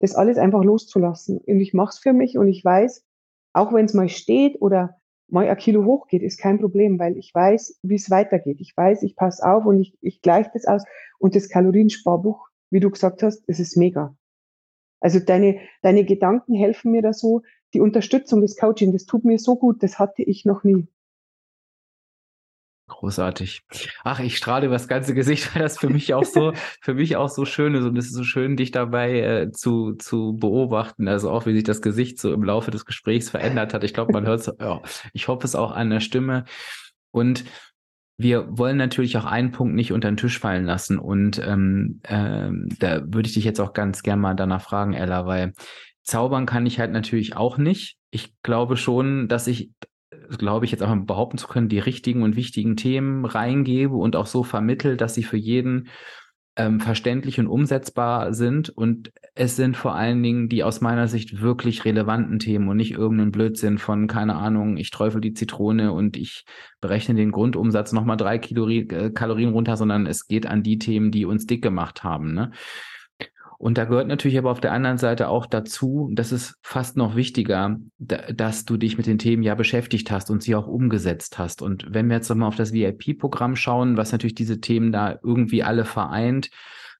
das 0.00 0.14
alles 0.14 0.38
einfach 0.38 0.64
loszulassen. 0.64 1.38
Und 1.38 1.60
ich 1.60 1.74
mache 1.74 1.90
es 1.90 1.98
für 1.98 2.12
mich 2.12 2.38
und 2.38 2.48
ich 2.48 2.64
weiß, 2.64 3.04
auch 3.52 3.72
wenn 3.72 3.86
es 3.86 3.94
mal 3.94 4.08
steht 4.08 4.60
oder 4.60 4.96
mal 5.28 5.48
ein 5.48 5.56
Kilo 5.56 5.84
hochgeht, 5.84 6.22
ist 6.22 6.38
kein 6.38 6.58
Problem, 6.58 6.98
weil 6.98 7.16
ich 7.16 7.34
weiß, 7.34 7.80
wie 7.82 7.94
es 7.94 8.10
weitergeht. 8.10 8.60
Ich 8.60 8.76
weiß, 8.76 9.02
ich 9.02 9.16
passe 9.16 9.44
auf 9.44 9.64
und 9.66 9.80
ich, 9.80 9.96
ich 10.00 10.22
gleiche 10.22 10.50
das 10.52 10.66
aus. 10.66 10.84
Und 11.18 11.34
das 11.34 11.48
Kaloriensparbuch, 11.48 12.45
wie 12.70 12.80
du 12.80 12.90
gesagt 12.90 13.22
hast, 13.22 13.42
das 13.48 13.60
ist 13.60 13.76
mega. 13.76 14.16
Also 15.00 15.20
deine, 15.20 15.60
deine 15.82 16.04
Gedanken 16.04 16.54
helfen 16.54 16.92
mir 16.92 17.02
da 17.02 17.12
so, 17.12 17.42
die 17.74 17.80
Unterstützung 17.80 18.40
des 18.40 18.56
Coaching, 18.56 18.92
das 18.92 19.04
tut 19.04 19.24
mir 19.24 19.38
so 19.38 19.56
gut, 19.56 19.82
das 19.82 19.98
hatte 19.98 20.22
ich 20.22 20.44
noch 20.44 20.64
nie. 20.64 20.86
Großartig. 22.88 23.62
Ach, 24.04 24.20
ich 24.20 24.36
strahle 24.36 24.66
über 24.66 24.76
das 24.76 24.86
ganze 24.86 25.12
Gesicht, 25.12 25.52
weil 25.54 25.62
das 25.62 25.78
für 25.78 25.90
mich 25.90 26.14
auch 26.14 26.24
so, 26.24 26.52
für 26.80 26.94
mich 26.94 27.16
auch 27.16 27.28
so 27.28 27.44
schön 27.44 27.74
ist 27.74 27.84
und 27.84 27.96
es 27.96 28.06
ist 28.06 28.14
so 28.14 28.22
schön, 28.22 28.56
dich 28.56 28.70
dabei 28.70 29.20
äh, 29.20 29.50
zu, 29.50 29.94
zu 29.94 30.36
beobachten. 30.36 31.08
Also 31.08 31.30
auch, 31.30 31.46
wie 31.46 31.54
sich 31.54 31.64
das 31.64 31.82
Gesicht 31.82 32.20
so 32.20 32.32
im 32.32 32.44
Laufe 32.44 32.70
des 32.70 32.84
Gesprächs 32.84 33.28
verändert 33.28 33.74
hat. 33.74 33.82
Ich 33.82 33.92
glaube, 33.92 34.12
man 34.12 34.24
hört 34.24 34.40
es, 34.40 34.52
ja, 34.60 34.80
ich 35.12 35.26
hoffe 35.26 35.46
es 35.46 35.56
auch 35.56 35.72
an 35.72 35.90
der 35.90 36.00
Stimme. 36.00 36.44
Und 37.10 37.44
wir 38.18 38.46
wollen 38.56 38.76
natürlich 38.76 39.16
auch 39.18 39.24
einen 39.26 39.52
Punkt 39.52 39.74
nicht 39.74 39.92
unter 39.92 40.10
den 40.10 40.16
Tisch 40.16 40.38
fallen 40.38 40.64
lassen. 40.64 40.98
Und 40.98 41.38
ähm, 41.44 42.00
ähm, 42.04 42.68
da 42.78 43.02
würde 43.02 43.28
ich 43.28 43.34
dich 43.34 43.44
jetzt 43.44 43.60
auch 43.60 43.72
ganz 43.72 44.02
gern 44.02 44.20
mal 44.20 44.34
danach 44.34 44.62
fragen, 44.62 44.94
Ella, 44.94 45.26
weil 45.26 45.52
zaubern 46.02 46.46
kann 46.46 46.66
ich 46.66 46.78
halt 46.78 46.92
natürlich 46.92 47.36
auch 47.36 47.58
nicht. 47.58 47.96
Ich 48.10 48.32
glaube 48.42 48.76
schon, 48.76 49.28
dass 49.28 49.46
ich 49.46 49.70
glaube 50.38 50.64
ich 50.64 50.72
jetzt 50.72 50.82
auch 50.82 50.88
mal 50.88 51.04
behaupten 51.04 51.38
zu 51.38 51.46
können, 51.46 51.68
die 51.68 51.78
richtigen 51.78 52.22
und 52.22 52.36
wichtigen 52.36 52.76
Themen 52.76 53.24
reingebe 53.24 53.94
und 53.94 54.16
auch 54.16 54.26
so 54.26 54.42
vermittel, 54.42 54.96
dass 54.96 55.14
sie 55.14 55.22
für 55.22 55.36
jeden 55.36 55.88
ähm, 56.56 56.80
verständlich 56.80 57.38
und 57.38 57.46
umsetzbar 57.46 58.32
sind. 58.32 58.70
Und 58.70 59.12
es 59.34 59.56
sind 59.56 59.76
vor 59.76 59.94
allen 59.94 60.22
Dingen 60.22 60.48
die 60.48 60.64
aus 60.64 60.80
meiner 60.80 61.06
Sicht 61.06 61.40
wirklich 61.40 61.84
relevanten 61.84 62.38
Themen 62.38 62.68
und 62.68 62.78
nicht 62.78 62.92
irgendein 62.92 63.30
Blödsinn 63.30 63.78
von, 63.78 64.06
keine 64.06 64.36
Ahnung, 64.36 64.76
ich 64.78 64.90
träufel 64.90 65.20
die 65.20 65.34
Zitrone 65.34 65.92
und 65.92 66.16
ich 66.16 66.44
berechne 66.80 67.14
den 67.14 67.30
Grundumsatz 67.30 67.92
nochmal 67.92 68.16
drei 68.16 68.38
Kalorien, 68.38 68.90
äh, 68.90 69.10
Kalorien 69.10 69.50
runter, 69.50 69.76
sondern 69.76 70.06
es 70.06 70.26
geht 70.26 70.46
an 70.46 70.62
die 70.62 70.78
Themen, 70.78 71.10
die 71.10 71.26
uns 71.26 71.46
dick 71.46 71.62
gemacht 71.62 72.02
haben. 72.02 72.32
Ne? 72.32 72.52
Und 73.58 73.78
da 73.78 73.84
gehört 73.84 74.08
natürlich 74.08 74.38
aber 74.38 74.50
auf 74.50 74.60
der 74.60 74.72
anderen 74.72 74.98
Seite 74.98 75.28
auch 75.28 75.46
dazu, 75.46 76.10
das 76.12 76.32
ist 76.32 76.58
fast 76.62 76.96
noch 76.96 77.16
wichtiger, 77.16 77.76
dass 77.98 78.64
du 78.64 78.76
dich 78.76 78.96
mit 78.98 79.06
den 79.06 79.18
Themen 79.18 79.42
ja 79.42 79.54
beschäftigt 79.54 80.10
hast 80.10 80.30
und 80.30 80.42
sie 80.42 80.54
auch 80.54 80.66
umgesetzt 80.66 81.38
hast. 81.38 81.62
Und 81.62 81.86
wenn 81.88 82.08
wir 82.08 82.16
jetzt 82.16 82.28
nochmal 82.28 82.48
auf 82.48 82.56
das 82.56 82.72
VIP-Programm 82.72 83.56
schauen, 83.56 83.96
was 83.96 84.12
natürlich 84.12 84.34
diese 84.34 84.60
Themen 84.60 84.92
da 84.92 85.18
irgendwie 85.22 85.62
alle 85.62 85.84
vereint, 85.84 86.50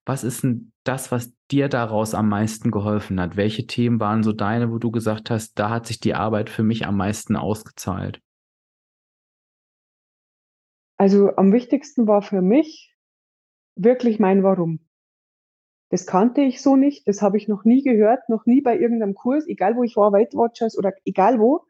was 0.06 0.22
ist 0.22 0.44
denn 0.44 0.72
das, 0.84 1.10
was 1.10 1.34
dir 1.50 1.68
daraus 1.68 2.14
am 2.14 2.28
meisten 2.28 2.70
geholfen 2.70 3.20
hat? 3.20 3.36
Welche 3.36 3.66
Themen 3.66 3.98
waren 4.00 4.22
so 4.22 4.32
deine, 4.32 4.70
wo 4.70 4.78
du 4.78 4.90
gesagt 4.90 5.30
hast, 5.30 5.58
da 5.58 5.68
hat 5.68 5.86
sich 5.86 5.98
die 5.98 6.14
Arbeit 6.14 6.48
für 6.48 6.62
mich 6.62 6.86
am 6.86 6.96
meisten 6.96 7.36
ausgezahlt? 7.36 8.20
Also 10.96 11.34
am 11.36 11.52
wichtigsten 11.52 12.06
war 12.06 12.22
für 12.22 12.40
mich 12.40 12.96
wirklich 13.74 14.18
mein 14.18 14.42
Warum. 14.42 14.85
Das 15.88 16.06
kannte 16.06 16.40
ich 16.42 16.62
so 16.62 16.76
nicht, 16.76 17.06
das 17.06 17.22
habe 17.22 17.36
ich 17.36 17.46
noch 17.46 17.64
nie 17.64 17.82
gehört, 17.82 18.28
noch 18.28 18.44
nie 18.44 18.60
bei 18.60 18.78
irgendeinem 18.78 19.14
Kurs, 19.14 19.46
egal 19.46 19.76
wo 19.76 19.84
ich 19.84 19.96
war, 19.96 20.12
Weight 20.12 20.34
Watchers 20.34 20.76
oder 20.76 20.92
egal 21.04 21.38
wo. 21.38 21.64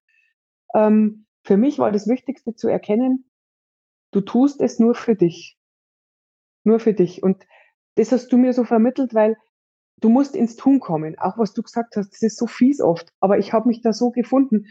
Ähm, 0.75 1.27
für 1.45 1.57
mich 1.57 1.79
war 1.79 1.93
das 1.93 2.09
Wichtigste 2.09 2.55
zu 2.55 2.69
erkennen, 2.69 3.31
du 4.13 4.21
tust 4.21 4.61
es 4.61 4.79
nur 4.79 4.95
für 4.95 5.15
dich. 5.15 5.59
Nur 6.65 6.81
für 6.81 6.95
dich. 6.95 7.23
Und 7.23 7.47
das 7.97 8.11
hast 8.11 8.29
du 8.33 8.39
mir 8.39 8.53
so 8.53 8.65
vermittelt, 8.65 9.15
weil 9.15 9.37
du 10.01 10.09
musst 10.09 10.35
ins 10.35 10.57
Tun 10.57 10.81
kommen. 10.81 11.19
Auch 11.19 11.39
was 11.39 11.53
du 11.53 11.63
gesagt 11.63 11.97
hast, 11.97 12.11
das 12.11 12.23
ist 12.23 12.39
so 12.39 12.47
fies 12.47 12.81
oft. 12.81 13.13
Aber 13.21 13.39
ich 13.39 13.53
habe 13.53 13.69
mich 13.69 13.83
da 13.83 13.93
so 13.93 14.11
gefunden 14.11 14.67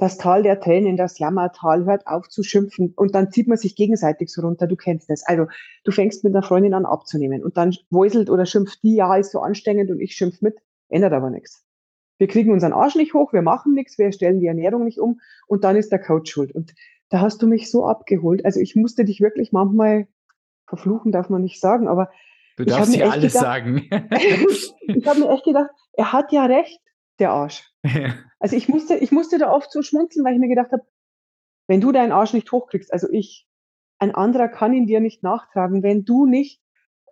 das 0.00 0.16
Tal 0.16 0.42
der 0.42 0.58
Tränen, 0.60 0.96
das 0.96 1.18
Jammertal, 1.18 1.84
hört 1.84 2.06
auf 2.06 2.26
zu 2.26 2.42
schimpfen 2.42 2.94
und 2.96 3.14
dann 3.14 3.30
zieht 3.30 3.48
man 3.48 3.58
sich 3.58 3.76
gegenseitig 3.76 4.32
so 4.32 4.40
runter. 4.40 4.66
Du 4.66 4.74
kennst 4.74 5.10
das. 5.10 5.26
Also 5.26 5.46
du 5.84 5.92
fängst 5.92 6.24
mit 6.24 6.34
einer 6.34 6.42
Freundin 6.42 6.72
an 6.72 6.86
abzunehmen 6.86 7.44
und 7.44 7.58
dann 7.58 7.76
wäuselt 7.90 8.30
oder 8.30 8.46
schimpft 8.46 8.82
die, 8.82 8.94
ja, 8.94 9.14
ist 9.16 9.30
so 9.30 9.40
anstrengend 9.40 9.90
und 9.90 10.00
ich 10.00 10.14
schimpf 10.14 10.40
mit, 10.40 10.56
ändert 10.88 11.12
aber 11.12 11.28
nichts. 11.28 11.66
Wir 12.16 12.28
kriegen 12.28 12.50
unseren 12.50 12.72
Arsch 12.72 12.94
nicht 12.94 13.12
hoch, 13.12 13.34
wir 13.34 13.42
machen 13.42 13.74
nichts, 13.74 13.98
wir 13.98 14.10
stellen 14.12 14.40
die 14.40 14.46
Ernährung 14.46 14.84
nicht 14.84 14.98
um 14.98 15.20
und 15.46 15.64
dann 15.64 15.76
ist 15.76 15.92
der 15.92 15.98
Coach 15.98 16.32
schuld. 16.32 16.54
Und 16.54 16.72
da 17.10 17.20
hast 17.20 17.42
du 17.42 17.46
mich 17.46 17.70
so 17.70 17.84
abgeholt. 17.84 18.46
Also 18.46 18.58
ich 18.58 18.74
musste 18.76 19.04
dich 19.04 19.20
wirklich 19.20 19.52
manchmal 19.52 20.08
verfluchen, 20.66 21.12
darf 21.12 21.28
man 21.28 21.42
nicht 21.42 21.60
sagen, 21.60 21.88
aber 21.88 22.10
Du 22.56 22.64
darfst 22.64 22.94
hier 22.94 23.10
alles 23.10 23.34
gedacht, 23.34 23.44
sagen. 23.44 23.88
ich 24.86 25.06
habe 25.06 25.20
mir 25.20 25.30
echt 25.30 25.44
gedacht, 25.44 25.70
er 25.92 26.12
hat 26.14 26.32
ja 26.32 26.46
recht, 26.46 26.80
der 27.20 27.30
Arsch. 27.32 27.70
Also 28.42 28.56
ich 28.56 28.70
musste, 28.70 28.96
ich 28.96 29.12
musste 29.12 29.36
da 29.36 29.52
oft 29.52 29.70
so 29.70 29.82
schmunzeln, 29.82 30.24
weil 30.24 30.32
ich 30.32 30.40
mir 30.40 30.48
gedacht 30.48 30.72
habe, 30.72 30.82
wenn 31.68 31.82
du 31.82 31.92
deinen 31.92 32.10
Arsch 32.10 32.32
nicht 32.32 32.50
hochkriegst, 32.50 32.90
also 32.90 33.06
ich, 33.12 33.46
ein 33.98 34.14
anderer 34.14 34.48
kann 34.48 34.72
ihn 34.72 34.86
dir 34.86 35.00
nicht 35.00 35.22
nachtragen, 35.22 35.82
wenn 35.82 36.06
du 36.06 36.24
nicht 36.24 36.62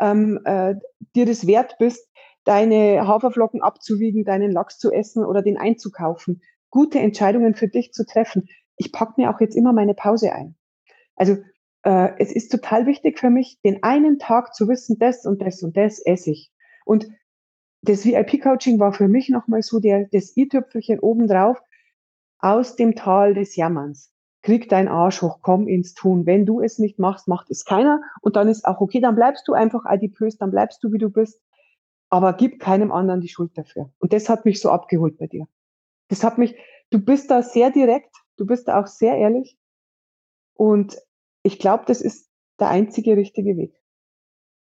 ähm, 0.01 0.41
äh, 0.47 0.77
dir 1.15 1.27
das 1.27 1.47
wert 1.47 1.77
bist, 1.79 2.09
deine 2.45 3.07
Haferflocken 3.07 3.61
abzuwiegen, 3.61 4.25
deinen 4.25 4.51
Lachs 4.51 4.79
zu 4.79 4.91
essen 4.91 5.23
oder 5.23 5.43
den 5.43 5.59
einzukaufen, 5.59 6.41
gute 6.71 6.99
Entscheidungen 6.99 7.55
für 7.55 7.69
dich 7.69 7.93
zu 7.93 8.07
treffen. 8.07 8.49
Ich 8.79 8.91
pack 8.91 9.19
mir 9.19 9.29
auch 9.29 9.41
jetzt 9.41 9.55
immer 9.55 9.75
meine 9.75 9.93
Pause 9.93 10.33
ein. 10.33 10.57
Also 11.15 11.37
äh, 11.83 12.13
es 12.19 12.33
ist 12.33 12.51
total 12.51 12.87
wichtig 12.87 13.19
für 13.19 13.29
mich, 13.31 13.61
den 13.65 13.83
einen 13.83 14.19
Tag 14.19 14.55
zu 14.55 14.67
wissen, 14.67 14.99
das 14.99 15.27
und 15.27 15.43
das 15.43 15.63
und 15.63 15.77
das 15.77 16.01
esse 16.01 16.31
ich. 16.31 16.51
Und 16.85 17.09
das 17.83 18.05
VIP-Coaching 18.05 18.79
war 18.79 18.93
für 18.93 19.09
mich 19.09 19.29
nochmal 19.29 19.63
so 19.63 19.79
der, 19.81 20.07
das 20.11 20.37
i-Tüpfelchen 20.37 21.01
obendrauf 21.01 21.61
aus 22.39 22.77
dem 22.77 22.95
Tal 22.95 23.35
des 23.35 23.57
Jammerns. 23.57 24.13
Krieg 24.43 24.69
dein 24.69 24.89
Arsch 24.89 25.23
hoch, 25.23 25.41
komm 25.43 25.67
ins 25.67 25.95
Tun. 25.95 26.25
Wenn 26.25 26.47
du 26.47 26.61
es 26.61 26.79
nicht 26.79 26.99
machst, 26.99 27.29
macht 27.29 27.51
es 27.51 27.65
keiner. 27.65 28.01
Und 28.21 28.37
dann 28.37 28.49
ist 28.49 28.65
auch 28.65 28.81
okay, 28.81 29.01
dann 29.01 29.17
bleibst 29.17 29.47
du 29.49 29.53
einfach 29.53 29.85
adipös, 29.85 30.39
dann 30.39 30.51
bleibst 30.51 30.83
du, 30.83 30.93
wie 30.93 30.99
du 30.99 31.11
bist. 31.11 31.41
Aber 32.09 32.33
gib 32.33 32.61
keinem 32.61 32.93
anderen 32.93 33.21
die 33.21 33.29
Schuld 33.29 33.57
dafür. 33.57 33.91
Und 33.99 34.13
das 34.13 34.29
hat 34.29 34.45
mich 34.45 34.61
so 34.61 34.71
abgeholt 34.71 35.19
bei 35.19 35.27
dir. 35.27 35.47
Das 36.09 36.25
hat 36.25 36.39
mich, 36.39 36.57
du 36.91 36.99
bist 36.99 37.31
da 37.31 37.43
sehr 37.43 37.71
direkt, 37.71 38.15
du 38.37 38.47
bist 38.47 38.69
da 38.69 38.81
auch 38.81 38.87
sehr 38.87 39.17
ehrlich. 39.17 39.59
Und 40.55 40.97
ich 41.43 41.59
glaube, 41.59 41.85
das 41.87 42.01
ist 42.01 42.31
der 42.59 42.69
einzige 42.69 43.17
richtige 43.17 43.57
Weg. 43.57 43.78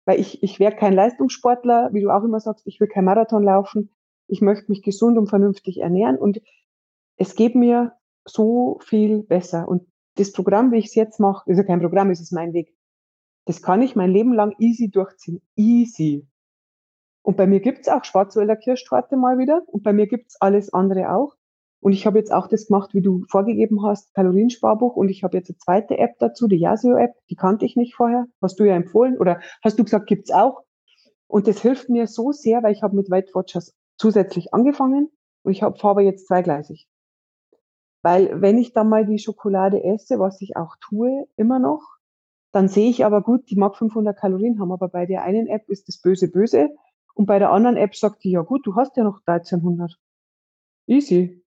Weil 0.07 0.21
ich, 0.21 0.43
ich 0.43 0.59
wäre 0.59 0.75
kein 0.75 0.95
Leistungssportler, 0.95 1.91
wie 1.93 2.01
du 2.01 2.11
auch 2.11 2.25
immer 2.25 2.41
sagst, 2.41 2.67
ich 2.67 2.81
will 2.81 2.89
kein 2.89 3.05
Marathon 3.05 3.43
laufen. 3.43 3.91
Ich 4.29 4.41
möchte 4.41 4.71
mich 4.71 4.83
gesund 4.83 5.19
und 5.19 5.29
vernünftig 5.29 5.81
ernähren 5.81 6.17
und 6.17 6.41
es 7.17 7.35
geht 7.35 7.55
mir 7.55 7.93
so 8.25 8.79
viel 8.83 9.23
besser. 9.23 9.69
Und 9.69 9.87
das 10.15 10.33
Programm, 10.33 10.73
wie 10.73 10.79
ich 10.79 10.87
es 10.87 10.95
jetzt 10.95 11.21
mache, 11.21 11.51
ist 11.51 11.59
ja 11.59 11.65
kein 11.65 11.81
Programm, 11.81 12.11
es 12.11 12.21
ist 12.21 12.33
mein 12.33 12.53
Weg. 12.53 12.75
Das 13.45 13.63
kann 13.63 13.83
ich 13.83 13.95
mein 13.95 14.11
Leben 14.11 14.33
lang 14.33 14.55
easy 14.59 14.91
durchziehen. 14.91 15.43
Easy. 15.55 16.27
Und 17.23 17.37
bei 17.37 17.47
mir 17.47 17.61
gibt's 17.61 17.89
auch 17.89 18.05
Schwarzwälder 18.05 18.57
Kirschtorte 18.57 19.17
mal 19.17 19.39
wieder 19.39 19.63
und 19.67 19.83
bei 19.83 19.93
mir 19.93 20.07
gibt's 20.07 20.41
alles 20.41 20.73
andere 20.73 21.13
auch. 21.13 21.36
Und 21.81 21.93
ich 21.93 22.07
habe 22.07 22.19
jetzt 22.19 22.33
auch 22.33 22.49
das 22.49 22.67
gemacht, 22.67 22.95
wie 22.95 23.03
du 23.03 23.25
vorgegeben 23.29 23.83
hast, 23.83 24.13
Kaloriensparbuch. 24.15 24.97
Und 24.97 25.09
ich 25.09 25.23
habe 25.23 25.37
jetzt 25.37 25.51
eine 25.51 25.59
zweite 25.59 25.99
App 25.99 26.19
dazu, 26.19 26.49
die 26.49 26.57
Yasio-App. 26.57 27.15
Die 27.31 27.37
kannte 27.37 27.65
ich 27.65 27.77
nicht 27.77 27.95
vorher. 27.95 28.27
Hast 28.43 28.59
du 28.59 28.65
ja 28.65 28.75
empfohlen 28.75 29.19
oder 29.19 29.41
hast 29.63 29.79
du 29.79 29.85
gesagt, 29.85 30.07
gibt's 30.07 30.31
auch? 30.31 30.63
Und 31.29 31.47
das 31.49 31.61
hilft 31.61 31.89
mir 31.89 32.07
so 32.07 32.33
sehr, 32.33 32.63
weil 32.63 32.73
ich 32.73 32.83
habe 32.83 32.97
mit 32.97 33.11
Weight 33.11 33.35
Watchers 33.35 33.75
zusätzlich 33.99 34.55
angefangen 34.55 35.11
und 35.43 35.53
ich 35.53 35.63
habe 35.63 35.79
Farbe 35.79 36.03
jetzt 36.03 36.27
zweigleisig. 36.27 36.89
Weil 38.03 38.41
wenn 38.41 38.59
ich 38.59 38.73
dann 38.73 38.89
mal 38.89 39.07
die 39.07 39.19
Schokolade 39.19 39.83
esse, 39.83 40.19
was 40.19 40.41
ich 40.41 40.57
auch 40.57 40.77
tue, 40.81 41.27
immer 41.37 41.59
noch, 41.59 41.83
dann 42.53 42.69
sehe 42.69 42.89
ich 42.89 43.05
aber 43.05 43.23
gut, 43.23 43.51
die 43.51 43.57
mag 43.57 43.77
500 43.77 44.17
Kalorien 44.17 44.61
haben, 44.61 44.73
aber 44.73 44.89
bei 44.89 45.07
der 45.07 45.23
einen 45.23 45.47
App 45.47 45.69
ist 45.69 45.89
das 45.89 46.01
böse 46.01 46.31
böse 46.31 46.71
und 47.15 47.27
bei 47.27 47.39
der 47.39 47.51
anderen 47.51 47.77
App 47.77 47.97
sagt 47.97 48.25
die, 48.25 48.31
ja 48.31 48.43
gut, 48.43 48.67
du 48.67 48.77
hast 48.77 48.97
ja 48.97 49.05
noch 49.05 49.21
1300. 49.27 49.99
Easy. 50.87 51.43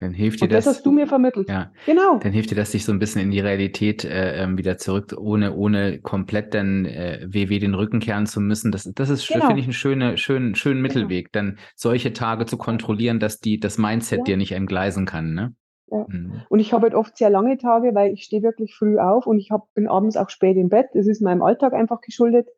Dann 0.00 0.12
hilft 0.12 0.40
dir 0.40 0.44
und 0.44 0.52
das. 0.52 0.64
Das 0.64 0.76
hast 0.76 0.86
du 0.86 0.92
mir 0.92 1.08
vermittelt. 1.08 1.48
Ja. 1.48 1.72
Genau. 1.86 2.18
Dann 2.18 2.32
hilft 2.32 2.52
dir 2.52 2.54
das, 2.54 2.70
sich 2.70 2.84
so 2.84 2.92
ein 2.92 3.00
bisschen 3.00 3.20
in 3.20 3.30
die 3.32 3.40
Realität 3.40 4.04
äh, 4.04 4.42
ähm, 4.42 4.56
wieder 4.56 4.78
zurück, 4.78 5.14
ohne, 5.18 5.54
ohne 5.56 6.00
komplett 6.00 6.54
dann 6.54 6.84
äh, 6.84 7.26
WW 7.28 7.58
den 7.58 7.74
Rücken 7.74 7.98
kehren 7.98 8.26
zu 8.26 8.40
müssen. 8.40 8.70
Das, 8.70 8.84
das 8.94 9.10
ist, 9.10 9.26
genau. 9.26 9.46
finde 9.46 9.60
ich, 9.60 9.66
einen 9.66 9.72
schönen, 9.72 10.16
schönen, 10.16 10.54
schönen 10.54 10.82
genau. 10.82 10.94
Mittelweg, 10.94 11.32
dann 11.32 11.58
solche 11.74 12.12
Tage 12.12 12.46
zu 12.46 12.56
kontrollieren, 12.56 13.18
dass 13.18 13.40
die, 13.40 13.58
das 13.58 13.76
Mindset 13.76 14.18
ja. 14.18 14.24
dir 14.24 14.36
nicht 14.36 14.52
entgleisen 14.52 15.04
kann, 15.04 15.34
ne? 15.34 15.54
Ja. 15.90 16.06
Mhm. 16.08 16.42
Und 16.48 16.60
ich 16.60 16.72
habe 16.72 16.84
halt 16.84 16.94
oft 16.94 17.16
sehr 17.16 17.30
lange 17.30 17.56
Tage, 17.58 17.94
weil 17.94 18.12
ich 18.12 18.22
stehe 18.22 18.42
wirklich 18.42 18.74
früh 18.76 18.98
auf 18.98 19.26
und 19.26 19.38
ich 19.38 19.50
hab, 19.50 19.72
bin 19.74 19.88
abends 19.88 20.16
auch 20.16 20.30
spät 20.30 20.56
im 20.56 20.68
Bett. 20.68 20.88
Das 20.94 21.06
ist 21.06 21.22
meinem 21.22 21.42
Alltag 21.42 21.72
einfach 21.72 22.00
geschuldet. 22.02 22.48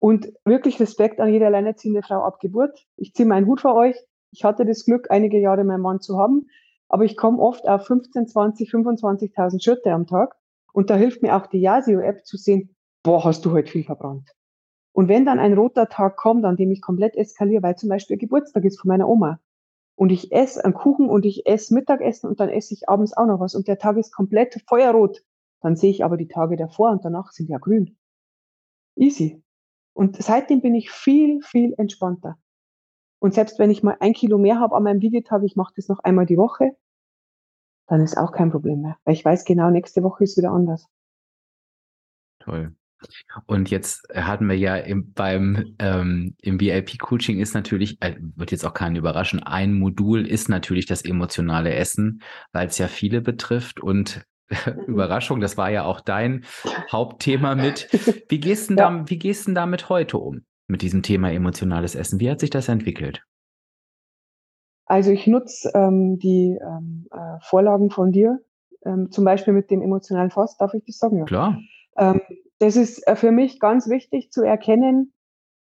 Und 0.00 0.32
wirklich 0.44 0.78
Respekt 0.78 1.18
an 1.18 1.32
jede 1.32 1.46
alleinerziehende 1.46 2.02
Frau 2.02 2.22
ab 2.22 2.38
Geburt. 2.40 2.86
Ich 2.96 3.14
ziehe 3.14 3.28
meinen 3.28 3.46
Hut 3.46 3.62
vor 3.62 3.74
euch. 3.74 3.96
Ich 4.30 4.44
hatte 4.44 4.64
das 4.64 4.84
Glück, 4.84 5.10
einige 5.10 5.40
Jahre 5.40 5.64
meinen 5.64 5.80
Mann 5.80 6.00
zu 6.00 6.18
haben. 6.18 6.46
Aber 6.88 7.04
ich 7.04 7.16
komme 7.16 7.38
oft 7.38 7.68
auf 7.68 7.86
15, 7.86 8.28
20, 8.28 8.70
25.000 8.70 9.62
Schritte 9.62 9.92
am 9.92 10.06
Tag. 10.06 10.36
Und 10.72 10.90
da 10.90 10.96
hilft 10.96 11.22
mir 11.22 11.36
auch 11.36 11.46
die 11.46 11.60
Yasio-App 11.60 12.24
zu 12.24 12.36
sehen, 12.36 12.74
boah, 13.02 13.24
hast 13.24 13.44
du 13.44 13.52
heute 13.52 13.70
viel 13.70 13.84
verbrannt. 13.84 14.30
Und 14.92 15.08
wenn 15.08 15.24
dann 15.24 15.38
ein 15.38 15.54
roter 15.54 15.88
Tag 15.88 16.16
kommt, 16.16 16.44
an 16.44 16.56
dem 16.56 16.72
ich 16.72 16.80
komplett 16.80 17.16
eskaliere, 17.16 17.62
weil 17.62 17.76
zum 17.76 17.88
Beispiel 17.88 18.16
Geburtstag 18.16 18.64
ist 18.64 18.80
von 18.80 18.88
meiner 18.88 19.08
Oma 19.08 19.38
und 19.94 20.10
ich 20.10 20.32
esse 20.32 20.64
einen 20.64 20.74
Kuchen 20.74 21.08
und 21.08 21.24
ich 21.24 21.46
esse 21.46 21.74
Mittagessen 21.74 22.28
und 22.28 22.40
dann 22.40 22.48
esse 22.48 22.74
ich 22.74 22.88
abends 22.88 23.16
auch 23.16 23.26
noch 23.26 23.40
was 23.40 23.54
und 23.54 23.68
der 23.68 23.78
Tag 23.78 23.96
ist 23.96 24.12
komplett 24.12 24.62
feuerrot, 24.66 25.22
dann 25.60 25.76
sehe 25.76 25.90
ich 25.90 26.04
aber 26.04 26.16
die 26.16 26.28
Tage 26.28 26.56
davor 26.56 26.90
und 26.90 27.04
danach 27.04 27.30
sind 27.32 27.48
ja 27.48 27.58
grün. 27.58 27.96
Easy. 28.96 29.42
Und 29.92 30.20
seitdem 30.22 30.60
bin 30.60 30.74
ich 30.74 30.90
viel, 30.90 31.42
viel 31.42 31.74
entspannter. 31.76 32.38
Und 33.20 33.34
selbst 33.34 33.58
wenn 33.58 33.70
ich 33.70 33.82
mal 33.82 33.96
ein 34.00 34.12
Kilo 34.12 34.38
mehr 34.38 34.60
habe 34.60 34.76
an 34.76 34.84
meinem 34.84 35.02
Wiegetag, 35.02 35.42
ich 35.42 35.56
mache 35.56 35.72
das 35.76 35.88
noch 35.88 35.98
einmal 36.00 36.26
die 36.26 36.36
Woche, 36.36 36.76
dann 37.86 38.00
ist 38.00 38.16
auch 38.16 38.32
kein 38.32 38.50
Problem 38.50 38.82
mehr. 38.82 38.96
Weil 39.04 39.14
ich 39.14 39.24
weiß 39.24 39.44
genau, 39.44 39.70
nächste 39.70 40.02
Woche 40.02 40.24
ist 40.24 40.36
wieder 40.36 40.50
anders. 40.50 40.86
Toll. 42.38 42.74
Und 43.46 43.70
jetzt 43.70 44.08
hatten 44.14 44.48
wir 44.48 44.56
ja 44.56 44.76
im, 44.76 45.12
beim 45.12 45.76
ähm, 45.78 46.34
im 46.40 46.60
VIP-Coaching 46.60 47.38
ist 47.38 47.54
natürlich, 47.54 48.02
äh, 48.02 48.16
wird 48.18 48.50
jetzt 48.50 48.64
auch 48.64 48.74
keinen 48.74 48.96
überraschen, 48.96 49.40
ein 49.40 49.74
Modul 49.74 50.26
ist 50.26 50.48
natürlich 50.48 50.86
das 50.86 51.04
emotionale 51.04 51.74
Essen, 51.74 52.22
weil 52.52 52.66
es 52.66 52.78
ja 52.78 52.88
viele 52.88 53.20
betrifft 53.20 53.80
und 53.80 54.26
mhm. 54.50 54.94
Überraschung, 54.94 55.40
das 55.40 55.56
war 55.56 55.70
ja 55.70 55.84
auch 55.84 56.00
dein 56.00 56.44
Hauptthema 56.92 57.54
mit. 57.54 57.88
Wie 58.28 58.40
gehst, 58.40 58.70
denn 58.70 58.78
ja. 58.78 58.90
da, 58.90 59.08
wie 59.08 59.18
gehst 59.18 59.46
denn 59.46 59.54
damit 59.54 59.88
heute 59.88 60.18
um, 60.18 60.44
mit 60.68 60.82
diesem 60.82 61.02
Thema 61.02 61.32
emotionales 61.32 61.94
Essen? 61.94 62.20
Wie 62.20 62.30
hat 62.30 62.40
sich 62.40 62.50
das 62.50 62.68
entwickelt? 62.68 63.22
Also 64.86 65.10
ich 65.10 65.26
nutze 65.26 65.70
ähm, 65.74 66.18
die 66.18 66.58
ähm, 66.60 67.08
äh, 67.10 67.38
Vorlagen 67.42 67.90
von 67.90 68.12
dir, 68.12 68.40
ähm, 68.84 69.10
zum 69.10 69.24
Beispiel 69.24 69.52
mit 69.52 69.70
dem 69.70 69.82
emotionalen 69.82 70.30
Fass, 70.30 70.56
darf 70.56 70.72
ich 70.74 70.84
das 70.86 70.98
sagen? 70.98 71.18
Ja. 71.18 71.24
Klar. 71.24 71.58
Ähm, 71.96 72.20
das 72.58 72.76
ist 72.76 73.06
äh, 73.06 73.16
für 73.16 73.30
mich 73.30 73.60
ganz 73.60 73.88
wichtig 73.88 74.30
zu 74.30 74.42
erkennen, 74.42 75.12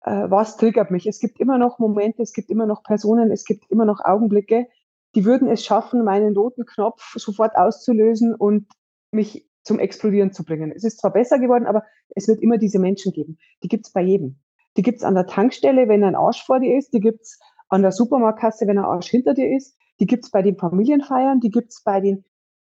äh, 0.03 0.11
was 0.28 0.57
triggert 0.57 0.90
mich. 0.90 1.07
Es 1.07 1.20
gibt 1.20 1.40
immer 1.40 1.59
noch 1.59 1.78
Momente, 1.78 2.22
es 2.22 2.32
gibt 2.32 2.51
immer 2.51 2.66
noch 2.66 2.82
Personen, 2.82 3.30
es 3.30 3.45
gibt 3.45 3.70
immer 3.70 3.84
noch 3.84 4.01
Augenblicke, 4.03 4.66
die 5.14 5.24
würden 5.24 5.49
es 5.49 5.64
schaffen, 5.64 6.05
meinen 6.05 6.34
roten 6.34 6.64
Knopf 6.64 7.14
sofort 7.16 7.55
auszulösen 7.55 8.34
und 8.34 8.66
mich 9.12 9.47
zum 9.62 9.78
Explodieren 9.78 10.32
zu 10.32 10.45
bringen. 10.45 10.72
Es 10.74 10.84
ist 10.84 11.01
zwar 11.01 11.12
besser 11.12 11.38
geworden, 11.38 11.66
aber 11.66 11.84
es 12.14 12.28
wird 12.28 12.40
immer 12.40 12.59
diese 12.59 12.78
Menschen 12.78 13.12
geben. 13.12 13.38
Die 13.62 13.68
gibt 13.68 13.86
es 13.86 13.93
bei 13.93 14.03
jedem. 14.03 14.40
Die 14.76 14.82
gibt 14.82 14.98
es 14.98 15.04
an 15.04 15.14
der 15.14 15.26
Tankstelle, 15.26 15.88
wenn 15.88 16.04
ein 16.04 16.14
Arsch 16.14 16.44
vor 16.44 16.60
dir 16.60 16.76
ist. 16.76 16.92
Die 16.92 17.00
gibt 17.00 17.22
es 17.22 17.38
an 17.68 17.82
der 17.82 17.92
Supermarktkasse, 17.92 18.66
wenn 18.66 18.78
ein 18.78 18.84
Arsch 18.84 19.10
hinter 19.10 19.34
dir 19.34 19.54
ist. 19.54 19.76
Die 20.00 20.06
gibt 20.06 20.24
es 20.24 20.30
bei 20.30 20.42
den 20.42 20.56
Familienfeiern. 20.56 21.40
Die 21.40 21.50
gibt 21.50 21.72
es 21.72 21.82
bei 21.82 22.00
den 22.00 22.24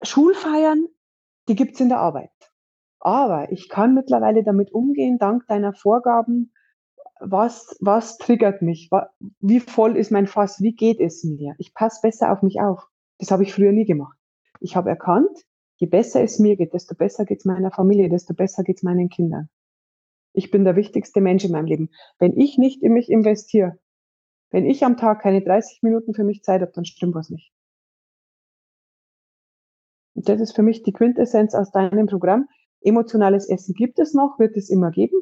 Schulfeiern. 0.03 0.86
Die 1.49 1.55
gibt 1.55 1.74
es 1.74 1.80
in 1.80 1.88
der 1.88 1.99
Arbeit. 1.99 2.30
Aber 3.01 3.51
ich 3.51 3.68
kann 3.68 3.95
mittlerweile 3.95 4.45
damit 4.45 4.72
umgehen, 4.72 5.18
dank 5.18 5.47
deiner 5.49 5.72
Vorgaben, 5.72 6.53
was, 7.18 7.76
was 7.80 8.18
triggert 8.18 8.62
mich? 8.62 8.90
Wie 9.40 9.61
voll 9.61 9.97
ist 9.97 10.11
mein 10.11 10.26
Fass? 10.26 10.61
Wie 10.61 10.74
geht 10.74 11.01
es 11.01 11.22
mir? 11.24 11.55
Ich 11.59 11.74
passe 11.74 12.01
besser 12.03 12.32
auf 12.32 12.43
mich 12.43 12.61
auf. 12.61 12.88
Das 13.18 13.30
habe 13.30 13.45
ich 13.45 13.55
früher 13.55 13.72
nie 13.72 13.84
gemacht. 13.84 14.18
Ich 14.61 14.76
habe 14.76 14.90
erkannt, 14.90 15.45
je 15.76 15.86
besser 15.86 16.22
es 16.22 16.38
mir 16.38 16.57
geht, 16.57 16.74
desto 16.74 16.95
besser 16.95 17.24
geht 17.24 17.38
es 17.38 17.45
meiner 17.45 17.70
Familie, 17.70 18.09
desto 18.09 18.34
besser 18.34 18.64
geht 18.64 18.78
es 18.78 18.82
meinen 18.82 19.09
Kindern. 19.09 19.49
Ich 20.33 20.51
bin 20.51 20.64
der 20.64 20.76
wichtigste 20.76 21.20
Mensch 21.20 21.45
in 21.45 21.53
meinem 21.53 21.66
Leben. 21.66 21.91
Wenn 22.18 22.39
ich 22.39 22.59
nicht 22.59 22.83
in 22.83 22.93
mich 22.93 23.11
investiere, 23.11 23.78
wenn 24.51 24.66
ich 24.66 24.85
am 24.85 24.97
Tag 24.97 25.22
keine 25.22 25.43
30 25.43 25.83
Minuten 25.83 26.14
für 26.14 26.24
mich 26.24 26.43
Zeit 26.43 26.61
habe, 26.61 26.72
dann 26.74 26.85
stimmt 26.85 27.14
was 27.14 27.30
nicht. 27.30 27.53
Und 30.14 30.28
das 30.28 30.41
ist 30.41 30.55
für 30.55 30.62
mich 30.62 30.83
die 30.83 30.93
Quintessenz 30.93 31.55
aus 31.55 31.70
deinem 31.70 32.07
Programm. 32.07 32.49
Emotionales 32.80 33.49
Essen 33.49 33.74
gibt 33.74 33.99
es 33.99 34.12
noch, 34.14 34.39
wird 34.39 34.57
es 34.57 34.68
immer 34.68 34.91
geben. 34.91 35.16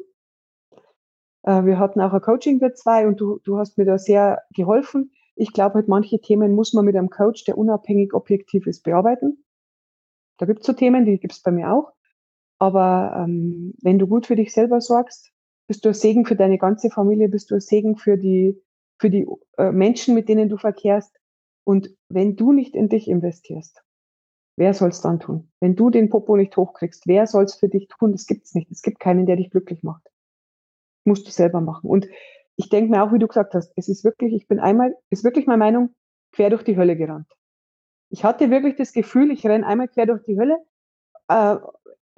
Äh, 1.43 1.63
wir 1.65 1.79
hatten 1.79 2.01
auch 2.01 2.13
ein 2.13 2.21
Coaching 2.21 2.59
für 2.59 2.73
zwei 2.73 3.07
und 3.07 3.19
du, 3.19 3.39
du 3.43 3.57
hast 3.57 3.77
mir 3.77 3.85
da 3.85 3.97
sehr 3.97 4.41
geholfen. 4.53 5.11
Ich 5.35 5.53
glaube, 5.53 5.75
halt 5.75 5.87
manche 5.87 6.19
Themen 6.19 6.53
muss 6.53 6.73
man 6.73 6.85
mit 6.85 6.95
einem 6.95 7.09
Coach, 7.09 7.45
der 7.45 7.57
unabhängig 7.57 8.13
objektiv 8.13 8.67
ist, 8.67 8.83
bearbeiten. 8.83 9.43
Da 10.37 10.45
gibt 10.45 10.61
es 10.61 10.67
so 10.67 10.73
Themen, 10.73 11.05
die 11.05 11.19
gibt 11.19 11.33
es 11.33 11.41
bei 11.41 11.51
mir 11.51 11.71
auch. 11.71 11.93
Aber 12.61 13.23
ähm, 13.25 13.73
wenn 13.81 13.97
du 13.97 14.07
gut 14.07 14.27
für 14.27 14.35
dich 14.35 14.53
selber 14.53 14.81
sorgst, 14.81 15.31
bist 15.67 15.83
du 15.83 15.89
ein 15.89 15.95
Segen 15.95 16.25
für 16.25 16.35
deine 16.35 16.57
ganze 16.57 16.89
Familie, 16.89 17.27
bist 17.27 17.49
du 17.49 17.55
ein 17.55 17.61
Segen 17.61 17.97
für 17.97 18.17
die, 18.17 18.61
für 18.99 19.09
die 19.09 19.27
äh, 19.57 19.71
Menschen, 19.71 20.13
mit 20.13 20.29
denen 20.29 20.49
du 20.49 20.57
verkehrst. 20.57 21.17
Und 21.63 21.89
wenn 22.09 22.35
du 22.35 22.51
nicht 22.51 22.75
in 22.75 22.89
dich 22.89 23.07
investierst, 23.07 23.81
Wer 24.57 24.73
soll 24.73 24.89
es 24.89 25.01
dann 25.01 25.19
tun? 25.19 25.49
Wenn 25.59 25.75
du 25.75 25.89
den 25.89 26.09
Popo 26.09 26.35
nicht 26.35 26.55
hochkriegst, 26.55 27.07
wer 27.07 27.25
soll 27.25 27.45
es 27.45 27.55
für 27.55 27.69
dich 27.69 27.87
tun? 27.87 28.11
Das 28.11 28.27
gibt 28.27 28.45
es 28.45 28.53
nicht. 28.53 28.69
Es 28.69 28.81
gibt 28.81 28.99
keinen, 28.99 29.25
der 29.25 29.35
dich 29.37 29.49
glücklich 29.49 29.81
macht. 29.81 30.07
musst 31.03 31.25
du 31.25 31.31
selber 31.31 31.61
machen. 31.61 31.89
Und 31.89 32.07
ich 32.57 32.69
denke 32.69 32.91
mir 32.91 33.03
auch, 33.03 33.11
wie 33.11 33.17
du 33.19 33.27
gesagt 33.27 33.55
hast, 33.55 33.73
es 33.75 33.87
ist 33.89 34.03
wirklich, 34.03 34.33
ich 34.33 34.47
bin 34.47 34.59
einmal, 34.59 34.95
ist 35.09 35.23
wirklich 35.23 35.47
meine 35.47 35.57
Meinung, 35.57 35.95
quer 36.31 36.51
durch 36.51 36.63
die 36.63 36.77
Hölle 36.77 36.95
gerannt. 36.95 37.27
Ich 38.09 38.23
hatte 38.23 38.51
wirklich 38.51 38.75
das 38.75 38.93
Gefühl, 38.93 39.31
ich 39.31 39.45
renne 39.47 39.65
einmal 39.65 39.87
quer 39.87 40.05
durch 40.05 40.23
die 40.25 40.37
Hölle. 40.37 40.59
Äh, 41.27 41.57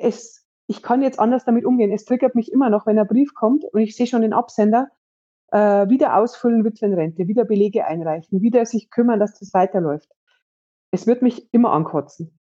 es, 0.04 0.46
ich 0.68 0.82
kann 0.84 1.02
jetzt 1.02 1.20
anders 1.20 1.46
damit 1.46 1.66
umgehen. 1.66 1.92
Es 1.92 2.06
triggert 2.06 2.36
mich 2.36 2.52
immer 2.52 2.70
noch, 2.70 2.86
wenn 2.86 3.00
ein 3.00 3.08
Brief 3.08 3.34
kommt 3.34 3.64
und 3.66 3.82
ich 3.82 3.96
sehe 3.96 4.08
schon 4.08 4.22
den 4.22 4.34
Absender, 4.34 4.90
äh, 5.52 5.90
wieder 5.90 6.18
ausfüllen 6.18 6.64
Witwenrente, 6.64 7.28
wieder 7.28 7.46
Belege 7.46 7.86
einreichen, 7.86 8.42
wieder 8.42 8.66
sich 8.66 8.90
kümmern, 8.90 9.20
dass 9.20 9.40
das 9.40 9.54
weiterläuft 9.54 10.10
es 10.94 11.08
wird 11.08 11.24
mich 11.24 11.52
immer 11.52 11.72
ankotzen. 11.74 12.40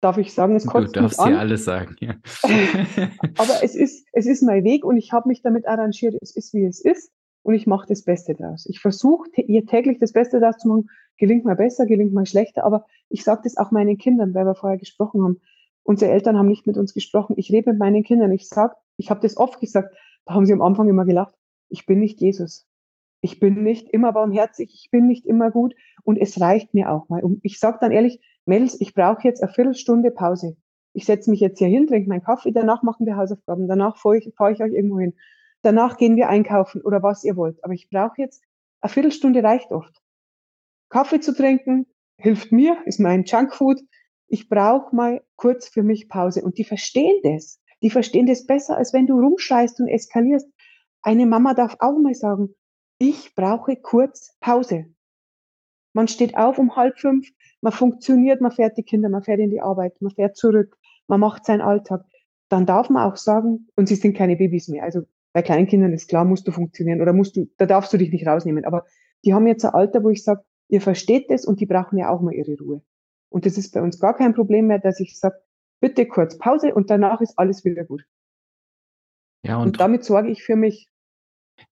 Darf 0.00 0.18
ich 0.18 0.34
sagen, 0.34 0.56
es 0.56 0.66
kotzt 0.66 0.96
mich 0.96 0.96
an. 0.96 1.02
Du 1.02 1.16
darfst 1.16 1.26
ja 1.26 1.38
alles 1.38 1.64
sagen, 1.64 1.96
ja. 2.00 2.14
Aber 3.38 3.62
es 3.62 3.74
ist, 3.74 4.06
es 4.12 4.26
ist 4.26 4.42
mein 4.42 4.64
Weg 4.64 4.84
und 4.84 4.98
ich 4.98 5.12
habe 5.12 5.28
mich 5.28 5.40
damit 5.40 5.66
arrangiert. 5.66 6.16
Es 6.20 6.36
ist, 6.36 6.52
wie 6.52 6.64
es 6.64 6.84
ist 6.84 7.10
und 7.42 7.54
ich 7.54 7.66
mache 7.66 7.86
das 7.88 8.02
Beste 8.02 8.34
daraus. 8.34 8.66
Ich 8.66 8.80
versuche 8.80 9.30
hier 9.34 9.64
täglich 9.64 9.98
das 9.98 10.12
Beste 10.12 10.40
daraus 10.40 10.58
zu 10.58 10.68
machen. 10.68 10.90
Gelingt 11.16 11.44
mal 11.44 11.54
besser, 11.54 11.86
gelingt 11.86 12.12
mal 12.12 12.26
schlechter, 12.26 12.64
aber 12.64 12.84
ich 13.08 13.22
sage 13.22 13.42
das 13.44 13.56
auch 13.56 13.70
meinen 13.70 13.96
Kindern, 13.96 14.34
weil 14.34 14.44
wir 14.44 14.56
vorher 14.56 14.78
gesprochen 14.78 15.22
haben. 15.22 15.40
Unsere 15.84 16.10
Eltern 16.10 16.36
haben 16.36 16.48
nicht 16.48 16.66
mit 16.66 16.76
uns 16.76 16.94
gesprochen. 16.94 17.34
Ich 17.36 17.52
rede 17.52 17.70
mit 17.70 17.78
meinen 17.78 18.02
Kindern. 18.02 18.32
Ich 18.32 18.48
sage, 18.48 18.74
ich 18.96 19.10
habe 19.10 19.20
das 19.20 19.36
oft 19.36 19.60
gesagt, 19.60 19.94
da 20.24 20.34
haben 20.34 20.46
sie 20.46 20.52
am 20.52 20.62
Anfang 20.62 20.88
immer 20.88 21.04
gelacht. 21.04 21.34
Ich 21.68 21.86
bin 21.86 22.00
nicht 22.00 22.20
Jesus. 22.20 22.66
Ich 23.20 23.40
bin 23.40 23.62
nicht 23.62 23.88
immer 23.88 24.12
barmherzig, 24.12 24.70
ich 24.74 24.90
bin 24.90 25.06
nicht 25.06 25.24
immer 25.24 25.50
gut 25.50 25.74
und 26.02 26.18
es 26.18 26.42
reicht 26.42 26.74
mir 26.74 26.90
auch 26.90 27.08
mal. 27.08 27.24
Und 27.24 27.40
ich 27.42 27.58
sage 27.58 27.78
dann 27.80 27.90
ehrlich, 27.90 28.20
Mädels, 28.44 28.78
ich 28.80 28.92
brauche 28.92 29.26
jetzt 29.26 29.42
eine 29.42 29.50
Viertelstunde 29.50 30.10
Pause. 30.10 30.58
Ich 30.92 31.06
setze 31.06 31.30
mich 31.30 31.40
jetzt 31.40 31.58
hier 31.58 31.68
hin, 31.68 31.86
trinke 31.86 32.08
meinen 32.08 32.22
Kaffee, 32.22 32.52
danach 32.52 32.82
machen 32.82 33.06
wir 33.06 33.16
Hausaufgaben, 33.16 33.66
danach 33.66 33.96
fahre 33.96 34.18
ich, 34.18 34.30
fahr 34.36 34.50
ich 34.50 34.62
euch 34.62 34.74
irgendwo 34.74 34.98
hin. 35.00 35.14
Danach 35.62 35.96
gehen 35.96 36.16
wir 36.16 36.28
einkaufen 36.28 36.82
oder 36.82 37.02
was 37.02 37.24
ihr 37.24 37.36
wollt. 37.36 37.64
Aber 37.64 37.72
ich 37.72 37.88
brauche 37.88 38.20
jetzt, 38.20 38.44
eine 38.82 38.90
Viertelstunde 38.90 39.42
reicht 39.42 39.72
oft. 39.72 40.02
Kaffee 40.90 41.20
zu 41.20 41.34
trinken 41.34 41.86
hilft 42.18 42.52
mir, 42.52 42.76
ist 42.84 43.00
mein 43.00 43.24
Junkfood. 43.24 43.80
Ich 44.28 44.48
brauche 44.48 44.94
mal 44.94 45.22
kurz 45.36 45.68
für 45.68 45.82
mich 45.82 46.08
Pause. 46.08 46.42
Und 46.42 46.58
die 46.58 46.64
verstehen 46.64 47.20
das. 47.22 47.60
Die 47.82 47.90
verstehen 47.90 48.26
das 48.26 48.46
besser, 48.46 48.76
als 48.76 48.92
wenn 48.92 49.06
du 49.06 49.18
rumschreist 49.18 49.80
und 49.80 49.88
eskalierst. 49.88 50.48
Eine 51.02 51.26
Mama 51.26 51.54
darf 51.54 51.76
auch 51.80 51.98
mal 51.98 52.14
sagen, 52.14 52.54
ich 52.98 53.34
brauche 53.34 53.76
kurz 53.76 54.36
Pause. 54.40 54.86
Man 55.92 56.08
steht 56.08 56.36
auf 56.36 56.58
um 56.58 56.76
halb 56.76 56.98
fünf, 56.98 57.28
man 57.60 57.72
funktioniert, 57.72 58.40
man 58.40 58.50
fährt 58.50 58.76
die 58.76 58.82
Kinder, 58.82 59.08
man 59.08 59.22
fährt 59.22 59.40
in 59.40 59.50
die 59.50 59.60
Arbeit, 59.60 60.00
man 60.00 60.12
fährt 60.12 60.36
zurück, 60.36 60.76
man 61.06 61.20
macht 61.20 61.44
seinen 61.44 61.60
Alltag. 61.60 62.04
Dann 62.48 62.66
darf 62.66 62.90
man 62.90 63.10
auch 63.10 63.16
sagen, 63.16 63.68
und 63.76 63.88
sie 63.88 63.94
sind 63.94 64.16
keine 64.16 64.36
Babys 64.36 64.68
mehr. 64.68 64.82
Also 64.82 65.02
bei 65.32 65.42
kleinen 65.42 65.66
Kindern 65.66 65.92
ist 65.92 66.08
klar, 66.08 66.24
musst 66.24 66.46
du 66.48 66.52
funktionieren 66.52 67.00
oder 67.00 67.12
musst 67.12 67.36
du, 67.36 67.46
da 67.58 67.66
darfst 67.66 67.92
du 67.92 67.96
dich 67.98 68.10
nicht 68.10 68.26
rausnehmen. 68.26 68.64
Aber 68.64 68.84
die 69.24 69.34
haben 69.34 69.46
jetzt 69.46 69.64
ein 69.64 69.74
Alter, 69.74 70.02
wo 70.02 70.10
ich 70.10 70.24
sage, 70.24 70.42
ihr 70.68 70.80
versteht 70.80 71.30
das 71.30 71.44
und 71.44 71.60
die 71.60 71.66
brauchen 71.66 71.98
ja 71.98 72.10
auch 72.10 72.20
mal 72.20 72.34
ihre 72.34 72.56
Ruhe. 72.58 72.82
Und 73.34 73.46
das 73.46 73.58
ist 73.58 73.74
bei 73.74 73.82
uns 73.82 73.98
gar 73.98 74.16
kein 74.16 74.32
Problem 74.32 74.68
mehr, 74.68 74.78
dass 74.78 75.00
ich 75.00 75.18
sage, 75.18 75.34
bitte 75.80 76.06
kurz 76.06 76.38
Pause 76.38 76.72
und 76.72 76.88
danach 76.88 77.20
ist 77.20 77.36
alles 77.36 77.64
wieder 77.64 77.82
gut. 77.82 78.04
Ja, 79.44 79.56
und, 79.56 79.66
und 79.66 79.80
damit 79.80 80.04
sorge 80.04 80.30
ich 80.30 80.44
für 80.44 80.54
mich. 80.54 80.88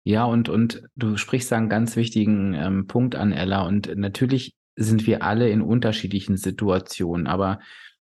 Ja, 0.02 0.24
und, 0.24 0.48
und 0.48 0.82
du 0.96 1.16
sprichst 1.16 1.52
da 1.52 1.58
einen 1.58 1.68
ganz 1.68 1.94
wichtigen 1.94 2.54
ähm, 2.54 2.88
Punkt 2.88 3.14
an, 3.14 3.30
Ella. 3.30 3.64
Und 3.64 3.96
natürlich 3.96 4.56
sind 4.74 5.06
wir 5.06 5.22
alle 5.22 5.50
in 5.50 5.62
unterschiedlichen 5.62 6.36
Situationen. 6.36 7.28
Aber 7.28 7.60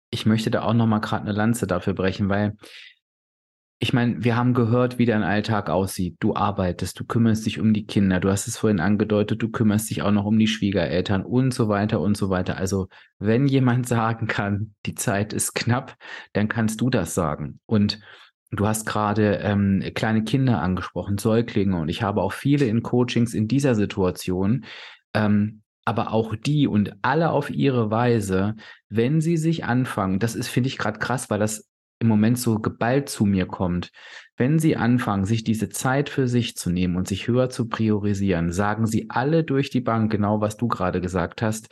ich 0.10 0.26
möchte 0.26 0.52
da 0.52 0.64
auch 0.64 0.74
nochmal 0.74 1.00
gerade 1.00 1.24
eine 1.24 1.32
Lanze 1.32 1.66
dafür 1.66 1.94
brechen, 1.94 2.28
weil 2.28 2.58
ich 3.80 3.92
meine, 3.92 4.24
wir 4.24 4.38
haben 4.38 4.54
gehört, 4.54 5.00
wie 5.00 5.06
dein 5.06 5.24
Alltag 5.24 5.70
aussieht. 5.70 6.16
Du 6.20 6.34
arbeitest, 6.36 7.00
du 7.00 7.06
kümmerst 7.06 7.46
dich 7.46 7.60
um 7.60 7.74
die 7.74 7.86
Kinder, 7.86 8.22
du 8.22 8.30
hast 8.30 8.48
es 8.48 8.58
vorhin 8.58 8.80
angedeutet, 8.80 9.42
du 9.42 9.50
kümmerst 9.50 9.90
dich 9.90 10.02
auch 10.02 10.12
noch 10.12 10.26
um 10.26 10.40
die 10.40 10.48
Schwiegereltern 10.48 11.24
und 11.24 11.54
so 11.54 11.68
weiter 11.68 12.00
und 12.00 12.16
so 12.16 12.30
weiter. 12.30 12.58
Also, 12.58 12.88
wenn 13.20 13.48
jemand 13.48 13.88
sagen 13.88 14.28
kann, 14.28 14.74
die 14.86 14.96
Zeit 14.96 15.34
ist 15.34 15.56
knapp, 15.56 15.98
dann 16.34 16.48
kannst 16.48 16.80
du 16.80 16.90
das 16.90 17.14
sagen. 17.14 17.60
Und 17.66 18.00
du 18.52 18.66
hast 18.66 18.86
gerade 18.86 19.40
ähm, 19.44 19.84
kleine 19.94 20.24
Kinder 20.24 20.62
angesprochen, 20.62 21.18
Säuglinge, 21.18 21.78
und 21.78 21.90
ich 21.90 22.02
habe 22.02 22.22
auch 22.22 22.34
viele 22.34 22.66
in 22.66 22.82
Coachings 22.82 23.34
in 23.34 23.50
dieser 23.50 23.76
Situation. 23.76 24.66
Ähm, 25.14 25.62
aber 25.88 26.14
auch 26.14 26.36
die 26.36 26.66
und 26.66 26.94
alle 27.04 27.30
auf 27.30 27.52
ihre 27.52 27.92
Weise, 27.92 28.56
wenn 28.90 29.22
sie 29.22 29.38
sich 29.38 29.66
anfangen, 29.66 30.18
das 30.18 30.34
ist, 30.34 30.48
finde 30.48 30.68
ich, 30.68 30.80
gerade 30.80 30.98
krass, 30.98 31.30
weil 31.30 31.40
das 31.40 31.70
im 32.00 32.08
Moment 32.08 32.38
so 32.38 32.60
geballt 32.60 33.10
zu 33.10 33.26
mir 33.26 33.46
kommt, 33.46 33.92
wenn 34.38 34.60
Sie 34.60 34.76
anfangen, 34.76 35.26
sich 35.26 35.44
diese 35.44 35.70
Zeit 35.70 36.10
für 36.10 36.28
sich 36.28 36.56
zu 36.56 36.70
nehmen 36.70 36.98
und 36.98 37.08
sich 37.08 37.28
höher 37.28 37.50
zu 37.50 37.68
priorisieren, 37.68 38.52
sagen 38.52 38.86
Sie 38.86 39.10
alle 39.10 39.44
durch 39.44 39.70
die 39.70 39.82
Bank 39.82 40.12
genau, 40.12 40.42
was 40.42 40.58
du 40.58 40.68
gerade 40.68 41.00
gesagt 41.00 41.42
hast. 41.42 41.70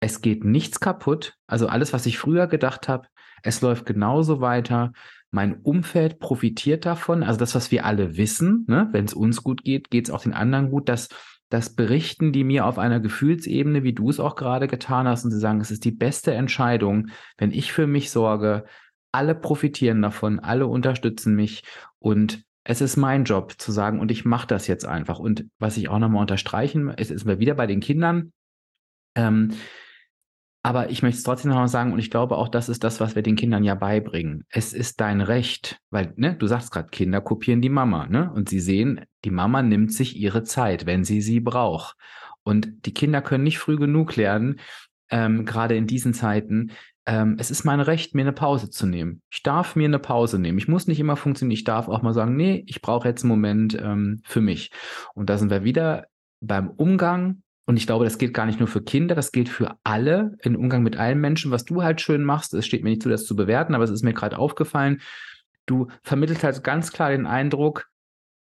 Es 0.00 0.22
geht 0.22 0.44
nichts 0.44 0.80
kaputt. 0.80 1.34
Also 1.46 1.66
alles, 1.66 1.92
was 1.92 2.06
ich 2.06 2.18
früher 2.18 2.46
gedacht 2.46 2.88
habe, 2.88 3.08
es 3.42 3.60
läuft 3.60 3.84
genauso 3.84 4.40
weiter. 4.40 4.92
Mein 5.30 5.60
Umfeld 5.60 6.18
profitiert 6.18 6.86
davon. 6.86 7.22
Also 7.22 7.38
das, 7.38 7.54
was 7.54 7.70
wir 7.70 7.84
alle 7.84 8.16
wissen, 8.16 8.64
ne? 8.68 8.88
wenn 8.92 9.04
es 9.04 9.12
uns 9.12 9.42
gut 9.42 9.64
geht, 9.64 9.90
geht 9.90 10.08
es 10.08 10.14
auch 10.14 10.22
den 10.22 10.32
anderen 10.32 10.70
gut. 10.70 10.88
Das, 10.88 11.08
das 11.50 11.74
berichten 11.74 12.32
die 12.32 12.44
mir 12.44 12.64
auf 12.64 12.78
einer 12.78 13.00
Gefühlsebene, 13.00 13.82
wie 13.82 13.92
du 13.92 14.08
es 14.08 14.20
auch 14.20 14.36
gerade 14.36 14.68
getan 14.68 15.06
hast. 15.06 15.24
Und 15.24 15.30
sie 15.30 15.38
sagen, 15.38 15.60
es 15.60 15.70
ist 15.70 15.84
die 15.84 15.92
beste 15.92 16.32
Entscheidung, 16.32 17.08
wenn 17.36 17.50
ich 17.50 17.72
für 17.72 17.86
mich 17.86 18.10
sorge, 18.10 18.64
alle 19.12 19.34
profitieren 19.34 20.02
davon, 20.02 20.38
alle 20.38 20.66
unterstützen 20.66 21.34
mich 21.34 21.64
und 21.98 22.44
es 22.64 22.82
ist 22.82 22.96
mein 22.96 23.24
Job 23.24 23.54
zu 23.56 23.72
sagen 23.72 23.98
und 23.98 24.10
ich 24.10 24.24
mache 24.26 24.46
das 24.46 24.66
jetzt 24.66 24.84
einfach. 24.84 25.18
Und 25.18 25.46
was 25.58 25.78
ich 25.78 25.88
auch 25.88 25.98
nochmal 25.98 26.20
unterstreichen, 26.20 26.92
es 26.96 27.10
ist 27.10 27.26
wieder 27.26 27.54
bei 27.54 27.66
den 27.66 27.80
Kindern. 27.80 28.32
Ähm, 29.14 29.54
aber 30.62 30.90
ich 30.90 31.02
möchte 31.02 31.16
es 31.16 31.24
trotzdem 31.24 31.50
nochmal 31.50 31.68
sagen, 31.68 31.92
und 31.92 31.98
ich 31.98 32.10
glaube 32.10 32.36
auch, 32.36 32.48
das 32.48 32.68
ist 32.68 32.84
das, 32.84 33.00
was 33.00 33.14
wir 33.14 33.22
den 33.22 33.36
Kindern 33.36 33.64
ja 33.64 33.74
beibringen. 33.74 34.44
Es 34.50 34.74
ist 34.74 35.00
dein 35.00 35.22
Recht, 35.22 35.80
weil, 35.88 36.12
ne, 36.16 36.34
du 36.34 36.46
sagst 36.46 36.70
gerade, 36.70 36.88
Kinder 36.90 37.22
kopieren 37.22 37.62
die 37.62 37.70
Mama, 37.70 38.06
ne? 38.06 38.30
Und 38.34 38.50
sie 38.50 38.60
sehen, 38.60 39.00
die 39.24 39.30
Mama 39.30 39.62
nimmt 39.62 39.94
sich 39.94 40.16
ihre 40.16 40.42
Zeit, 40.42 40.84
wenn 40.84 41.04
sie 41.04 41.22
sie 41.22 41.40
braucht. 41.40 41.96
Und 42.42 42.84
die 42.84 42.92
Kinder 42.92 43.22
können 43.22 43.44
nicht 43.44 43.58
früh 43.58 43.76
genug 43.76 44.16
lernen, 44.16 44.60
ähm, 45.10 45.46
gerade 45.46 45.74
in 45.74 45.86
diesen 45.86 46.12
Zeiten, 46.12 46.72
ähm, 47.08 47.36
es 47.38 47.50
ist 47.50 47.64
mein 47.64 47.80
Recht, 47.80 48.14
mir 48.14 48.20
eine 48.20 48.34
Pause 48.34 48.68
zu 48.68 48.86
nehmen. 48.86 49.22
Ich 49.30 49.42
darf 49.42 49.76
mir 49.76 49.86
eine 49.86 49.98
Pause 49.98 50.38
nehmen. 50.38 50.58
Ich 50.58 50.68
muss 50.68 50.86
nicht 50.86 51.00
immer 51.00 51.16
funktionieren. 51.16 51.56
Ich 51.56 51.64
darf 51.64 51.88
auch 51.88 52.02
mal 52.02 52.12
sagen, 52.12 52.36
nee, 52.36 52.62
ich 52.66 52.82
brauche 52.82 53.08
jetzt 53.08 53.22
einen 53.22 53.30
Moment 53.30 53.74
ähm, 53.80 54.20
für 54.26 54.42
mich. 54.42 54.70
Und 55.14 55.30
da 55.30 55.38
sind 55.38 55.50
wir 55.50 55.64
wieder 55.64 56.06
beim 56.40 56.68
Umgang. 56.68 57.42
Und 57.64 57.78
ich 57.78 57.86
glaube, 57.86 58.04
das 58.04 58.18
gilt 58.18 58.34
gar 58.34 58.44
nicht 58.44 58.58
nur 58.58 58.68
für 58.68 58.82
Kinder, 58.82 59.14
das 59.14 59.32
gilt 59.32 59.48
für 59.48 59.76
alle, 59.84 60.36
im 60.42 60.54
Umgang 60.54 60.82
mit 60.82 60.98
allen 60.98 61.18
Menschen. 61.18 61.50
Was 61.50 61.64
du 61.64 61.82
halt 61.82 62.02
schön 62.02 62.24
machst, 62.24 62.52
es 62.52 62.66
steht 62.66 62.84
mir 62.84 62.90
nicht 62.90 63.02
zu, 63.02 63.08
das 63.08 63.24
zu 63.24 63.34
bewerten, 63.34 63.74
aber 63.74 63.84
es 63.84 63.90
ist 63.90 64.04
mir 64.04 64.12
gerade 64.12 64.38
aufgefallen. 64.38 65.00
Du 65.64 65.88
vermittelst 66.02 66.44
halt 66.44 66.62
ganz 66.62 66.92
klar 66.92 67.10
den 67.10 67.26
Eindruck, 67.26 67.88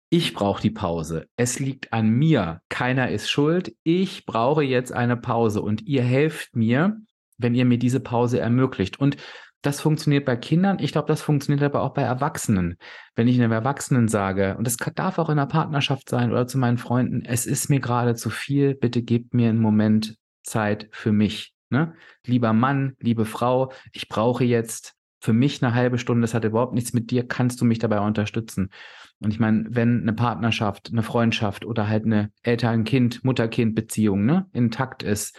ich 0.10 0.34
brauche 0.34 0.62
die 0.62 0.72
Pause. 0.72 1.26
Es 1.36 1.60
liegt 1.60 1.92
an 1.92 2.10
mir. 2.10 2.62
Keiner 2.70 3.10
ist 3.10 3.30
schuld. 3.30 3.76
Ich 3.84 4.26
brauche 4.26 4.64
jetzt 4.64 4.94
eine 4.94 5.18
Pause 5.18 5.62
und 5.62 5.82
ihr 5.82 6.04
helft 6.04 6.56
mir, 6.56 7.02
wenn 7.44 7.56
ihr 7.56 7.66
mir 7.66 7.78
diese 7.78 8.00
Pause 8.00 8.40
ermöglicht. 8.40 9.00
Und 9.00 9.18
das 9.62 9.80
funktioniert 9.80 10.26
bei 10.26 10.36
Kindern, 10.36 10.78
ich 10.80 10.92
glaube, 10.92 11.08
das 11.08 11.22
funktioniert 11.22 11.64
aber 11.64 11.82
auch 11.82 11.94
bei 11.94 12.02
Erwachsenen. 12.02 12.78
Wenn 13.16 13.30
ich 13.30 13.40
einem 13.40 13.54
Erwachsenen 13.54 14.10
sage, 14.10 14.56
und 14.58 14.68
das 14.68 14.76
darf 14.78 15.20
auch 15.20 15.30
in 15.30 15.40
einer 15.40 15.48
Partnerschaft 15.48 16.10
sein 16.10 16.32
oder 16.32 16.48
zu 16.48 16.58
meinen 16.58 16.78
Freunden, 16.78 17.24
es 17.24 17.46
ist 17.46 17.70
mir 17.70 17.80
gerade 17.80 18.16
zu 18.16 18.30
viel, 18.30 18.76
bitte 18.76 19.02
gebt 19.02 19.34
mir 19.34 19.50
einen 19.50 19.62
Moment 19.62 20.18
Zeit 20.44 20.90
für 20.92 21.14
mich. 21.14 21.54
Ne? 21.70 21.94
Lieber 22.26 22.52
Mann, 22.52 22.96
liebe 23.00 23.24
Frau, 23.24 23.72
ich 23.94 24.10
brauche 24.10 24.44
jetzt 24.44 24.96
für 25.22 25.34
mich 25.34 25.64
eine 25.64 25.74
halbe 25.74 25.98
Stunde, 25.98 26.22
das 26.22 26.34
hat 26.34 26.44
überhaupt 26.44 26.74
nichts 26.74 26.92
mit 26.92 27.10
dir, 27.10 27.26
kannst 27.26 27.62
du 27.62 27.66
mich 27.66 27.80
dabei 27.80 28.02
unterstützen? 28.02 28.70
Und 29.22 29.32
ich 29.32 29.40
meine, 29.40 29.66
wenn 29.70 30.02
eine 30.02 30.12
Partnerschaft, 30.12 30.90
eine 30.92 31.04
Freundschaft 31.04 31.64
oder 31.64 31.88
halt 31.88 32.04
eine 32.04 32.32
Eltern-Kind, 32.42 33.24
Mutter-Kind-Beziehung 33.24 34.26
ne, 34.26 34.48
intakt 34.52 35.02
ist, 35.02 35.38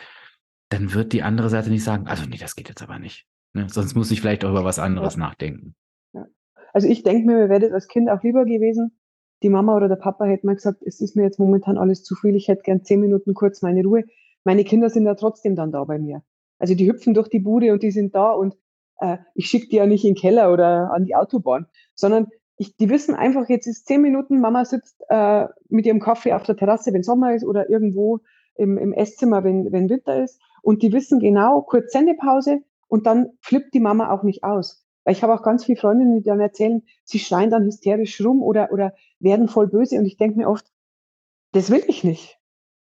dann 0.74 0.92
wird 0.92 1.12
die 1.12 1.22
andere 1.22 1.48
Seite 1.48 1.70
nicht 1.70 1.84
sagen, 1.84 2.06
also 2.06 2.24
nee, 2.28 2.36
das 2.36 2.56
geht 2.56 2.68
jetzt 2.68 2.82
aber 2.82 2.98
nicht. 2.98 3.26
Ne? 3.52 3.68
Sonst 3.68 3.94
muss 3.94 4.10
ich 4.10 4.20
vielleicht 4.20 4.44
auch 4.44 4.50
über 4.50 4.64
was 4.64 4.78
anderes 4.78 5.14
ja. 5.14 5.20
nachdenken. 5.20 5.74
Ja. 6.12 6.26
Also 6.72 6.88
ich 6.88 7.02
denke 7.04 7.26
mir, 7.26 7.36
mir 7.36 7.48
wäre 7.48 7.60
das 7.60 7.72
als 7.72 7.88
Kind 7.88 8.10
auch 8.10 8.22
lieber 8.22 8.44
gewesen, 8.44 8.98
die 9.42 9.50
Mama 9.50 9.76
oder 9.76 9.88
der 9.88 9.96
Papa 9.96 10.24
hätte 10.24 10.46
mal 10.46 10.54
gesagt, 10.54 10.82
es 10.84 11.00
ist 11.00 11.16
mir 11.16 11.22
jetzt 11.22 11.38
momentan 11.38 11.78
alles 11.78 12.02
zu 12.02 12.14
viel, 12.14 12.34
ich 12.34 12.48
hätte 12.48 12.62
gern 12.62 12.84
zehn 12.84 13.00
Minuten 13.00 13.34
kurz 13.34 13.62
meine 13.62 13.82
Ruhe. 13.82 14.04
Meine 14.44 14.64
Kinder 14.64 14.90
sind 14.90 15.06
ja 15.06 15.14
trotzdem 15.14 15.54
dann 15.54 15.70
da 15.70 15.84
bei 15.84 15.98
mir. 15.98 16.22
Also 16.58 16.74
die 16.74 16.88
hüpfen 16.88 17.14
durch 17.14 17.28
die 17.28 17.40
Bude 17.40 17.72
und 17.72 17.82
die 17.82 17.90
sind 17.90 18.14
da 18.14 18.32
und 18.32 18.56
äh, 18.98 19.18
ich 19.34 19.46
schicke 19.46 19.68
die 19.68 19.76
ja 19.76 19.86
nicht 19.86 20.04
in 20.04 20.14
den 20.14 20.20
Keller 20.20 20.52
oder 20.52 20.92
an 20.92 21.04
die 21.04 21.14
Autobahn, 21.14 21.66
sondern 21.94 22.28
ich, 22.56 22.76
die 22.76 22.88
wissen 22.88 23.14
einfach, 23.14 23.48
jetzt 23.48 23.66
ist 23.66 23.86
zehn 23.86 24.00
Minuten, 24.00 24.40
Mama 24.40 24.64
sitzt 24.64 25.02
äh, 25.08 25.46
mit 25.68 25.86
ihrem 25.86 26.00
Kaffee 26.00 26.32
auf 26.32 26.44
der 26.44 26.56
Terrasse, 26.56 26.92
wenn 26.92 27.02
Sommer 27.02 27.34
ist 27.34 27.44
oder 27.44 27.68
irgendwo 27.68 28.20
im, 28.56 28.78
im 28.78 28.92
Esszimmer, 28.92 29.44
wenn, 29.44 29.72
wenn 29.72 29.90
Winter 29.90 30.22
ist 30.22 30.40
und 30.64 30.82
die 30.82 30.92
wissen 30.92 31.20
genau, 31.20 31.62
kurz 31.62 31.92
Sendepause 31.92 32.62
und 32.88 33.06
dann 33.06 33.32
flippt 33.40 33.74
die 33.74 33.80
Mama 33.80 34.10
auch 34.10 34.22
nicht 34.22 34.44
aus. 34.44 34.84
Weil 35.04 35.12
ich 35.12 35.22
habe 35.22 35.34
auch 35.34 35.42
ganz 35.42 35.66
viele 35.66 35.78
Freundinnen, 35.78 36.16
die 36.16 36.22
dann 36.22 36.40
erzählen, 36.40 36.82
sie 37.04 37.18
schreien 37.18 37.50
dann 37.50 37.64
hysterisch 37.64 38.20
rum 38.24 38.42
oder, 38.42 38.72
oder 38.72 38.94
werden 39.20 39.48
voll 39.48 39.68
böse. 39.68 39.98
Und 39.98 40.06
ich 40.06 40.16
denke 40.16 40.38
mir 40.38 40.48
oft, 40.48 40.66
das 41.52 41.70
will 41.70 41.84
ich 41.86 42.02
nicht. 42.02 42.38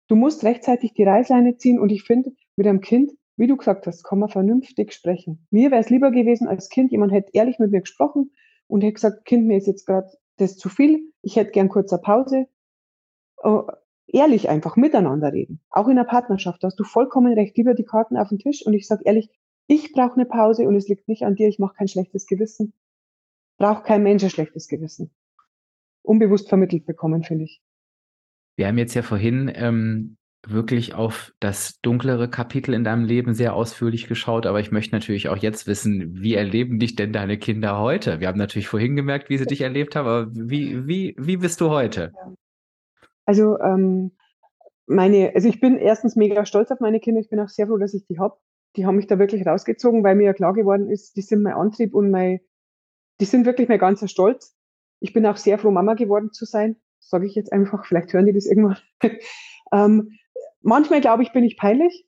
Du 0.09 0.17
musst 0.17 0.45
rechtzeitig 0.45 0.93
die 0.93 1.05
Reißleine 1.05 1.57
ziehen. 1.57 1.79
Und 1.79 1.91
ich 1.91 2.03
finde, 2.03 2.33
mit 2.57 2.67
einem 2.67 2.83
Kind, 2.83 3.13
wie 3.37 3.47
du 3.47 3.57
gesagt 3.57 3.87
hast, 3.87 4.05
kann 4.05 4.19
man 4.19 4.29
vernünftig 4.29 4.93
sprechen. 4.93 5.47
Mir 5.51 5.71
wäre 5.71 5.81
es 5.81 5.89
lieber 5.89 6.11
gewesen 6.11 6.47
als 6.47 6.69
Kind, 6.69 6.93
jemand 6.93 7.13
hätte 7.13 7.31
ehrlich 7.33 7.59
mit 7.59 7.71
mir 7.71 7.81
gesprochen 7.81 8.33
und 8.67 8.83
hätte 8.83 8.95
gesagt, 8.95 9.25
Kind, 9.25 9.47
mir 9.47 9.57
ist 9.57 9.67
jetzt 9.67 9.87
gerade 9.87 10.11
das 10.37 10.59
zu 10.59 10.69
viel, 10.69 11.11
ich 11.23 11.37
hätte 11.37 11.53
gern 11.53 11.71
kurzer 11.71 11.99
Pause. 11.99 12.47
Ehrlich 14.07 14.49
einfach 14.49 14.77
miteinander 14.77 15.33
reden. 15.33 15.61
Auch 15.71 15.89
in 15.89 15.97
der 15.97 16.05
Partnerschaft, 16.05 16.63
da 16.63 16.69
hast 16.69 16.79
du 16.79 16.85
vollkommen 16.85 17.33
recht, 17.33 17.57
lieber 17.57 17.75
die 17.75 17.85
Karten 17.85 18.17
auf 18.17 18.29
den 18.29 18.39
Tisch 18.39 18.65
und 18.65 18.75
ich 18.75 18.87
sage 18.87 19.03
ehrlich, 19.05 19.31
ich 19.67 19.93
brauche 19.93 20.15
eine 20.15 20.27
Pause 20.27 20.65
und 20.69 20.77
es 20.77 20.89
liegt 20.89 21.09
nicht 21.09 21.25
an 21.25 21.37
dir, 21.37 21.49
ich 21.49 21.59
mache 21.59 21.75
kein 21.77 21.89
schlechtes 21.89 22.27
Gewissen. 22.27 22.75
Braucht 23.57 23.85
kein 23.85 24.03
Mensch 24.03 24.23
ein 24.23 24.31
schlechtes 24.31 24.69
Gewissen. 24.69 25.11
Unbewusst 26.03 26.49
vermittelt 26.49 26.85
bekommen, 26.85 27.23
finde 27.23 27.45
ich. 27.45 27.63
Wir 28.57 28.67
haben 28.67 28.79
jetzt 28.79 28.95
ja 28.95 29.03
vorhin 29.03 29.51
ähm, 29.55 30.17
wirklich 30.47 30.95
auf 30.95 31.33
das 31.41 31.81
dunklere 31.81 32.29
Kapitel 32.29 32.75
in 32.75 32.85
deinem 32.85 33.05
Leben 33.05 33.35
sehr 33.35 33.55
ausführlich 33.55 34.07
geschaut, 34.07 34.47
aber 34.47 34.61
ich 34.61 34.71
möchte 34.71 34.95
natürlich 34.95 35.29
auch 35.29 35.39
jetzt 35.39 35.67
wissen, 35.67 36.23
wie 36.23 36.35
erleben 36.35 36.79
dich 36.79 36.95
denn 36.95 37.13
deine 37.13 37.39
Kinder 37.39 37.79
heute? 37.79 38.21
Wir 38.21 38.29
haben 38.29 38.39
natürlich 38.39 38.69
vorhin 38.69 38.97
gemerkt, 38.97 39.31
wie 39.31 39.39
sie 39.39 39.47
dich 39.47 39.63
erlebt 39.63 39.97
haben, 39.97 40.07
aber 40.07 40.31
wie, 40.35 40.87
wie, 40.87 41.15
wie 41.19 41.39
bist 41.39 41.61
du 41.61 41.71
heute? 41.71 42.13
Ja. 42.15 42.35
Also 43.27 43.59
ähm, 43.61 44.13
meine, 44.87 45.33
also 45.35 45.49
ich 45.49 45.61
bin 45.61 45.77
erstens 45.77 46.17
mega 46.17 46.45
stolz 46.47 46.71
auf 46.71 46.81
meine 46.81 47.01
Kinder. 47.01 47.21
Ich 47.21 47.31
bin 47.31 47.41
auch 47.41 47.49
sehr 47.49 47.67
froh, 47.67 47.79
dass 47.79 47.95
ich 47.95 48.07
die 48.07 48.19
habe. 48.19 48.37
Die 48.77 48.87
haben 48.87 48.97
mich 48.97 49.07
da 49.07 49.19
wirklich 49.19 49.47
rausgezogen, 49.47 50.03
weil 50.03 50.17
mir 50.17 50.25
ja 50.25 50.33
klar 50.33 50.53
geworden 50.53 50.91
ist, 50.91 51.17
die 51.17 51.23
sind 51.23 51.43
mein 51.43 51.55
Antrieb 51.55 51.95
und 51.95 52.11
mein, 52.11 52.41
die 53.21 53.25
sind 53.25 53.47
wirklich 53.47 53.69
mein 53.69 53.79
ganzer 53.79 54.09
Stolz. 54.09 54.57
Ich 55.01 55.13
bin 55.13 55.27
auch 55.27 55.37
sehr 55.37 55.59
froh, 55.59 55.71
Mama 55.71 55.95
geworden 55.95 56.33
zu 56.33 56.45
sein. 56.45 56.77
Sage 56.99 57.27
ich 57.27 57.35
jetzt 57.35 57.53
einfach, 57.53 57.85
vielleicht 57.87 58.13
hören 58.13 58.27
die 58.27 58.33
das 58.33 58.47
irgendwann. 58.47 58.79
ähm, 59.73 60.19
manchmal 60.63 61.01
glaube 61.01 61.23
ich, 61.23 61.33
bin 61.33 61.45
ich 61.45 61.57
peinlich, 61.57 62.07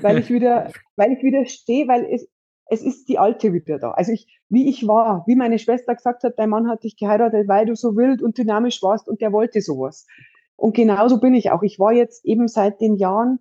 weil 0.00 0.18
ich 0.18 0.30
wieder, 0.30 0.70
weil 0.96 1.12
ich 1.12 1.22
wieder 1.22 1.44
stehe, 1.44 1.86
weil 1.86 2.04
es, 2.10 2.28
es 2.68 2.82
ist 2.82 3.08
die 3.08 3.18
Alte 3.18 3.52
wieder 3.52 3.78
da. 3.78 3.92
Also 3.92 4.12
ich, 4.12 4.40
wie 4.48 4.68
ich 4.68 4.86
war, 4.88 5.24
wie 5.26 5.36
meine 5.36 5.58
Schwester 5.58 5.94
gesagt 5.94 6.24
hat, 6.24 6.38
dein 6.38 6.50
Mann 6.50 6.68
hat 6.68 6.84
dich 6.84 6.96
geheiratet, 6.96 7.46
weil 7.46 7.66
du 7.66 7.76
so 7.76 7.96
wild 7.96 8.22
und 8.22 8.38
dynamisch 8.38 8.82
warst 8.82 9.08
und 9.08 9.20
der 9.20 9.32
wollte 9.32 9.60
sowas. 9.60 10.06
Und 10.62 10.76
genauso 10.76 11.18
bin 11.18 11.34
ich 11.34 11.50
auch. 11.50 11.64
Ich 11.64 11.80
war 11.80 11.92
jetzt 11.92 12.24
eben 12.24 12.46
seit 12.46 12.80
den 12.80 12.94
Jahren 12.94 13.40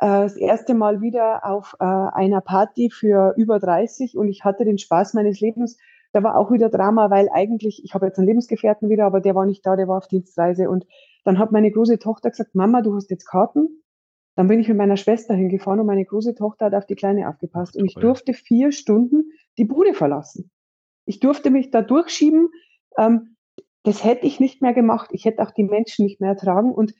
äh, 0.00 0.22
das 0.24 0.36
erste 0.36 0.74
Mal 0.74 1.00
wieder 1.00 1.44
auf 1.44 1.76
äh, 1.78 1.84
einer 1.84 2.40
Party 2.40 2.90
für 2.90 3.34
über 3.36 3.60
30 3.60 4.16
und 4.16 4.26
ich 4.26 4.42
hatte 4.42 4.64
den 4.64 4.76
Spaß 4.76 5.14
meines 5.14 5.38
Lebens. 5.38 5.78
Da 6.12 6.24
war 6.24 6.36
auch 6.36 6.50
wieder 6.50 6.68
Drama, 6.68 7.08
weil 7.08 7.28
eigentlich, 7.32 7.84
ich 7.84 7.94
habe 7.94 8.06
jetzt 8.06 8.18
einen 8.18 8.26
Lebensgefährten 8.26 8.88
wieder, 8.88 9.06
aber 9.06 9.20
der 9.20 9.36
war 9.36 9.46
nicht 9.46 9.64
da, 9.64 9.76
der 9.76 9.86
war 9.86 9.98
auf 9.98 10.08
Dienstreise. 10.08 10.68
Und 10.68 10.88
dann 11.22 11.38
hat 11.38 11.52
meine 11.52 11.70
große 11.70 12.00
Tochter 12.00 12.30
gesagt, 12.30 12.56
Mama, 12.56 12.82
du 12.82 12.96
hast 12.96 13.12
jetzt 13.12 13.26
Karten. 13.26 13.84
Dann 14.34 14.48
bin 14.48 14.58
ich 14.58 14.66
mit 14.66 14.76
meiner 14.76 14.96
Schwester 14.96 15.34
hingefahren 15.34 15.78
und 15.78 15.86
meine 15.86 16.04
große 16.04 16.34
Tochter 16.34 16.66
hat 16.66 16.74
auf 16.74 16.86
die 16.86 16.96
Kleine 16.96 17.28
aufgepasst. 17.28 17.76
Und 17.76 17.84
ich 17.84 17.94
durfte 17.94 18.32
vier 18.32 18.72
Stunden 18.72 19.30
die 19.56 19.66
Bude 19.66 19.94
verlassen. 19.94 20.50
Ich 21.04 21.20
durfte 21.20 21.50
mich 21.52 21.70
da 21.70 21.80
durchschieben. 21.80 22.48
Ähm, 22.98 23.35
das 23.86 24.02
hätte 24.02 24.26
ich 24.26 24.40
nicht 24.40 24.62
mehr 24.62 24.72
gemacht. 24.72 25.10
Ich 25.12 25.24
hätte 25.26 25.40
auch 25.44 25.52
die 25.52 25.62
Menschen 25.62 26.06
nicht 26.06 26.20
mehr 26.20 26.30
ertragen. 26.30 26.72
Und 26.72 26.92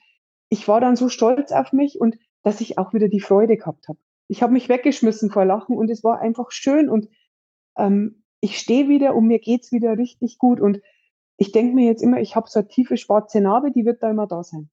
ich 0.47 0.69
war 0.69 0.79
dann 0.79 0.95
so 0.95 1.09
stolz 1.09 1.51
auf 1.51 1.73
mich 1.73 1.99
und 1.99 2.17
dass 2.43 2.61
ich 2.61 2.77
auch 2.77 2.93
wieder 2.93 3.09
die 3.09 3.19
Freude 3.19 3.57
gehabt 3.57 3.89
habe. 3.89 3.99
Ich 4.29 4.41
habe 4.41 4.53
mich 4.53 4.69
weggeschmissen 4.69 5.29
vor 5.29 5.43
Lachen 5.43 5.75
und 5.75 5.89
es 5.89 6.05
war 6.05 6.21
einfach 6.21 6.49
schön 6.49 6.89
und 6.89 7.09
ähm, 7.77 8.23
ich 8.39 8.57
stehe 8.57 8.87
wieder 8.87 9.15
und 9.15 9.27
mir 9.27 9.39
geht's 9.39 9.73
wieder 9.73 9.97
richtig 9.97 10.37
gut 10.37 10.61
und 10.61 10.79
ich 11.35 11.51
denke 11.51 11.75
mir 11.75 11.85
jetzt 11.85 12.01
immer, 12.01 12.21
ich 12.21 12.37
habe 12.37 12.47
so 12.49 12.59
eine 12.59 12.69
tiefe 12.69 12.95
schwarze 12.95 13.41
Narbe, 13.41 13.71
die 13.71 13.83
wird 13.83 14.01
da 14.01 14.09
immer 14.09 14.25
da 14.25 14.43
sein. 14.43 14.69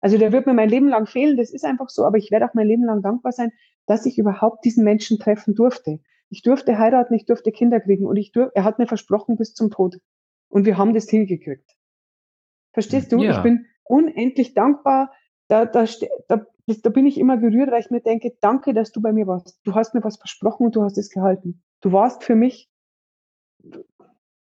Also 0.00 0.16
der 0.16 0.32
wird 0.32 0.46
mir 0.46 0.54
mein 0.54 0.70
Leben 0.70 0.88
lang 0.88 1.06
fehlen, 1.06 1.36
das 1.36 1.52
ist 1.52 1.66
einfach 1.66 1.90
so, 1.90 2.06
aber 2.06 2.16
ich 2.16 2.30
werde 2.30 2.46
auch 2.46 2.54
mein 2.54 2.66
Leben 2.66 2.84
lang 2.84 3.02
dankbar 3.02 3.32
sein, 3.32 3.52
dass 3.84 4.06
ich 4.06 4.16
überhaupt 4.16 4.64
diesen 4.64 4.84
Menschen 4.84 5.18
treffen 5.18 5.54
durfte. 5.54 6.00
Ich 6.30 6.40
durfte 6.40 6.78
heiraten, 6.78 7.12
ich 7.12 7.26
durfte 7.26 7.52
Kinder 7.52 7.78
kriegen 7.78 8.06
und 8.06 8.16
ich 8.16 8.32
durf, 8.32 8.50
er 8.54 8.64
hat 8.64 8.78
mir 8.78 8.86
versprochen 8.86 9.36
bis 9.36 9.52
zum 9.52 9.70
Tod. 9.70 9.98
Und 10.52 10.66
wir 10.66 10.76
haben 10.76 10.92
das 10.92 11.08
hingekriegt. 11.08 11.78
Verstehst 12.74 13.10
du? 13.10 13.22
Ja. 13.22 13.36
Ich 13.36 13.42
bin 13.42 13.64
unendlich 13.84 14.52
dankbar. 14.52 15.10
Da, 15.48 15.64
da, 15.64 15.86
da, 16.28 16.46
da 16.66 16.90
bin 16.90 17.06
ich 17.06 17.18
immer 17.18 17.38
gerührt, 17.38 17.70
weil 17.70 17.80
ich 17.80 17.90
mir 17.90 18.02
denke, 18.02 18.36
danke, 18.42 18.74
dass 18.74 18.92
du 18.92 19.00
bei 19.00 19.14
mir 19.14 19.26
warst. 19.26 19.58
Du 19.64 19.74
hast 19.74 19.94
mir 19.94 20.04
was 20.04 20.18
versprochen 20.18 20.66
und 20.66 20.76
du 20.76 20.82
hast 20.82 20.98
es 20.98 21.08
gehalten. 21.08 21.62
Du 21.80 21.92
warst 21.92 22.22
für 22.22 22.34
mich 22.34 22.70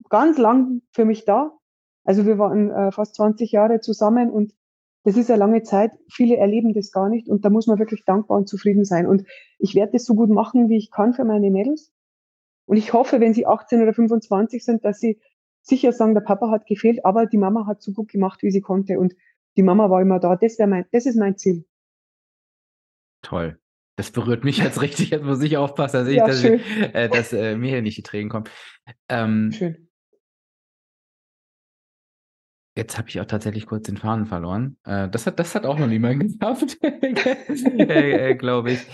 ganz 0.09 0.39
lang 0.39 0.81
für 0.93 1.05
mich 1.05 1.25
da. 1.25 1.55
Also 2.03 2.25
wir 2.25 2.39
waren 2.39 2.71
äh, 2.71 2.91
fast 2.91 3.13
20 3.13 3.51
Jahre 3.51 3.79
zusammen 3.79 4.31
und 4.31 4.55
das 5.03 5.15
ist 5.15 5.29
eine 5.29 5.37
lange 5.37 5.61
Zeit. 5.61 5.91
Viele 6.11 6.37
erleben 6.37 6.73
das 6.73 6.91
gar 6.91 7.07
nicht 7.07 7.29
und 7.29 7.45
da 7.45 7.51
muss 7.51 7.67
man 7.67 7.77
wirklich 7.77 8.03
dankbar 8.03 8.35
und 8.35 8.49
zufrieden 8.49 8.83
sein. 8.83 9.05
Und 9.05 9.27
ich 9.59 9.75
werde 9.75 9.91
das 9.91 10.05
so 10.05 10.15
gut 10.15 10.31
machen, 10.31 10.69
wie 10.69 10.77
ich 10.77 10.89
kann 10.89 11.13
für 11.13 11.23
meine 11.23 11.51
Mädels. 11.51 11.93
Und 12.65 12.77
ich 12.77 12.93
hoffe, 12.93 13.19
wenn 13.19 13.35
sie 13.35 13.45
18 13.45 13.81
oder 13.81 13.93
25 13.93 14.65
sind, 14.65 14.83
dass 14.83 14.99
sie 14.99 15.19
sicher 15.69 15.91
sagen, 15.93 16.13
der 16.13 16.21
Papa 16.21 16.49
hat 16.51 16.65
gefehlt, 16.65 17.05
aber 17.05 17.25
die 17.25 17.37
Mama 17.37 17.65
hat 17.67 17.81
so 17.81 17.93
gut 17.93 18.09
gemacht, 18.09 18.43
wie 18.43 18.51
sie 18.51 18.61
konnte. 18.61 18.99
Und 18.99 19.15
die 19.57 19.63
Mama 19.63 19.89
war 19.89 20.01
immer 20.01 20.19
da. 20.19 20.35
Das, 20.35 20.57
mein, 20.59 20.85
das 20.91 21.05
ist 21.05 21.15
mein 21.15 21.37
Ziel. 21.37 21.65
Toll. 23.21 23.59
Das 23.95 24.11
berührt 24.11 24.43
mich 24.43 24.57
jetzt 24.57 24.81
richtig. 24.81 25.09
Jetzt 25.11 25.23
muss 25.23 25.41
ich 25.41 25.57
aufpassen, 25.57 25.97
dass, 25.97 26.07
ich, 26.07 26.17
ja, 26.17 26.27
dass, 26.27 26.43
ich, 26.43 26.61
äh, 26.93 27.09
dass 27.09 27.33
äh, 27.33 27.55
mir 27.55 27.69
hier 27.69 27.81
nicht 27.81 27.97
die 27.97 28.03
Tränen 28.03 28.29
kommen. 28.29 28.45
Ähm, 29.07 29.51
schön. 29.51 29.89
Jetzt 32.77 32.97
habe 32.97 33.09
ich 33.09 33.19
auch 33.19 33.25
tatsächlich 33.25 33.65
kurz 33.65 33.87
den 33.87 33.97
Faden 33.97 34.25
verloren. 34.25 34.77
Äh, 34.85 35.09
das, 35.09 35.27
hat, 35.27 35.37
das 35.37 35.53
hat 35.53 35.65
auch 35.65 35.77
noch 35.77 35.87
niemand 35.87 36.21
geschafft, 36.39 36.77
äh, 36.81 38.31
äh, 38.31 38.35
glaube 38.35 38.71
ich. 38.71 38.87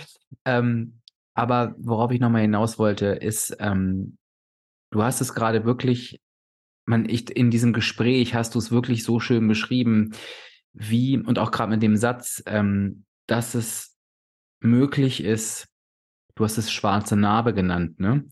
Ähm, 0.44 1.00
aber 1.34 1.76
worauf 1.78 2.10
ich 2.10 2.18
nochmal 2.18 2.40
hinaus 2.40 2.80
wollte, 2.80 3.06
ist, 3.06 3.56
ähm, 3.60 4.18
du 4.90 5.04
hast 5.04 5.20
es 5.20 5.34
gerade 5.34 5.64
wirklich, 5.64 6.20
man, 6.86 7.08
ich, 7.08 7.36
in 7.36 7.50
diesem 7.50 7.72
Gespräch 7.72 8.34
hast 8.34 8.54
du 8.54 8.58
es 8.58 8.70
wirklich 8.70 9.04
so 9.04 9.20
schön 9.20 9.46
beschrieben, 9.46 10.12
wie, 10.72 11.18
und 11.18 11.38
auch 11.38 11.50
gerade 11.50 11.70
mit 11.70 11.82
dem 11.82 11.96
Satz, 11.96 12.42
ähm, 12.46 13.04
dass 13.26 13.54
es 13.54 13.96
möglich 14.60 15.22
ist, 15.22 15.68
du 16.34 16.44
hast 16.44 16.58
es 16.58 16.70
schwarze 16.70 17.16
Narbe 17.16 17.54
genannt, 17.54 17.98
ne? 18.00 18.24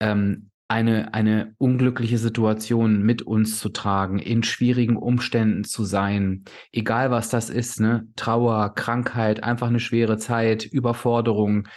Ähm, 0.00 0.50
eine, 0.68 1.12
eine 1.12 1.54
unglückliche 1.58 2.16
Situation 2.16 3.02
mit 3.02 3.20
uns 3.20 3.58
zu 3.58 3.68
tragen, 3.68 4.18
in 4.18 4.42
schwierigen 4.42 4.96
Umständen 4.96 5.64
zu 5.64 5.84
sein, 5.84 6.44
egal 6.72 7.10
was 7.10 7.28
das 7.28 7.50
ist, 7.50 7.78
ne? 7.78 8.08
Trauer, 8.16 8.74
Krankheit, 8.74 9.44
einfach 9.44 9.68
eine 9.68 9.80
schwere 9.80 10.16
Zeit, 10.16 10.64
Überforderung. 10.64 11.68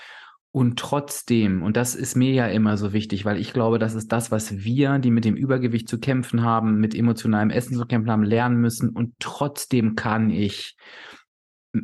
Und 0.55 0.79
trotzdem, 0.79 1.63
und 1.63 1.75
das 1.75 1.95
ist 1.95 2.15
mir 2.15 2.31
ja 2.31 2.47
immer 2.47 2.77
so 2.77 2.93
wichtig, 2.93 3.25
weil 3.25 3.37
ich 3.41 3.51
glaube, 3.51 3.77
das 3.77 3.93
ist 3.93 4.13
das, 4.13 4.31
was 4.31 4.63
wir, 4.63 4.99
die 4.99 5.11
mit 5.11 5.25
dem 5.25 5.35
Übergewicht 5.35 5.89
zu 5.89 5.99
kämpfen 5.99 6.43
haben, 6.43 6.79
mit 6.79 6.95
emotionalem 6.95 7.49
Essen 7.49 7.75
zu 7.75 7.85
kämpfen 7.85 8.09
haben, 8.09 8.23
lernen 8.23 8.61
müssen. 8.61 8.87
Und 8.87 9.15
trotzdem 9.19 9.95
kann 9.95 10.29
ich 10.29 10.77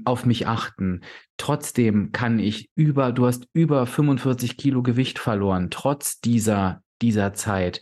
auf 0.05 0.26
mich 0.26 0.47
achten. 0.47 1.01
Trotzdem 1.36 2.13
kann 2.13 2.39
ich 2.39 2.69
über, 2.74 3.11
du 3.11 3.26
hast 3.26 3.45
über 3.51 3.86
45 3.86 4.55
Kilo 4.55 4.84
Gewicht 4.84 5.19
verloren, 5.19 5.67
trotz 5.69 6.22
dieser 6.22 6.82
dieser 7.01 7.34
Zeit. 7.34 7.82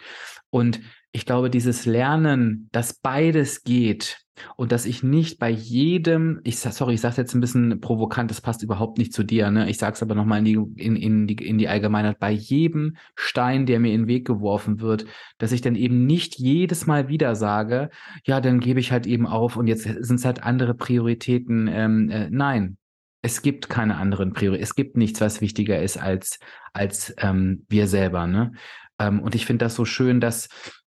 Und 0.49 0.81
ich 1.11 1.25
glaube, 1.25 1.49
dieses 1.49 1.85
Lernen, 1.85 2.69
dass 2.71 2.93
beides 2.93 3.63
geht 3.63 4.19
und 4.55 4.71
dass 4.71 4.85
ich 4.85 5.03
nicht 5.03 5.39
bei 5.39 5.49
jedem, 5.49 6.39
ich 6.43 6.59
sorry, 6.59 6.93
ich 6.93 7.01
sage 7.01 7.17
jetzt 7.17 7.33
ein 7.33 7.41
bisschen 7.41 7.81
provokant, 7.81 8.31
das 8.31 8.41
passt 8.41 8.63
überhaupt 8.63 8.97
nicht 8.97 9.13
zu 9.13 9.23
dir, 9.23 9.51
ne? 9.51 9.69
Ich 9.69 9.77
sage 9.77 9.93
es 9.93 10.03
aber 10.03 10.15
nochmal 10.15 10.39
in 10.39 10.45
die, 10.45 10.83
in, 10.83 10.95
in, 10.95 11.27
die, 11.27 11.35
in 11.35 11.57
die 11.57 11.67
Allgemeinheit, 11.67 12.19
bei 12.19 12.31
jedem 12.31 12.95
Stein, 13.15 13.65
der 13.65 13.79
mir 13.79 13.93
in 13.93 14.03
den 14.03 14.07
Weg 14.07 14.25
geworfen 14.25 14.79
wird, 14.81 15.05
dass 15.39 15.51
ich 15.51 15.61
dann 15.61 15.75
eben 15.75 16.05
nicht 16.05 16.37
jedes 16.37 16.85
Mal 16.85 17.07
wieder 17.07 17.35
sage, 17.35 17.89
ja, 18.25 18.39
dann 18.39 18.59
gebe 18.59 18.79
ich 18.79 18.91
halt 18.91 19.07
eben 19.07 19.27
auf 19.27 19.57
und 19.57 19.67
jetzt 19.67 19.83
sind 19.83 20.15
es 20.15 20.25
halt 20.25 20.43
andere 20.43 20.73
Prioritäten. 20.73 21.67
Ähm, 21.67 22.09
äh, 22.09 22.29
nein, 22.29 22.77
es 23.21 23.41
gibt 23.41 23.69
keine 23.69 23.97
anderen 23.97 24.33
Prioritäten. 24.33 24.63
Es 24.63 24.75
gibt 24.75 24.95
nichts, 24.95 25.19
was 25.21 25.41
wichtiger 25.41 25.81
ist 25.81 25.97
als, 25.97 26.39
als 26.71 27.13
ähm, 27.17 27.65
wir 27.67 27.87
selber. 27.87 28.27
Ne? 28.27 28.53
Ähm, 28.99 29.19
und 29.21 29.35
ich 29.35 29.45
finde 29.45 29.65
das 29.65 29.75
so 29.75 29.85
schön, 29.85 30.19
dass 30.19 30.49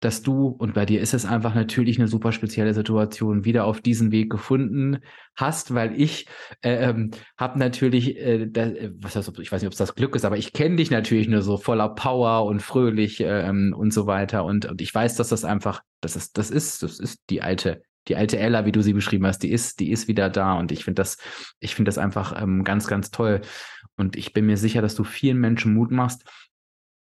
dass 0.04 0.20
du, 0.20 0.48
und 0.48 0.74
bei 0.74 0.84
dir 0.84 1.00
ist 1.00 1.14
es 1.14 1.24
einfach 1.24 1.54
natürlich 1.54 1.98
eine 1.98 2.08
super 2.08 2.30
spezielle 2.30 2.74
Situation, 2.74 3.46
wieder 3.46 3.64
auf 3.64 3.80
diesen 3.80 4.12
Weg 4.12 4.28
gefunden 4.28 4.98
hast, 5.34 5.74
weil 5.74 5.98
ich 5.98 6.26
äh, 6.62 6.90
ähm, 6.90 7.12
habe 7.38 7.58
natürlich, 7.58 8.18
äh, 8.18 8.46
da, 8.46 8.70
was 8.98 9.16
heißt, 9.16 9.38
ich 9.38 9.50
weiß 9.50 9.62
nicht, 9.62 9.68
ob 9.68 9.72
es 9.72 9.78
das 9.78 9.94
Glück 9.94 10.14
ist, 10.14 10.26
aber 10.26 10.36
ich 10.36 10.52
kenne 10.52 10.76
dich 10.76 10.90
natürlich 10.90 11.26
nur 11.26 11.40
so 11.40 11.56
voller 11.56 11.88
Power 11.88 12.44
und 12.44 12.60
fröhlich 12.60 13.20
ähm, 13.20 13.74
und 13.76 13.94
so 13.94 14.06
weiter. 14.06 14.44
Und, 14.44 14.66
und 14.66 14.82
ich 14.82 14.94
weiß, 14.94 15.16
dass 15.16 15.30
das 15.30 15.44
einfach, 15.44 15.82
das 16.02 16.16
ist, 16.16 16.36
das 16.36 16.50
ist, 16.50 16.82
das 16.82 17.00
ist 17.00 17.22
die 17.30 17.40
alte, 17.40 17.82
die 18.08 18.16
alte 18.16 18.38
Ella, 18.38 18.66
wie 18.66 18.72
du 18.72 18.82
sie 18.82 18.92
beschrieben 18.92 19.26
hast, 19.26 19.38
die 19.38 19.50
ist, 19.50 19.80
die 19.80 19.90
ist 19.90 20.06
wieder 20.06 20.28
da. 20.28 20.58
Und 20.58 20.70
ich 20.70 20.84
finde 20.84 21.00
das, 21.00 21.16
ich 21.60 21.74
finde 21.74 21.88
das 21.88 21.96
einfach 21.96 22.40
ähm, 22.42 22.62
ganz, 22.62 22.86
ganz 22.86 23.10
toll. 23.10 23.40
Und 23.96 24.16
ich 24.16 24.34
bin 24.34 24.44
mir 24.44 24.58
sicher, 24.58 24.82
dass 24.82 24.94
du 24.94 25.04
vielen 25.04 25.38
Menschen 25.38 25.72
Mut 25.72 25.90
machst, 25.90 26.24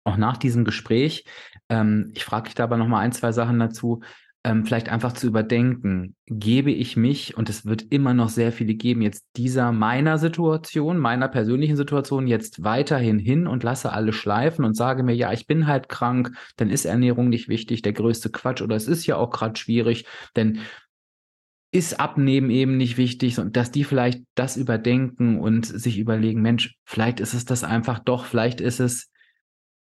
auch 0.03 0.17
nach 0.17 0.37
diesem 0.37 0.65
Gespräch, 0.65 1.25
ähm, 1.71 2.11
ich 2.13 2.25
frage 2.25 2.45
dich 2.45 2.55
da 2.55 2.65
aber 2.65 2.77
noch 2.77 2.87
mal 2.87 2.99
ein, 2.99 3.13
zwei 3.13 3.31
Sachen 3.31 3.57
dazu, 3.57 4.01
ähm, 4.43 4.65
vielleicht 4.65 4.89
einfach 4.89 5.13
zu 5.13 5.27
überdenken, 5.27 6.15
gebe 6.25 6.71
ich 6.71 6.97
mich, 6.97 7.37
und 7.37 7.47
es 7.49 7.65
wird 7.65 7.83
immer 7.91 8.13
noch 8.13 8.29
sehr 8.29 8.51
viele 8.51 8.73
geben, 8.73 9.01
jetzt 9.01 9.25
dieser 9.37 9.71
meiner 9.71 10.17
Situation, 10.17 10.97
meiner 10.97 11.27
persönlichen 11.27 11.77
Situation 11.77 12.27
jetzt 12.27 12.63
weiterhin 12.63 13.19
hin 13.19 13.47
und 13.47 13.63
lasse 13.63 13.93
alle 13.93 14.13
schleifen 14.13 14.65
und 14.65 14.75
sage 14.75 15.03
mir, 15.03 15.15
ja, 15.15 15.31
ich 15.31 15.47
bin 15.47 15.67
halt 15.67 15.89
krank, 15.89 16.35
dann 16.57 16.69
ist 16.69 16.85
Ernährung 16.85 17.29
nicht 17.29 17.49
wichtig, 17.49 17.83
der 17.83 17.93
größte 17.93 18.31
Quatsch, 18.31 18.61
oder 18.61 18.75
es 18.75 18.87
ist 18.87 19.05
ja 19.05 19.15
auch 19.15 19.29
gerade 19.29 19.57
schwierig, 19.57 20.05
denn 20.35 20.59
ist 21.71 22.01
Abnehmen 22.01 22.49
eben 22.49 22.75
nicht 22.75 22.97
wichtig, 22.97 23.39
und 23.39 23.55
dass 23.55 23.71
die 23.71 23.85
vielleicht 23.85 24.23
das 24.35 24.57
überdenken 24.57 25.39
und 25.39 25.65
sich 25.65 25.99
überlegen, 25.99 26.41
Mensch, 26.41 26.75
vielleicht 26.83 27.21
ist 27.21 27.33
es 27.33 27.45
das 27.45 27.63
einfach 27.63 27.99
doch, 27.99 28.25
vielleicht 28.25 28.59
ist 28.59 28.81
es 28.81 29.09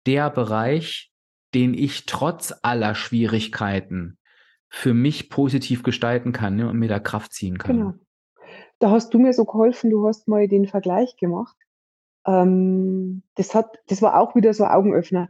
der 0.07 0.29
Bereich, 0.29 1.11
den 1.55 1.73
ich 1.73 2.05
trotz 2.05 2.53
aller 2.61 2.93
Schwierigkeiten 2.93 4.17
für 4.69 4.93
mich 4.93 5.29
positiv 5.29 5.83
gestalten 5.83 6.33
kann 6.33 6.57
ne, 6.57 6.69
und 6.69 6.77
mir 6.77 6.89
da 6.89 6.99
Kraft 6.99 7.33
ziehen 7.33 7.57
kann. 7.57 7.77
Genau. 7.77 7.93
Da 8.79 8.91
hast 8.91 9.13
du 9.13 9.19
mir 9.19 9.31
so 9.31 9.45
geholfen, 9.45 9.89
du 9.89 10.05
hast 10.05 10.27
mal 10.27 10.47
den 10.47 10.67
Vergleich 10.67 11.15
gemacht. 11.15 11.55
Ähm, 12.27 13.23
das, 13.35 13.55
hat, 13.55 13.79
das 13.87 14.01
war 14.01 14.19
auch 14.19 14.35
wieder 14.35 14.53
so 14.53 14.65
ein 14.65 14.71
Augenöffner. 14.71 15.29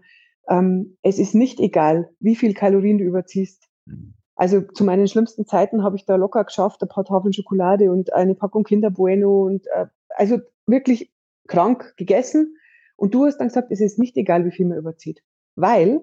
Ähm, 0.50 0.98
es 1.04 1.20
ist 1.20 1.36
nicht 1.36 1.60
egal, 1.60 2.10
wie 2.20 2.36
viel 2.36 2.54
Kalorien 2.54 2.98
du 2.98 3.04
überziehst. 3.04 3.68
Mhm. 3.86 4.16
Also 4.36 4.62
zu 4.62 4.84
meinen 4.84 5.08
schlimmsten 5.08 5.46
Zeiten 5.46 5.84
habe 5.84 5.96
ich 5.96 6.06
da 6.06 6.16
locker 6.16 6.44
geschafft, 6.44 6.82
ein 6.82 6.90
paar 6.90 7.06
Tafeln 7.06 7.34
Schokolade 7.34 7.92
und 7.92 8.14
eine 8.14 8.36
Packung 8.36 8.64
Kinder 8.64 8.90
Bueno 8.90 9.46
und 9.46 9.66
äh, 9.68 9.86
also 10.10 10.40
wirklich 10.66 11.14
krank 11.48 11.94
gegessen 11.98 12.58
und 12.98 13.14
du 13.14 13.26
hast 13.26 13.38
dann 13.38 13.48
gesagt, 13.48 13.72
es 13.72 13.80
ist 13.80 14.00
nicht 14.00 14.18
egal, 14.18 14.46
wie 14.46 14.52
viel 14.52 14.66
man 14.66 14.78
überzieht. 14.78 15.22
Weil 15.56 16.02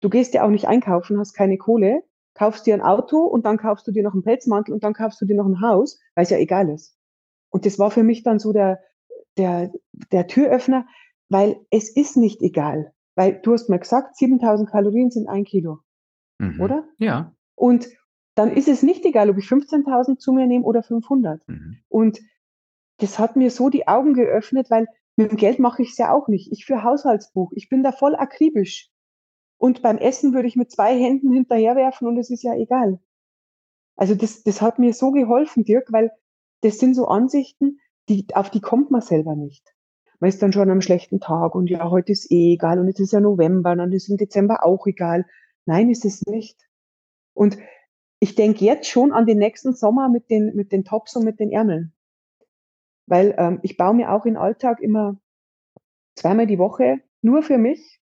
du 0.00 0.08
gehst 0.08 0.34
ja 0.34 0.44
auch 0.44 0.50
nicht 0.50 0.66
einkaufen, 0.66 1.18
hast 1.18 1.34
keine 1.34 1.58
Kohle, 1.58 2.02
kaufst 2.34 2.66
dir 2.66 2.74
ein 2.74 2.82
Auto 2.82 3.18
und 3.18 3.44
dann 3.44 3.58
kaufst 3.58 3.86
du 3.86 3.92
dir 3.92 4.02
noch 4.02 4.14
einen 4.14 4.22
Pelzmantel 4.22 4.72
und 4.72 4.84
dann 4.84 4.94
kaufst 4.94 5.20
du 5.20 5.26
dir 5.26 5.36
noch 5.36 5.46
ein 5.46 5.60
Haus, 5.60 6.00
weil 6.14 6.24
es 6.24 6.30
ja 6.30 6.38
egal 6.38 6.68
ist. 6.68 6.96
Und 7.50 7.66
das 7.66 7.78
war 7.78 7.90
für 7.90 8.02
mich 8.02 8.22
dann 8.22 8.38
so 8.38 8.52
der, 8.52 8.80
der, 9.36 9.72
der 10.12 10.26
Türöffner, 10.26 10.86
weil 11.28 11.60
es 11.70 11.94
ist 11.94 12.16
nicht 12.16 12.42
egal. 12.42 12.92
Weil 13.14 13.40
du 13.42 13.52
hast 13.52 13.68
mal 13.68 13.78
gesagt, 13.78 14.16
7000 14.16 14.70
Kalorien 14.70 15.10
sind 15.10 15.28
ein 15.28 15.44
Kilo. 15.44 15.80
Mhm. 16.38 16.60
Oder? 16.60 16.84
Ja. 16.98 17.34
Und 17.54 17.88
dann 18.34 18.52
ist 18.52 18.68
es 18.68 18.82
nicht 18.82 19.04
egal, 19.04 19.28
ob 19.28 19.38
ich 19.38 19.46
15.000 19.46 20.18
zu 20.18 20.32
mir 20.32 20.46
nehme 20.46 20.64
oder 20.64 20.82
500. 20.82 21.46
Mhm. 21.48 21.78
Und 21.88 22.20
das 22.98 23.18
hat 23.18 23.36
mir 23.36 23.50
so 23.50 23.68
die 23.68 23.88
Augen 23.88 24.14
geöffnet, 24.14 24.70
weil 24.70 24.86
mit 25.16 25.30
dem 25.30 25.36
Geld 25.36 25.58
mache 25.58 25.82
ich 25.82 25.90
es 25.90 25.98
ja 25.98 26.12
auch 26.12 26.28
nicht. 26.28 26.50
Ich 26.52 26.64
führe 26.64 26.84
Haushaltsbuch. 26.84 27.52
Ich 27.54 27.68
bin 27.68 27.82
da 27.82 27.92
voll 27.92 28.14
akribisch. 28.14 28.90
Und 29.60 29.82
beim 29.82 29.98
Essen 29.98 30.32
würde 30.32 30.48
ich 30.48 30.56
mit 30.56 30.70
zwei 30.70 30.98
Händen 30.98 31.32
hinterherwerfen 31.32 32.08
und 32.08 32.16
es 32.16 32.30
ist 32.30 32.42
ja 32.42 32.54
egal. 32.54 32.98
Also 33.96 34.14
das, 34.14 34.42
das 34.42 34.62
hat 34.62 34.78
mir 34.78 34.94
so 34.94 35.10
geholfen, 35.10 35.64
Dirk, 35.64 35.92
weil 35.92 36.10
das 36.62 36.78
sind 36.78 36.94
so 36.94 37.06
Ansichten, 37.06 37.78
die, 38.08 38.26
auf 38.32 38.50
die 38.50 38.60
kommt 38.60 38.90
man 38.90 39.02
selber 39.02 39.36
nicht. 39.36 39.74
Man 40.18 40.28
ist 40.28 40.42
dann 40.42 40.52
schon 40.52 40.70
am 40.70 40.80
schlechten 40.80 41.20
Tag 41.20 41.54
und 41.54 41.68
ja, 41.68 41.90
heute 41.90 42.12
ist 42.12 42.30
eh 42.30 42.54
egal 42.54 42.78
und 42.78 42.88
jetzt 42.88 43.00
ist 43.00 43.12
ja 43.12 43.20
November 43.20 43.72
und 43.72 43.78
dann 43.78 43.92
ist 43.92 44.08
im 44.08 44.16
Dezember 44.16 44.64
auch 44.64 44.86
egal. 44.86 45.26
Nein, 45.66 45.90
ist 45.90 46.04
es 46.04 46.22
nicht. 46.26 46.58
Und 47.34 47.58
ich 48.18 48.34
denke 48.34 48.64
jetzt 48.64 48.88
schon 48.88 49.12
an 49.12 49.26
den 49.26 49.38
nächsten 49.38 49.74
Sommer 49.74 50.08
mit 50.08 50.30
den, 50.30 50.54
mit 50.56 50.72
den 50.72 50.84
Tops 50.84 51.16
und 51.16 51.24
mit 51.24 51.38
den 51.38 51.52
Ärmeln 51.52 51.92
weil 53.10 53.34
ähm, 53.38 53.58
ich 53.62 53.76
baue 53.76 53.94
mir 53.94 54.12
auch 54.12 54.24
in 54.24 54.36
Alltag 54.36 54.80
immer 54.80 55.20
zweimal 56.14 56.46
die 56.46 56.58
Woche 56.58 57.00
nur 57.22 57.42
für 57.42 57.58
mich 57.58 58.00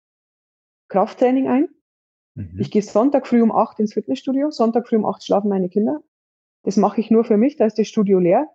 Krafttraining 0.90 1.48
ein. 1.48 1.70
Mhm. 2.36 2.58
Ich 2.60 2.72
gehe 2.72 2.82
Sonntag 2.82 3.28
früh 3.28 3.42
um 3.42 3.52
acht 3.52 3.80
ins 3.80 3.94
Fitnessstudio, 3.94 4.52
Sonntag 4.52 4.88
früh 4.88 4.98
um 4.98 5.06
acht 5.06 5.26
schlafen 5.26 5.50
meine 5.50 5.70
Kinder. 5.70 6.02
Das 6.64 6.78
mache 6.78 7.00
ich 7.00 7.12
nur 7.12 7.24
für 7.24 7.38
mich, 7.38 7.56
da 7.56 7.66
ist 7.66 7.78
das 7.78 7.88
Studio 7.88 8.20
leer. 8.20 8.48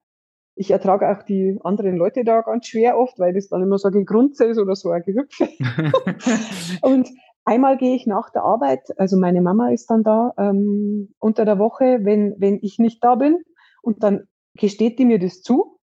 Ich 0.55 0.70
ertrage 0.70 1.11
auch 1.11 1.22
die 1.22 1.59
anderen 1.64 1.97
Leute 1.97 2.24
da 2.24 2.43
ganz 2.43 2.66
schwer 2.66 2.99
oft, 2.99 3.18
weil 3.18 3.33
das 3.33 3.49
dann 3.49 3.62
immer 3.62 3.78
so 3.78 3.89
ein 3.89 3.95
Gegrunze 3.95 4.45
ist 4.45 4.59
oder 4.59 4.76
so 4.76 4.91
ein 4.91 5.03
Gehüpfe. 5.03 5.49
und 6.83 7.09
einmal 7.45 7.78
gehe 7.78 7.97
ich 7.97 8.07
nach 8.07 8.28
der 8.30 8.43
Arbeit, 8.43 8.83
also 8.99 9.16
meine 9.16 9.41
Mama 9.41 9.70
ist 9.70 9.91
dann 9.91 10.03
da 10.03 10.35
ähm, 10.37 11.14
unter 11.18 11.47
der 11.47 11.59
Woche, 11.59 12.01
wenn, 12.03 12.35
wenn 12.39 12.59
ich 12.61 12.78
nicht 12.78 13.03
da 13.03 13.14
bin. 13.14 13.43
Und 13.80 14.03
dann 14.03 14.28
gesteht 14.55 14.99
die 14.99 15.07
mir 15.07 15.18
das 15.18 15.41
zu. 15.41 15.78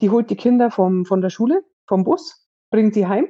Die 0.00 0.10
holt 0.10 0.28
die 0.28 0.36
Kinder 0.36 0.72
vom, 0.72 1.04
von 1.04 1.20
der 1.20 1.30
Schule, 1.30 1.62
vom 1.86 2.02
Bus, 2.02 2.48
bringt 2.70 2.94
sie 2.94 3.06
heim. 3.06 3.28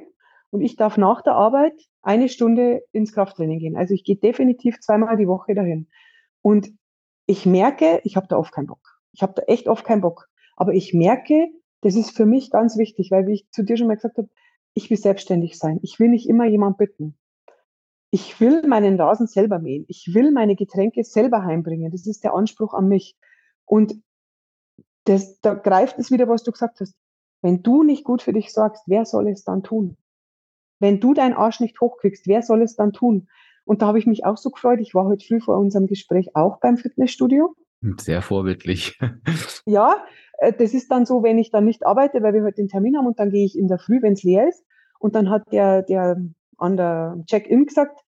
Und 0.49 0.61
ich 0.61 0.75
darf 0.75 0.97
nach 0.97 1.21
der 1.21 1.33
Arbeit 1.33 1.79
eine 2.05 2.29
Stunde 2.29 2.83
ins 2.91 3.13
Krafttraining 3.13 3.59
gehen. 3.59 3.75
Also 3.75 3.93
ich 3.93 4.03
gehe 4.03 4.15
definitiv 4.15 4.79
zweimal 4.79 5.17
die 5.17 5.27
Woche 5.27 5.55
dahin. 5.55 5.87
Und 6.41 6.71
ich 7.25 7.45
merke, 7.45 7.99
ich 8.03 8.15
habe 8.15 8.27
da 8.27 8.37
oft 8.37 8.53
keinen 8.53 8.67
Bock. 8.67 8.99
Ich 9.11 9.23
habe 9.23 9.33
da 9.35 9.41
echt 9.43 9.67
oft 9.67 9.83
keinen 9.83 10.01
Bock. 10.01 10.29
Aber 10.55 10.73
ich 10.73 10.93
merke, 10.93 11.49
das 11.81 11.95
ist 11.95 12.15
für 12.15 12.25
mich 12.25 12.51
ganz 12.51 12.77
wichtig, 12.77 13.09
weil 13.09 13.25
wie 13.25 13.33
ich 13.33 13.49
zu 13.49 13.63
dir 13.63 13.75
schon 13.77 13.87
mal 13.87 13.95
gesagt 13.95 14.17
habe, 14.17 14.29
ich 14.75 14.89
will 14.89 14.97
selbstständig 14.97 15.57
sein. 15.57 15.79
Ich 15.81 15.99
will 15.99 16.09
nicht 16.09 16.29
immer 16.29 16.45
jemand 16.45 16.77
bitten. 16.77 17.17
Ich 18.11 18.39
will 18.39 18.65
meinen 18.67 18.99
Rasen 18.99 19.27
selber 19.27 19.57
mähen. 19.57 19.85
Ich 19.87 20.13
will 20.13 20.31
meine 20.31 20.55
Getränke 20.55 21.03
selber 21.03 21.43
heimbringen. 21.43 21.91
Das 21.91 22.05
ist 22.05 22.23
der 22.23 22.33
Anspruch 22.33 22.73
an 22.73 22.87
mich. 22.87 23.17
Und 23.65 23.95
das, 25.05 25.39
da 25.41 25.55
greift 25.55 25.97
es 25.97 26.11
wieder, 26.11 26.27
was 26.27 26.43
du 26.43 26.51
gesagt 26.51 26.79
hast. 26.81 26.95
Wenn 27.41 27.63
du 27.63 27.83
nicht 27.83 28.03
gut 28.03 28.21
für 28.21 28.33
dich 28.33 28.53
sorgst, 28.53 28.83
wer 28.85 29.05
soll 29.05 29.27
es 29.27 29.43
dann 29.43 29.63
tun? 29.63 29.97
Wenn 30.85 30.99
du 30.99 31.15
deinen 31.15 31.33
Arsch 31.33 31.61
nicht 31.61 31.81
hochkriegst, 31.81 32.27
wer 32.27 32.43
soll 32.43 32.61
es 32.61 32.75
dann 32.75 32.93
tun? 32.93 33.27
Und 33.63 33.81
da 33.81 33.87
habe 33.87 33.97
ich 33.97 34.05
mich 34.05 34.23
auch 34.23 34.37
so 34.37 34.51
gefreut. 34.51 34.79
Ich 34.81 34.93
war 34.93 35.05
heute 35.05 35.25
früh 35.25 35.39
vor 35.39 35.57
unserem 35.57 35.87
Gespräch 35.87 36.35
auch 36.35 36.59
beim 36.59 36.77
Fitnessstudio. 36.77 37.55
Sehr 37.99 38.21
vorbildlich. 38.21 38.99
ja, 39.65 40.05
äh, 40.37 40.53
das 40.53 40.75
ist 40.75 40.91
dann 40.91 41.07
so, 41.07 41.23
wenn 41.23 41.39
ich 41.39 41.49
dann 41.49 41.65
nicht 41.65 41.87
arbeite, 41.87 42.21
weil 42.21 42.35
wir 42.35 42.43
heute 42.43 42.57
den 42.57 42.67
Termin 42.67 42.97
haben 42.97 43.07
und 43.07 43.17
dann 43.17 43.31
gehe 43.31 43.43
ich 43.43 43.57
in 43.57 43.67
der 43.67 43.79
Früh, 43.79 43.99
wenn 44.03 44.13
es 44.13 44.21
leer 44.21 44.47
ist. 44.47 44.63
Und 44.99 45.15
dann 45.15 45.31
hat 45.31 45.51
der, 45.51 45.81
der 45.81 46.17
an 46.57 46.77
der 46.77 47.17
Check-in 47.25 47.65
gesagt, 47.65 47.99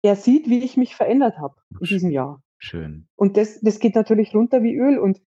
er 0.00 0.16
sieht, 0.16 0.48
wie 0.48 0.64
ich 0.64 0.78
mich 0.78 0.96
verändert 0.96 1.36
habe 1.36 1.56
in 1.78 1.86
diesem 1.88 2.10
Jahr. 2.10 2.42
Schön. 2.56 3.06
Und 3.16 3.36
das, 3.36 3.60
das 3.60 3.80
geht 3.80 3.96
natürlich 3.96 4.34
runter 4.34 4.62
wie 4.62 4.78
Öl. 4.78 4.98
Und 4.98 5.20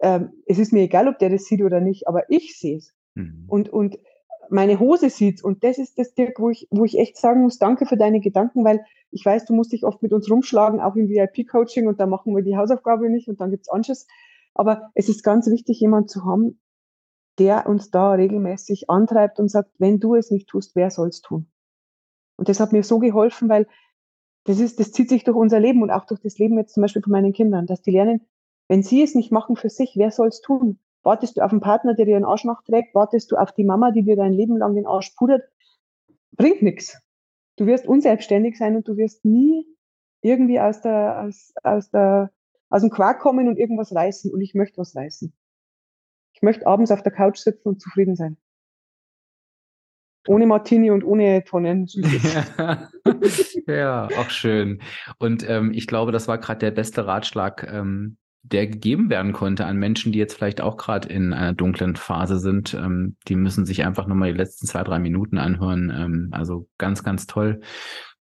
ähm, 0.00 0.32
es 0.46 0.58
ist 0.58 0.72
mir 0.72 0.82
egal, 0.82 1.06
ob 1.06 1.20
der 1.20 1.30
das 1.30 1.44
sieht 1.44 1.62
oder 1.62 1.78
nicht, 1.78 2.08
aber 2.08 2.28
ich 2.28 2.58
sehe 2.58 2.78
es. 2.78 2.92
Mhm. 3.14 3.44
Und, 3.46 3.68
und 3.68 3.98
meine 4.50 4.78
Hose 4.80 5.10
sieht 5.10 5.42
Und 5.42 5.64
das 5.64 5.78
ist 5.78 5.98
das, 5.98 6.14
Dirk, 6.14 6.38
wo 6.38 6.50
ich, 6.50 6.68
wo 6.70 6.84
ich 6.84 6.98
echt 6.98 7.16
sagen 7.16 7.42
muss, 7.42 7.58
danke 7.58 7.86
für 7.86 7.96
deine 7.96 8.20
Gedanken, 8.20 8.64
weil 8.64 8.84
ich 9.10 9.24
weiß, 9.24 9.44
du 9.44 9.54
musst 9.54 9.72
dich 9.72 9.84
oft 9.84 10.02
mit 10.02 10.12
uns 10.12 10.30
rumschlagen, 10.30 10.80
auch 10.80 10.96
im 10.96 11.08
VIP-Coaching 11.08 11.86
und 11.86 12.00
da 12.00 12.06
machen 12.06 12.34
wir 12.34 12.42
die 12.42 12.56
Hausaufgabe 12.56 13.08
nicht 13.10 13.28
und 13.28 13.40
dann 13.40 13.50
gibt's 13.50 13.68
Anschiss. 13.68 14.06
Aber 14.54 14.90
es 14.94 15.08
ist 15.08 15.22
ganz 15.22 15.46
wichtig, 15.48 15.80
jemand 15.80 16.10
zu 16.10 16.24
haben, 16.24 16.60
der 17.38 17.66
uns 17.66 17.90
da 17.90 18.12
regelmäßig 18.12 18.88
antreibt 18.88 19.38
und 19.38 19.50
sagt, 19.50 19.70
wenn 19.78 20.00
du 20.00 20.14
es 20.14 20.30
nicht 20.30 20.48
tust, 20.48 20.74
wer 20.74 20.90
soll's 20.90 21.20
tun? 21.20 21.50
Und 22.36 22.48
das 22.48 22.60
hat 22.60 22.72
mir 22.72 22.82
so 22.82 22.98
geholfen, 22.98 23.48
weil 23.48 23.66
das 24.44 24.60
ist, 24.60 24.78
das 24.80 24.92
zieht 24.92 25.08
sich 25.08 25.24
durch 25.24 25.36
unser 25.36 25.60
Leben 25.60 25.82
und 25.82 25.90
auch 25.90 26.06
durch 26.06 26.20
das 26.20 26.38
Leben 26.38 26.56
jetzt 26.58 26.74
zum 26.74 26.82
Beispiel 26.82 27.02
von 27.02 27.12
meinen 27.12 27.32
Kindern, 27.32 27.66
dass 27.66 27.82
die 27.82 27.90
lernen, 27.90 28.26
wenn 28.68 28.82
sie 28.82 29.02
es 29.02 29.14
nicht 29.14 29.32
machen 29.32 29.56
für 29.56 29.68
sich, 29.68 29.94
wer 29.96 30.10
soll's 30.10 30.40
tun? 30.40 30.78
Wartest 31.06 31.36
du 31.36 31.40
auf 31.40 31.52
einen 31.52 31.60
Partner, 31.60 31.94
der 31.94 32.04
dir 32.04 32.16
den 32.16 32.24
Arsch 32.24 32.44
nachträgt? 32.44 32.92
Wartest 32.92 33.30
du 33.30 33.36
auf 33.36 33.52
die 33.52 33.62
Mama, 33.62 33.92
die 33.92 34.02
dir 34.02 34.16
dein 34.16 34.32
Leben 34.32 34.56
lang 34.56 34.74
den 34.74 34.86
Arsch 34.86 35.10
pudert? 35.10 35.44
Bringt 36.32 36.62
nichts. 36.62 37.00
Du 37.54 37.66
wirst 37.66 37.86
unselbstständig 37.86 38.58
sein 38.58 38.74
und 38.74 38.88
du 38.88 38.96
wirst 38.96 39.24
nie 39.24 39.64
irgendwie 40.20 40.58
aus 40.58 40.80
der, 40.80 41.22
aus, 41.22 41.54
aus 41.62 41.90
der, 41.90 42.32
aus 42.70 42.82
dem 42.82 42.90
Quark 42.90 43.20
kommen 43.20 43.46
und 43.46 43.56
irgendwas 43.56 43.94
reißen. 43.94 44.32
Und 44.32 44.40
ich 44.40 44.54
möchte 44.54 44.78
was 44.78 44.96
reißen. 44.96 45.32
Ich 46.32 46.42
möchte 46.42 46.66
abends 46.66 46.90
auf 46.90 47.04
der 47.04 47.12
Couch 47.12 47.38
sitzen 47.38 47.68
und 47.68 47.80
zufrieden 47.80 48.16
sein. 48.16 48.36
Ohne 50.26 50.46
Martini 50.46 50.90
und 50.90 51.04
ohne 51.04 51.44
Tonnen. 51.44 51.88
Ja, 53.68 53.74
ja 53.74 54.08
auch 54.18 54.30
schön. 54.30 54.82
Und 55.18 55.48
ähm, 55.48 55.72
ich 55.72 55.86
glaube, 55.86 56.10
das 56.10 56.26
war 56.26 56.38
gerade 56.38 56.58
der 56.58 56.72
beste 56.72 57.06
Ratschlag, 57.06 57.66
ähm, 57.72 58.16
der 58.52 58.66
gegeben 58.66 59.10
werden 59.10 59.32
konnte 59.32 59.66
an 59.66 59.76
Menschen, 59.76 60.12
die 60.12 60.18
jetzt 60.18 60.34
vielleicht 60.34 60.60
auch 60.60 60.76
gerade 60.76 61.08
in 61.08 61.32
einer 61.32 61.52
dunklen 61.52 61.96
Phase 61.96 62.38
sind. 62.38 62.74
Ähm, 62.74 63.16
die 63.28 63.36
müssen 63.36 63.66
sich 63.66 63.84
einfach 63.84 64.06
nochmal 64.06 64.32
die 64.32 64.38
letzten 64.38 64.66
zwei, 64.66 64.82
drei 64.82 64.98
Minuten 64.98 65.38
anhören. 65.38 65.92
Ähm, 65.94 66.28
also 66.32 66.68
ganz, 66.78 67.02
ganz 67.02 67.26
toll. 67.26 67.60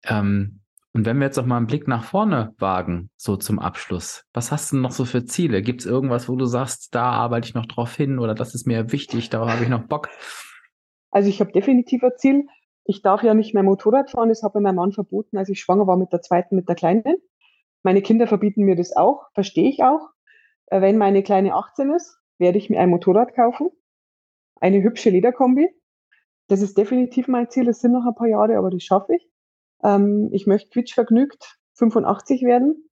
Ähm, 0.03 0.61
und 0.93 1.05
wenn 1.05 1.17
wir 1.17 1.25
jetzt 1.25 1.35
noch 1.35 1.45
mal 1.45 1.57
einen 1.57 1.67
Blick 1.67 1.89
nach 1.89 2.05
vorne 2.05 2.53
wagen, 2.57 3.09
so 3.17 3.35
zum 3.35 3.59
Abschluss, 3.59 4.23
was 4.31 4.53
hast 4.53 4.71
du 4.71 4.77
noch 4.77 4.91
so 4.91 5.03
für 5.03 5.25
Ziele? 5.25 5.61
Gibt 5.61 5.81
es 5.81 5.85
irgendwas, 5.85 6.29
wo 6.29 6.37
du 6.37 6.45
sagst, 6.45 6.95
da 6.95 7.11
arbeite 7.11 7.49
ich 7.49 7.53
noch 7.53 7.65
drauf 7.65 7.93
hin 7.93 8.17
oder 8.17 8.33
das 8.33 8.55
ist 8.55 8.65
mir 8.65 8.93
wichtig, 8.93 9.29
darauf 9.29 9.49
habe 9.49 9.63
ich 9.63 9.69
noch 9.69 9.87
Bock? 9.87 10.07
Also 11.11 11.27
ich 11.27 11.41
habe 11.41 11.51
definitiv 11.51 12.01
ein 12.03 12.11
Ziel. 12.17 12.47
Ich 12.85 13.01
darf 13.01 13.23
ja 13.23 13.33
nicht 13.33 13.53
mehr 13.53 13.63
Motorrad 13.63 14.11
fahren, 14.11 14.29
das 14.29 14.41
hat 14.41 14.55
mir 14.55 14.61
mein 14.61 14.75
Mann 14.75 14.93
verboten, 14.93 15.37
als 15.37 15.49
ich 15.49 15.59
schwanger 15.59 15.85
war 15.85 15.97
mit 15.97 16.13
der 16.13 16.21
zweiten, 16.21 16.55
mit 16.55 16.69
der 16.69 16.75
Kleinen. 16.75 17.17
Meine 17.85 18.01
Kinder 18.01 18.25
verbieten 18.25 18.63
mir 18.63 18.75
das 18.75 18.95
auch, 18.95 19.27
verstehe 19.35 19.69
ich 19.69 19.83
auch. 19.83 20.09
Äh, 20.65 20.81
wenn 20.81 20.97
meine 20.97 21.21
Kleine 21.21 21.53
18 21.53 21.91
ist, 21.91 22.17
werde 22.39 22.57
ich 22.57 22.71
mir 22.71 22.79
ein 22.79 22.89
Motorrad 22.89 23.35
kaufen. 23.35 23.69
Eine 24.59 24.81
hübsche 24.81 25.11
Lederkombi. 25.11 25.69
Das 26.47 26.63
ist 26.63 26.79
definitiv 26.79 27.27
mein 27.27 27.47
Ziel. 27.51 27.65
Das 27.65 27.81
sind 27.81 27.91
noch 27.91 28.07
ein 28.07 28.15
paar 28.15 28.27
Jahre, 28.27 28.57
aber 28.57 28.71
das 28.71 28.81
schaffe 28.81 29.13
ich. 29.13 29.29
Ähm, 29.83 30.29
ich 30.31 30.47
möchte 30.47 30.71
quietschvergnügt 30.71 31.59
85 31.75 32.41
werden. 32.41 32.89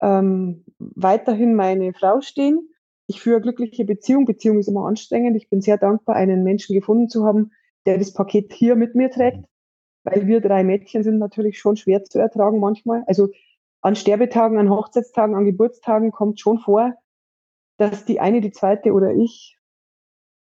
Ähm, 0.00 0.64
weiterhin 0.80 1.54
meine 1.54 1.92
Frau 1.92 2.22
stehen. 2.22 2.70
Ich 3.06 3.20
führe 3.20 3.36
eine 3.36 3.44
glückliche 3.44 3.84
Beziehung. 3.84 4.24
Beziehung 4.24 4.58
ist 4.58 4.66
immer 4.66 4.84
anstrengend. 4.84 5.36
Ich 5.36 5.48
bin 5.48 5.60
sehr 5.60 5.78
dankbar, 5.78 6.16
einen 6.16 6.42
Menschen 6.42 6.74
gefunden 6.74 7.08
zu 7.08 7.24
haben, 7.24 7.52
der 7.86 7.98
das 7.98 8.12
Paket 8.12 8.52
hier 8.52 8.74
mit 8.74 8.96
mir 8.96 9.12
trägt. 9.12 9.44
Weil 10.02 10.26
wir 10.26 10.40
drei 10.40 10.64
Mädchen 10.64 11.04
sind 11.04 11.18
natürlich 11.18 11.60
schon 11.60 11.76
schwer 11.76 12.02
zu 12.02 12.18
ertragen 12.18 12.58
manchmal. 12.58 13.04
Also 13.06 13.28
an 13.82 13.96
Sterbetagen, 13.96 14.58
an 14.58 14.70
Hochzeitstagen, 14.70 15.34
an 15.34 15.44
Geburtstagen 15.44 16.12
kommt 16.12 16.40
schon 16.40 16.58
vor, 16.58 16.94
dass 17.76 18.04
die 18.04 18.20
eine, 18.20 18.40
die 18.40 18.52
zweite 18.52 18.92
oder 18.92 19.12
ich 19.12 19.58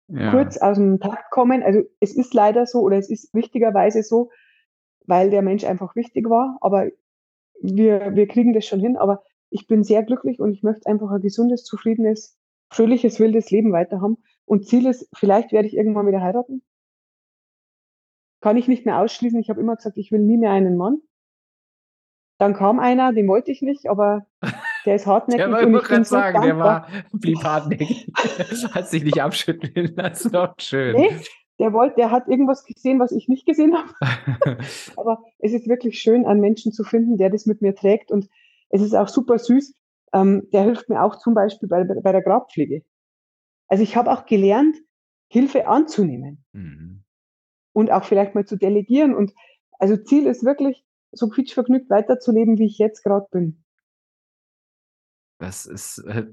ja. 0.08 0.30
kurz 0.30 0.56
aus 0.56 0.78
dem 0.78 1.00
Takt 1.00 1.30
kommen. 1.30 1.62
Also 1.62 1.82
es 2.00 2.16
ist 2.16 2.34
leider 2.34 2.66
so 2.66 2.80
oder 2.80 2.96
es 2.96 3.10
ist 3.10 3.32
wichtigerweise 3.34 4.02
so, 4.02 4.30
weil 5.06 5.30
der 5.30 5.42
Mensch 5.42 5.64
einfach 5.64 5.94
wichtig 5.96 6.28
war. 6.28 6.56
Aber 6.60 6.88
wir, 7.60 8.14
wir 8.14 8.26
kriegen 8.26 8.54
das 8.54 8.66
schon 8.66 8.80
hin. 8.80 8.96
Aber 8.96 9.22
ich 9.50 9.66
bin 9.66 9.84
sehr 9.84 10.02
glücklich 10.02 10.40
und 10.40 10.52
ich 10.52 10.62
möchte 10.62 10.88
einfach 10.88 11.10
ein 11.10 11.20
gesundes, 11.20 11.64
zufriedenes, 11.64 12.38
fröhliches, 12.70 13.20
wildes 13.20 13.50
Leben 13.50 13.72
weiter 13.72 14.00
haben. 14.00 14.18
Und 14.44 14.66
Ziel 14.66 14.86
ist, 14.86 15.08
vielleicht 15.14 15.52
werde 15.52 15.68
ich 15.68 15.76
irgendwann 15.76 16.06
wieder 16.06 16.22
heiraten. 16.22 16.62
Kann 18.40 18.56
ich 18.56 18.68
nicht 18.68 18.86
mehr 18.86 19.00
ausschließen. 19.00 19.40
Ich 19.40 19.50
habe 19.50 19.60
immer 19.60 19.76
gesagt, 19.76 19.98
ich 19.98 20.12
will 20.12 20.20
nie 20.20 20.36
mehr 20.36 20.52
einen 20.52 20.76
Mann. 20.76 21.00
Dann 22.38 22.54
kam 22.54 22.78
einer, 22.78 23.12
den 23.12 23.28
wollte 23.28 23.50
ich 23.50 23.62
nicht, 23.62 23.88
aber 23.88 24.26
der 24.84 24.96
ist 24.96 25.06
hartnäckig. 25.06 25.44
der 25.44 25.52
war, 25.52 25.66
und 25.66 25.74
ich 25.74 25.88
bin 25.88 26.04
so 26.04 26.16
sagen, 26.16 26.42
dankbar. 26.42 26.86
der 26.90 27.02
war, 27.02 27.10
blieb 27.12 27.42
hartnäckig. 27.42 28.12
hat 28.72 28.88
sich 28.88 29.04
nicht 29.04 29.22
abschütteln 29.22 29.94
lassen. 29.96 30.32
Doch 30.32 30.54
schön. 30.58 30.96
Nee, 30.96 31.16
der 31.58 31.72
wollte, 31.72 31.96
der 31.96 32.10
hat 32.10 32.28
irgendwas 32.28 32.64
gesehen, 32.64 33.00
was 33.00 33.12
ich 33.12 33.28
nicht 33.28 33.46
gesehen 33.46 33.74
habe. 33.74 34.58
aber 34.96 35.22
es 35.38 35.52
ist 35.52 35.66
wirklich 35.66 35.98
schön, 35.98 36.26
einen 36.26 36.40
Menschen 36.40 36.72
zu 36.72 36.84
finden, 36.84 37.16
der 37.16 37.30
das 37.30 37.46
mit 37.46 37.62
mir 37.62 37.74
trägt. 37.74 38.10
Und 38.10 38.28
es 38.68 38.82
ist 38.82 38.94
auch 38.94 39.08
super 39.08 39.38
süß. 39.38 39.74
Ähm, 40.12 40.48
der 40.52 40.62
hilft 40.62 40.88
mir 40.90 41.02
auch 41.02 41.16
zum 41.16 41.34
Beispiel 41.34 41.68
bei, 41.68 41.84
bei 41.84 42.12
der 42.12 42.22
Grabpflege. 42.22 42.82
Also 43.68 43.82
ich 43.82 43.96
habe 43.96 44.12
auch 44.12 44.26
gelernt, 44.26 44.76
Hilfe 45.28 45.66
anzunehmen. 45.66 46.44
Mhm. 46.52 47.02
Und 47.72 47.90
auch 47.90 48.04
vielleicht 48.04 48.34
mal 48.34 48.44
zu 48.44 48.56
delegieren. 48.56 49.14
Und 49.14 49.32
also 49.78 49.96
Ziel 49.96 50.26
ist 50.26 50.44
wirklich, 50.44 50.85
so 51.12 51.28
quietschvergnügt 51.28 51.90
weiterzuleben, 51.90 52.58
wie 52.58 52.66
ich 52.66 52.78
jetzt 52.78 53.02
gerade 53.02 53.26
bin. 53.30 53.64
Das 55.38 55.66
ist, 55.66 55.98
äh, 55.98 56.26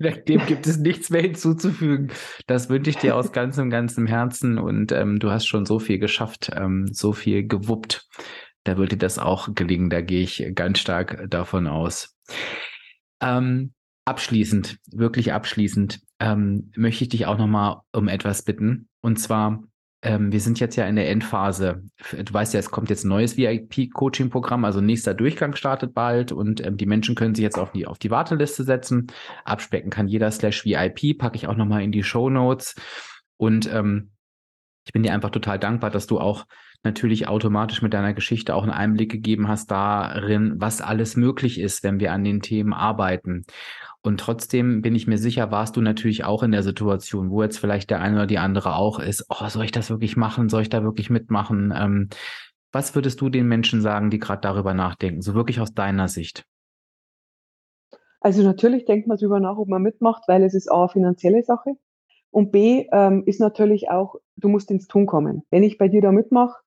dem 0.28 0.46
gibt 0.46 0.66
es 0.66 0.78
nichts 0.78 1.10
mehr 1.10 1.22
hinzuzufügen. 1.22 2.10
Das 2.46 2.68
wünsche 2.68 2.90
ich 2.90 2.96
dir 2.96 3.16
aus 3.16 3.32
ganzem, 3.32 3.70
ganzem 3.70 4.06
Herzen 4.06 4.58
und 4.58 4.92
ähm, 4.92 5.18
du 5.18 5.30
hast 5.30 5.46
schon 5.46 5.66
so 5.66 5.78
viel 5.78 5.98
geschafft, 5.98 6.50
ähm, 6.54 6.88
so 6.92 7.12
viel 7.12 7.46
gewuppt. 7.46 8.08
Da 8.64 8.76
wird 8.76 8.92
dir 8.92 8.98
das 8.98 9.18
auch 9.18 9.54
gelingen, 9.54 9.90
da 9.90 10.00
gehe 10.00 10.22
ich 10.22 10.44
ganz 10.54 10.78
stark 10.78 11.28
davon 11.28 11.66
aus. 11.66 12.16
Ähm, 13.20 13.74
abschließend, 14.04 14.78
wirklich 14.90 15.32
abschließend, 15.32 16.00
ähm, 16.20 16.70
möchte 16.76 17.04
ich 17.04 17.10
dich 17.10 17.26
auch 17.26 17.38
nochmal 17.38 17.80
um 17.92 18.08
etwas 18.08 18.42
bitten. 18.42 18.88
Und 19.00 19.18
zwar, 19.18 19.64
ähm, 20.02 20.32
wir 20.32 20.40
sind 20.40 20.58
jetzt 20.58 20.74
ja 20.76 20.86
in 20.86 20.96
der 20.96 21.08
Endphase. 21.08 21.84
Du 22.12 22.34
weißt 22.34 22.54
ja, 22.54 22.60
es 22.60 22.70
kommt 22.70 22.90
jetzt 22.90 23.04
ein 23.04 23.08
neues 23.08 23.36
VIP-Coaching-Programm, 23.36 24.64
also 24.64 24.80
nächster 24.80 25.14
Durchgang 25.14 25.54
startet 25.54 25.94
bald 25.94 26.32
und 26.32 26.64
ähm, 26.64 26.76
die 26.76 26.86
Menschen 26.86 27.14
können 27.14 27.36
sich 27.36 27.42
jetzt 27.44 27.58
auf 27.58 27.70
die, 27.70 27.86
auf 27.86 27.98
die 27.98 28.10
Warteliste 28.10 28.64
setzen. 28.64 29.06
Abspecken 29.44 29.90
kann 29.90 30.08
jeder 30.08 30.30
slash 30.32 30.64
VIP, 30.64 31.16
packe 31.18 31.36
ich 31.36 31.46
auch 31.46 31.56
nochmal 31.56 31.82
in 31.82 31.92
die 31.92 32.02
Show 32.02 32.30
Notes. 32.30 32.74
Und 33.36 33.72
ähm, 33.72 34.10
ich 34.84 34.92
bin 34.92 35.04
dir 35.04 35.14
einfach 35.14 35.30
total 35.30 35.60
dankbar, 35.60 35.90
dass 35.90 36.08
du 36.08 36.18
auch 36.18 36.46
natürlich 36.84 37.28
automatisch 37.28 37.82
mit 37.82 37.94
deiner 37.94 38.12
Geschichte 38.12 38.54
auch 38.54 38.62
einen 38.62 38.72
Einblick 38.72 39.10
gegeben 39.10 39.48
hast 39.48 39.70
darin, 39.70 40.54
was 40.56 40.80
alles 40.80 41.16
möglich 41.16 41.60
ist, 41.60 41.82
wenn 41.82 42.00
wir 42.00 42.12
an 42.12 42.24
den 42.24 42.40
Themen 42.40 42.72
arbeiten. 42.72 43.44
Und 44.02 44.18
trotzdem 44.18 44.82
bin 44.82 44.96
ich 44.96 45.06
mir 45.06 45.18
sicher, 45.18 45.50
warst 45.52 45.76
du 45.76 45.80
natürlich 45.80 46.24
auch 46.24 46.42
in 46.42 46.50
der 46.50 46.64
Situation, 46.64 47.30
wo 47.30 47.42
jetzt 47.42 47.58
vielleicht 47.58 47.90
der 47.90 48.00
eine 48.00 48.16
oder 48.16 48.26
die 48.26 48.38
andere 48.38 48.74
auch 48.74 48.98
ist, 48.98 49.26
oh, 49.28 49.48
soll 49.48 49.64
ich 49.64 49.70
das 49.70 49.90
wirklich 49.90 50.16
machen? 50.16 50.48
Soll 50.48 50.62
ich 50.62 50.70
da 50.70 50.82
wirklich 50.82 51.08
mitmachen? 51.08 51.72
Ähm, 51.76 52.08
was 52.72 52.94
würdest 52.94 53.20
du 53.20 53.28
den 53.28 53.46
Menschen 53.46 53.80
sagen, 53.80 54.10
die 54.10 54.18
gerade 54.18 54.40
darüber 54.40 54.74
nachdenken, 54.74 55.22
so 55.22 55.34
wirklich 55.34 55.60
aus 55.60 55.74
deiner 55.74 56.08
Sicht? 56.08 56.44
Also 58.20 58.42
natürlich 58.42 58.84
denkt 58.84 59.06
man 59.06 59.18
darüber 59.18 59.40
nach, 59.40 59.56
ob 59.56 59.68
man 59.68 59.82
mitmacht, 59.82 60.24
weil 60.26 60.42
es 60.42 60.54
ist 60.54 60.70
A, 60.70 60.88
finanzielle 60.88 61.42
Sache 61.44 61.76
und 62.30 62.50
B 62.50 62.86
ähm, 62.92 63.24
ist 63.26 63.40
natürlich 63.40 63.90
auch, 63.90 64.16
du 64.36 64.48
musst 64.48 64.70
ins 64.70 64.88
Tun 64.88 65.06
kommen. 65.06 65.42
Wenn 65.50 65.62
ich 65.62 65.76
bei 65.76 65.88
dir 65.88 66.00
da 66.00 66.12
mitmache, 66.12 66.61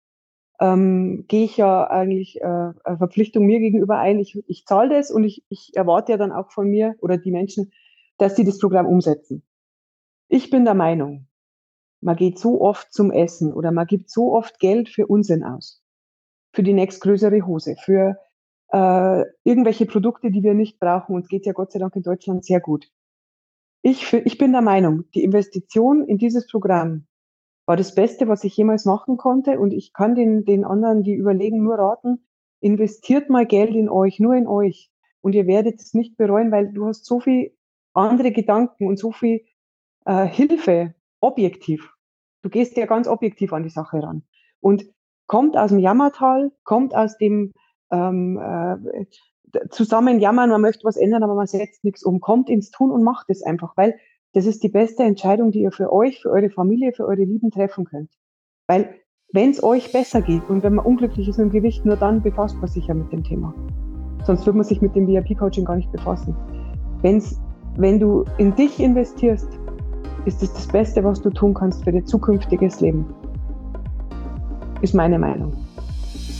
ähm, 0.59 1.25
gehe 1.27 1.45
ich 1.45 1.57
ja 1.57 1.89
eigentlich 1.89 2.41
äh, 2.41 2.45
eine 2.45 2.97
Verpflichtung 2.97 3.45
mir 3.45 3.59
gegenüber 3.59 3.97
ein. 3.97 4.19
Ich, 4.19 4.37
ich 4.47 4.65
zahle 4.65 4.95
das 4.95 5.11
und 5.11 5.23
ich, 5.23 5.43
ich 5.49 5.75
erwarte 5.75 6.13
ja 6.13 6.17
dann 6.17 6.31
auch 6.31 6.51
von 6.51 6.69
mir 6.69 6.95
oder 6.99 7.17
die 7.17 7.31
Menschen, 7.31 7.71
dass 8.17 8.35
sie 8.35 8.45
das 8.45 8.59
Programm 8.59 8.85
umsetzen. 8.85 9.43
Ich 10.27 10.49
bin 10.49 10.65
der 10.65 10.73
Meinung, 10.73 11.27
man 12.01 12.15
geht 12.15 12.39
so 12.39 12.61
oft 12.61 12.93
zum 12.93 13.11
Essen 13.11 13.53
oder 13.53 13.71
man 13.71 13.87
gibt 13.87 14.09
so 14.09 14.33
oft 14.33 14.59
Geld 14.59 14.89
für 14.89 15.07
Unsinn 15.07 15.43
aus. 15.43 15.83
Für 16.53 16.63
die 16.63 16.73
nächstgrößere 16.73 17.45
Hose, 17.45 17.75
für 17.83 18.17
äh, 18.71 19.23
irgendwelche 19.43 19.85
Produkte, 19.85 20.31
die 20.31 20.43
wir 20.43 20.53
nicht 20.53 20.79
brauchen. 20.79 21.15
Uns 21.15 21.27
geht 21.27 21.45
ja 21.45 21.53
Gott 21.53 21.71
sei 21.71 21.79
Dank 21.79 21.95
in 21.95 22.03
Deutschland 22.03 22.45
sehr 22.45 22.59
gut. 22.59 22.89
Ich, 23.81 24.13
ich 24.13 24.37
bin 24.37 24.51
der 24.51 24.61
Meinung, 24.61 25.03
die 25.13 25.23
Investition 25.23 26.07
in 26.07 26.17
dieses 26.17 26.47
Programm 26.47 27.07
war 27.65 27.75
das 27.75 27.95
Beste, 27.95 28.27
was 28.27 28.43
ich 28.43 28.55
jemals 28.55 28.85
machen 28.85 29.17
konnte. 29.17 29.59
Und 29.59 29.71
ich 29.71 29.93
kann 29.93 30.15
den, 30.15 30.45
den 30.45 30.65
anderen, 30.65 31.03
die 31.03 31.13
überlegen, 31.13 31.63
nur 31.63 31.75
raten, 31.75 32.25
investiert 32.59 33.29
mal 33.29 33.45
Geld 33.45 33.75
in 33.75 33.89
euch, 33.89 34.19
nur 34.19 34.35
in 34.35 34.47
euch. 34.47 34.91
Und 35.21 35.33
ihr 35.33 35.47
werdet 35.47 35.79
es 35.79 35.93
nicht 35.93 36.17
bereuen, 36.17 36.51
weil 36.51 36.71
du 36.71 36.85
hast 36.85 37.05
so 37.05 37.19
viel 37.19 37.55
andere 37.93 38.31
Gedanken 38.31 38.87
und 38.87 38.99
so 38.99 39.11
viel 39.11 39.41
äh, 40.05 40.25
Hilfe 40.25 40.93
objektiv. 41.19 41.91
Du 42.43 42.49
gehst 42.49 42.77
ja 42.77 42.85
ganz 42.85 43.07
objektiv 43.07 43.53
an 43.53 43.63
die 43.63 43.69
Sache 43.69 44.03
ran. 44.03 44.23
Und 44.59 44.85
kommt 45.27 45.57
aus 45.57 45.71
dem 45.71 45.79
Jammertal, 45.79 46.51
kommt 46.63 46.93
aus 46.95 47.17
dem 47.17 47.53
ähm, 47.91 48.37
äh, 48.37 49.05
zusammen 49.69 50.19
jammern, 50.19 50.49
man 50.49 50.61
möchte 50.61 50.83
was 50.83 50.97
ändern, 50.97 51.23
aber 51.23 51.35
man 51.35 51.47
setzt 51.47 51.83
nichts 51.83 52.03
um, 52.03 52.19
kommt 52.19 52.49
ins 52.49 52.71
Tun 52.71 52.91
und 52.91 53.03
macht 53.03 53.29
es 53.29 53.41
einfach, 53.41 53.75
weil 53.77 53.97
das 54.35 54.45
ist 54.45 54.63
die 54.63 54.69
beste 54.69 55.03
Entscheidung, 55.03 55.51
die 55.51 55.61
ihr 55.61 55.71
für 55.71 55.93
euch, 55.93 56.21
für 56.21 56.29
eure 56.29 56.49
Familie, 56.49 56.91
für 56.91 57.05
eure 57.05 57.23
Lieben 57.23 57.51
treffen 57.51 57.85
könnt. 57.85 58.11
Weil 58.67 58.89
wenn 59.31 59.49
es 59.49 59.63
euch 59.63 59.93
besser 59.93 60.21
geht 60.21 60.49
und 60.49 60.61
wenn 60.61 60.75
man 60.75 60.85
unglücklich 60.85 61.29
ist 61.29 61.37
mit 61.37 61.47
dem 61.47 61.51
Gewicht, 61.51 61.85
nur 61.85 61.95
dann 61.95 62.21
befasst 62.21 62.57
man 62.57 62.67
sich 62.67 62.87
ja 62.87 62.93
mit 62.93 63.09
dem 63.13 63.23
Thema. 63.23 63.53
Sonst 64.25 64.45
würde 64.45 64.57
man 64.57 64.65
sich 64.65 64.81
mit 64.81 64.93
dem 64.93 65.07
VIP-Coaching 65.07 65.63
gar 65.63 65.77
nicht 65.77 65.89
befassen. 65.91 66.35
Wenn's, 67.01 67.39
wenn 67.77 67.97
du 67.97 68.25
in 68.37 68.53
dich 68.55 68.77
investierst, 68.81 69.47
ist 70.25 70.43
es 70.43 70.51
das 70.51 70.67
Beste, 70.67 71.01
was 71.03 71.21
du 71.21 71.29
tun 71.29 71.53
kannst 71.53 71.85
für 71.85 71.93
dein 71.93 72.05
zukünftiges 72.05 72.81
Leben. 72.81 73.05
Ist 74.81 74.93
meine 74.93 75.17
Meinung. 75.17 75.53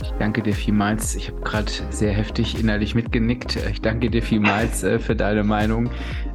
Ich 0.02 0.10
danke 0.18 0.42
dir 0.42 0.54
vielmals. 0.54 1.14
Ich 1.14 1.28
habe 1.28 1.40
gerade 1.40 1.72
sehr 1.90 2.12
heftig 2.12 2.58
innerlich 2.58 2.94
mitgenickt. 2.94 3.56
Ich 3.70 3.80
danke 3.80 4.10
dir 4.10 4.22
vielmals 4.22 4.84
äh, 4.84 4.98
für 4.98 5.16
deine 5.16 5.42
Meinung 5.42 5.90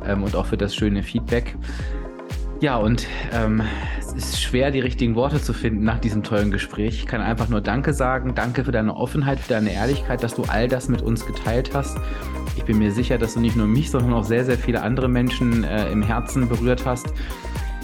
ähm, 0.05 0.24
und 0.24 0.36
auch 0.36 0.47
für 0.47 0.57
das 0.57 0.76
schöne 0.76 1.03
Feedback. 1.03 1.55
Ja, 2.59 2.78
und 2.78 3.07
ähm, 3.34 3.62
es 3.99 4.14
ist 4.14 4.41
schwer, 4.41 4.70
die 4.72 4.80
richtigen 4.80 5.16
Worte 5.16 5.41
zu 5.41 5.51
finden 5.51 5.84
nach 5.84 5.99
diesem 5.99 6.22
tollen 6.22 6.51
Gespräch. 6.51 6.99
Ich 6.99 7.07
kann 7.07 7.22
einfach 7.22 7.49
nur 7.49 7.62
Danke 7.62 7.93
sagen. 7.93 8.36
Danke 8.36 8.64
für 8.64 8.72
deine 8.72 8.95
Offenheit, 8.95 9.39
für 9.39 9.49
deine 9.49 9.74
Ehrlichkeit, 9.74 10.22
dass 10.22 10.36
du 10.36 10.43
all 10.43 10.68
das 10.68 10.88
mit 10.88 11.01
uns 11.01 11.26
geteilt 11.26 11.72
hast. 11.74 11.97
Ich 12.57 12.64
bin 12.64 12.78
mir 12.78 12.91
sicher, 12.91 13.18
dass 13.18 13.34
du 13.34 13.39
nicht 13.39 13.55
nur 13.55 13.68
mich, 13.68 13.89
sondern 13.89 14.14
auch 14.14 14.24
sehr, 14.24 14.45
sehr 14.45 14.57
viele 14.57 14.82
andere 14.84 15.07
Menschen 15.07 15.64
äh, 15.64 15.91
im 15.91 16.03
Herzen 16.03 16.49
berührt 16.49 16.86
hast. 16.86 17.14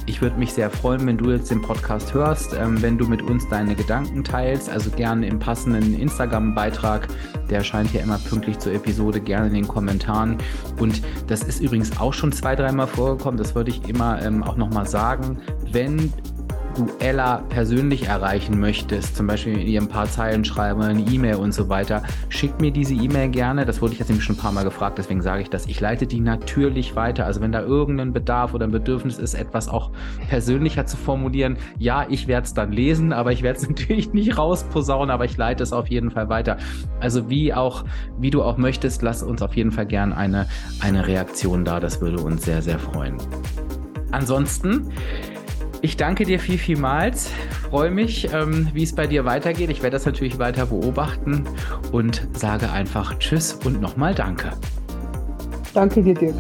Ich 0.09 0.21
würde 0.21 0.37
mich 0.37 0.53
sehr 0.53 0.69
freuen, 0.71 1.05
wenn 1.05 1.17
du 1.17 1.31
jetzt 1.31 1.51
den 1.51 1.61
Podcast 1.61 2.13
hörst, 2.13 2.53
ähm, 2.53 2.81
wenn 2.81 2.97
du 2.97 3.07
mit 3.07 3.21
uns 3.21 3.47
deine 3.49 3.75
Gedanken 3.75 4.23
teilst, 4.23 4.69
also 4.69 4.89
gerne 4.89 5.27
im 5.27 5.37
passenden 5.37 5.99
Instagram-Beitrag. 5.99 7.09
Der 7.49 7.57
erscheint 7.57 7.93
ja 7.93 8.01
immer 8.01 8.17
pünktlich 8.17 8.57
zur 8.57 8.71
Episode, 8.71 9.19
gerne 9.19 9.47
in 9.47 9.53
den 9.53 9.67
Kommentaren. 9.67 10.37
Und 10.79 11.01
das 11.27 11.43
ist 11.43 11.59
übrigens 11.59 11.99
auch 11.99 12.13
schon 12.13 12.31
zwei, 12.31 12.55
dreimal 12.55 12.87
vorgekommen, 12.87 13.37
das 13.37 13.53
würde 13.53 13.69
ich 13.69 13.87
immer 13.89 14.21
ähm, 14.21 14.43
auch 14.43 14.55
nochmal 14.55 14.87
sagen. 14.87 15.39
Wenn 15.73 16.13
du 16.77 16.87
Ella 16.99 17.43
persönlich 17.49 18.07
erreichen 18.07 18.59
möchtest, 18.59 19.15
zum 19.15 19.27
Beispiel 19.27 19.57
ihr 19.57 19.81
ein 19.81 19.87
paar 19.87 20.05
Zeilen 20.05 20.45
schreiben 20.45 20.81
eine 20.81 21.01
E-Mail 21.01 21.35
und 21.35 21.51
so 21.51 21.69
weiter, 21.69 22.03
schick 22.29 22.61
mir 22.61 22.71
diese 22.71 22.93
E-Mail 22.93 23.29
gerne. 23.29 23.65
Das 23.65 23.81
wurde 23.81 23.93
ich 23.93 23.99
jetzt 23.99 24.09
nämlich 24.09 24.25
schon 24.25 24.35
ein 24.35 24.39
paar 24.39 24.51
Mal 24.51 24.63
gefragt, 24.63 24.97
deswegen 24.97 25.21
sage 25.21 25.41
ich 25.41 25.49
das. 25.49 25.65
Ich 25.65 25.79
leite 25.79 26.05
die 26.05 26.19
natürlich 26.19 26.95
weiter. 26.95 27.25
Also 27.25 27.41
wenn 27.41 27.51
da 27.51 27.61
irgendein 27.61 28.13
Bedarf 28.13 28.53
oder 28.53 28.65
ein 28.65 28.71
Bedürfnis 28.71 29.17
ist, 29.17 29.33
etwas 29.33 29.67
auch 29.67 29.91
persönlicher 30.29 30.85
zu 30.85 30.97
formulieren, 30.97 31.57
ja, 31.79 32.05
ich 32.07 32.27
werde 32.27 32.45
es 32.45 32.53
dann 32.53 32.71
lesen, 32.71 33.11
aber 33.11 33.31
ich 33.31 33.41
werde 33.41 33.59
es 33.59 33.67
natürlich 33.67 34.13
nicht 34.13 34.37
rausposaunen, 34.37 35.09
aber 35.09 35.25
ich 35.25 35.35
leite 35.35 35.63
es 35.63 35.73
auf 35.73 35.87
jeden 35.87 36.11
Fall 36.11 36.29
weiter. 36.29 36.57
Also 36.99 37.29
wie 37.29 37.53
auch, 37.53 37.85
wie 38.19 38.29
du 38.29 38.43
auch 38.43 38.57
möchtest, 38.57 39.01
lass 39.01 39.23
uns 39.23 39.41
auf 39.41 39.55
jeden 39.55 39.71
Fall 39.71 39.87
gern 39.87 40.13
eine, 40.13 40.47
eine 40.79 41.07
Reaktion 41.07 41.65
da. 41.65 41.79
Das 41.79 42.01
würde 42.01 42.21
uns 42.21 42.45
sehr, 42.45 42.61
sehr 42.61 42.77
freuen. 42.77 43.17
Ansonsten 44.11 44.91
ich 45.87 45.95
danke 45.95 46.25
dir 46.25 46.37
viel, 46.37 46.57
vielmals. 46.57 47.31
Freue 47.69 47.89
mich, 47.91 48.33
ähm, 48.33 48.67
wie 48.73 48.83
es 48.83 48.93
bei 48.93 49.07
dir 49.07 49.23
weitergeht. 49.23 49.69
Ich 49.69 49.81
werde 49.81 49.95
das 49.95 50.05
natürlich 50.05 50.37
weiter 50.37 50.65
beobachten 50.65 51.47
und 51.93 52.27
sage 52.33 52.69
einfach 52.69 53.17
Tschüss 53.19 53.53
und 53.53 53.79
nochmal 53.79 54.13
Danke. 54.13 54.51
Danke 55.73 56.03
dir, 56.03 56.13
Dirk. 56.13 56.35